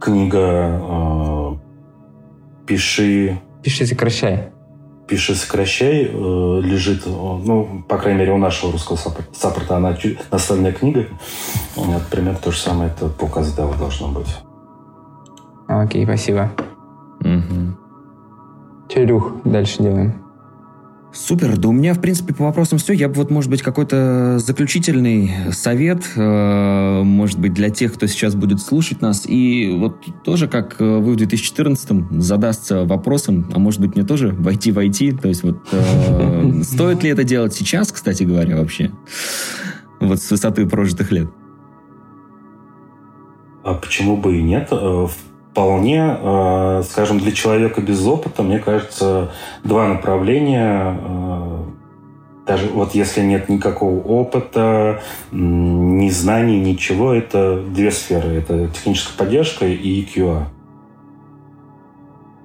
книга 0.03 0.81
э, 0.81 1.55
«Пиши...» 2.67 3.39
«Пиши, 3.63 3.85
сокращай». 3.85 4.49
«Пиши, 5.07 5.33
сокращай» 5.33 6.03
э, 6.03 6.61
лежит, 6.61 7.05
ну, 7.05 7.83
по 7.87 7.97
крайней 7.97 8.19
мере, 8.19 8.33
у 8.33 8.37
нашего 8.37 8.73
русского 8.73 8.97
саппорта 8.97 9.77
она 9.77 9.97
настольная 10.29 10.73
книга. 10.73 11.07
Вот, 11.75 12.03
примерно 12.11 12.37
то 12.37 12.51
же 12.51 12.59
самое 12.59 12.89
это 12.89 13.07
по 13.07 13.27
Каздеву 13.27 13.75
должно 13.75 14.09
быть. 14.09 14.35
Окей, 15.67 16.03
спасибо. 16.03 16.51
Угу. 17.21 17.77
Че, 18.89 19.05
дальше 19.45 19.83
делаем? 19.83 20.22
Супер, 21.13 21.57
да 21.57 21.69
у 21.69 21.71
меня, 21.71 21.93
в 21.93 22.01
принципе, 22.01 22.33
по 22.33 22.45
вопросам 22.45 22.79
все. 22.79 22.91
Я 22.93 23.07
бы 23.07 23.13
вот, 23.13 23.29
может 23.29 23.51
быть, 23.51 23.61
какой-то 23.61 24.39
заключительный 24.39 25.31
совет, 25.51 26.03
э, 26.15 27.01
может 27.03 27.37
быть, 27.37 27.53
для 27.53 27.69
тех, 27.69 27.93
кто 27.93 28.07
сейчас 28.07 28.33
будет 28.33 28.59
слушать 28.59 29.01
нас, 29.01 29.27
и 29.27 29.69
вот 29.77 30.03
тоже, 30.23 30.47
как 30.47 30.81
э, 30.81 30.83
вы 30.83 31.13
в 31.13 31.17
2014-м 31.17 32.19
задастся 32.19 32.83
вопросом, 32.85 33.47
а 33.53 33.59
может 33.59 33.79
быть, 33.79 33.95
мне 33.95 34.03
тоже 34.03 34.29
войти 34.29 34.71
в 34.71 34.79
IT, 34.79 35.21
то 35.21 35.27
есть 35.27 35.43
вот 35.43 35.59
э, 35.71 36.61
стоит 36.63 37.03
ли 37.03 37.11
это 37.11 37.23
делать 37.23 37.53
сейчас, 37.53 37.91
кстати 37.91 38.23
говоря, 38.23 38.57
вообще, 38.57 38.91
вот 39.99 40.19
с 40.19 40.31
высоты 40.31 40.65
прожитых 40.65 41.11
лет? 41.11 41.29
А 43.63 43.75
почему 43.75 44.17
бы 44.17 44.35
и 44.39 44.41
нет? 44.41 44.69
В 44.71 45.11
вполне, 45.53 46.17
э, 46.19 46.83
скажем, 46.89 47.19
для 47.19 47.31
человека 47.31 47.79
без 47.79 48.03
опыта, 48.07 48.41
мне 48.41 48.57
кажется, 48.57 49.31
два 49.63 49.87
направления 49.87 50.97
э, 50.99 51.59
даже 52.47 52.67
вот 52.67 52.93
если 52.93 53.21
нет 53.21 53.47
никакого 53.47 54.01
опыта, 54.01 55.01
ни 55.31 56.09
знаний, 56.09 56.59
ничего, 56.59 57.13
это 57.13 57.61
две 57.61 57.89
сферы. 57.89 58.31
Это 58.31 58.67
техническая 58.67 59.17
поддержка 59.17 59.65
и 59.65 60.03
QA. 60.03 60.47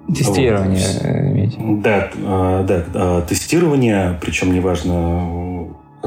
Тестирование. 0.06 1.50
Вот. 1.58 1.82
Да, 1.82 2.10
э, 2.14 2.84
да, 2.92 3.20
тестирование, 3.22 4.18
причем 4.20 4.52
неважно 4.52 5.57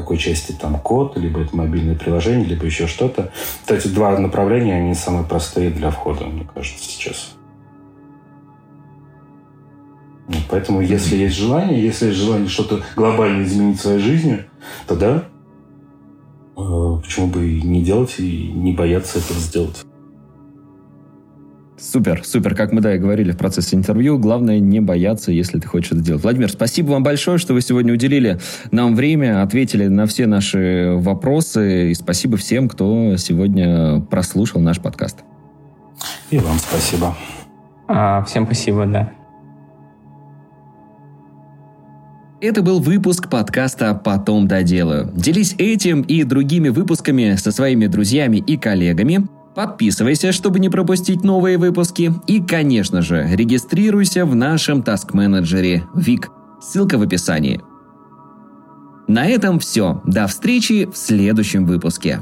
какой 0.02 0.18
части 0.18 0.52
там 0.52 0.78
код, 0.78 1.16
либо 1.16 1.40
это 1.40 1.56
мобильное 1.56 1.94
приложение, 1.94 2.44
либо 2.44 2.66
еще 2.66 2.86
что-то. 2.86 3.32
Вот 3.66 3.76
эти 3.78 3.88
два 3.88 4.18
направления, 4.18 4.74
они 4.74 4.94
самые 4.94 5.24
простые 5.24 5.70
для 5.70 5.90
входа, 5.90 6.26
мне 6.26 6.46
кажется, 6.52 6.84
сейчас. 6.84 7.34
Поэтому, 10.50 10.80
если 10.80 11.16
есть 11.16 11.36
желание, 11.36 11.82
если 11.82 12.06
есть 12.06 12.18
желание 12.18 12.48
что-то 12.48 12.82
глобально 12.96 13.44
изменить 13.44 13.78
в 13.78 13.82
своей 13.82 14.00
жизни, 14.00 14.44
тогда 14.86 15.24
э, 16.56 17.00
почему 17.02 17.26
бы 17.28 17.48
и 17.48 17.62
не 17.62 17.82
делать 17.82 18.14
и 18.18 18.52
не 18.52 18.72
бояться 18.72 19.18
этого 19.18 19.38
сделать. 19.38 19.84
Супер, 21.82 22.22
супер. 22.24 22.54
Как 22.54 22.70
мы, 22.70 22.80
да, 22.80 22.94
и 22.94 22.98
говорили 22.98 23.32
в 23.32 23.36
процессе 23.36 23.74
интервью, 23.74 24.16
главное 24.16 24.60
не 24.60 24.80
бояться, 24.80 25.32
если 25.32 25.58
ты 25.58 25.66
хочешь 25.66 25.90
это 25.90 26.00
сделать. 26.00 26.22
Владимир, 26.22 26.48
спасибо 26.48 26.92
вам 26.92 27.02
большое, 27.02 27.38
что 27.38 27.54
вы 27.54 27.60
сегодня 27.60 27.92
уделили 27.92 28.38
нам 28.70 28.94
время, 28.94 29.42
ответили 29.42 29.88
на 29.88 30.06
все 30.06 30.26
наши 30.26 30.92
вопросы. 30.96 31.90
И 31.90 31.94
спасибо 31.94 32.36
всем, 32.36 32.68
кто 32.68 33.16
сегодня 33.16 34.00
прослушал 34.00 34.60
наш 34.60 34.78
подкаст. 34.78 35.18
И 36.30 36.38
вам 36.38 36.58
спасибо. 36.58 37.16
А, 37.88 38.22
всем 38.24 38.46
спасибо, 38.46 38.86
да. 38.86 39.12
Это 42.40 42.62
был 42.62 42.80
выпуск 42.80 43.28
подкаста 43.28 43.94
«Потом 43.94 44.46
доделаю». 44.46 45.12
Делись 45.14 45.54
этим 45.58 46.02
и 46.02 46.22
другими 46.22 46.68
выпусками 46.68 47.34
со 47.36 47.50
своими 47.50 47.86
друзьями 47.86 48.36
и 48.36 48.56
коллегами– 48.56 49.26
Подписывайся, 49.54 50.32
чтобы 50.32 50.60
не 50.60 50.70
пропустить 50.70 51.24
новые 51.24 51.58
выпуски. 51.58 52.12
И, 52.26 52.40
конечно 52.40 53.02
же, 53.02 53.28
регистрируйся 53.30 54.24
в 54.24 54.34
нашем 54.34 54.82
таск-менеджере 54.82 55.84
ВИК. 55.94 56.30
Ссылка 56.60 56.96
в 56.96 57.02
описании. 57.02 57.60
На 59.08 59.26
этом 59.26 59.58
все. 59.58 60.00
До 60.06 60.26
встречи 60.26 60.86
в 60.86 60.96
следующем 60.96 61.66
выпуске. 61.66 62.20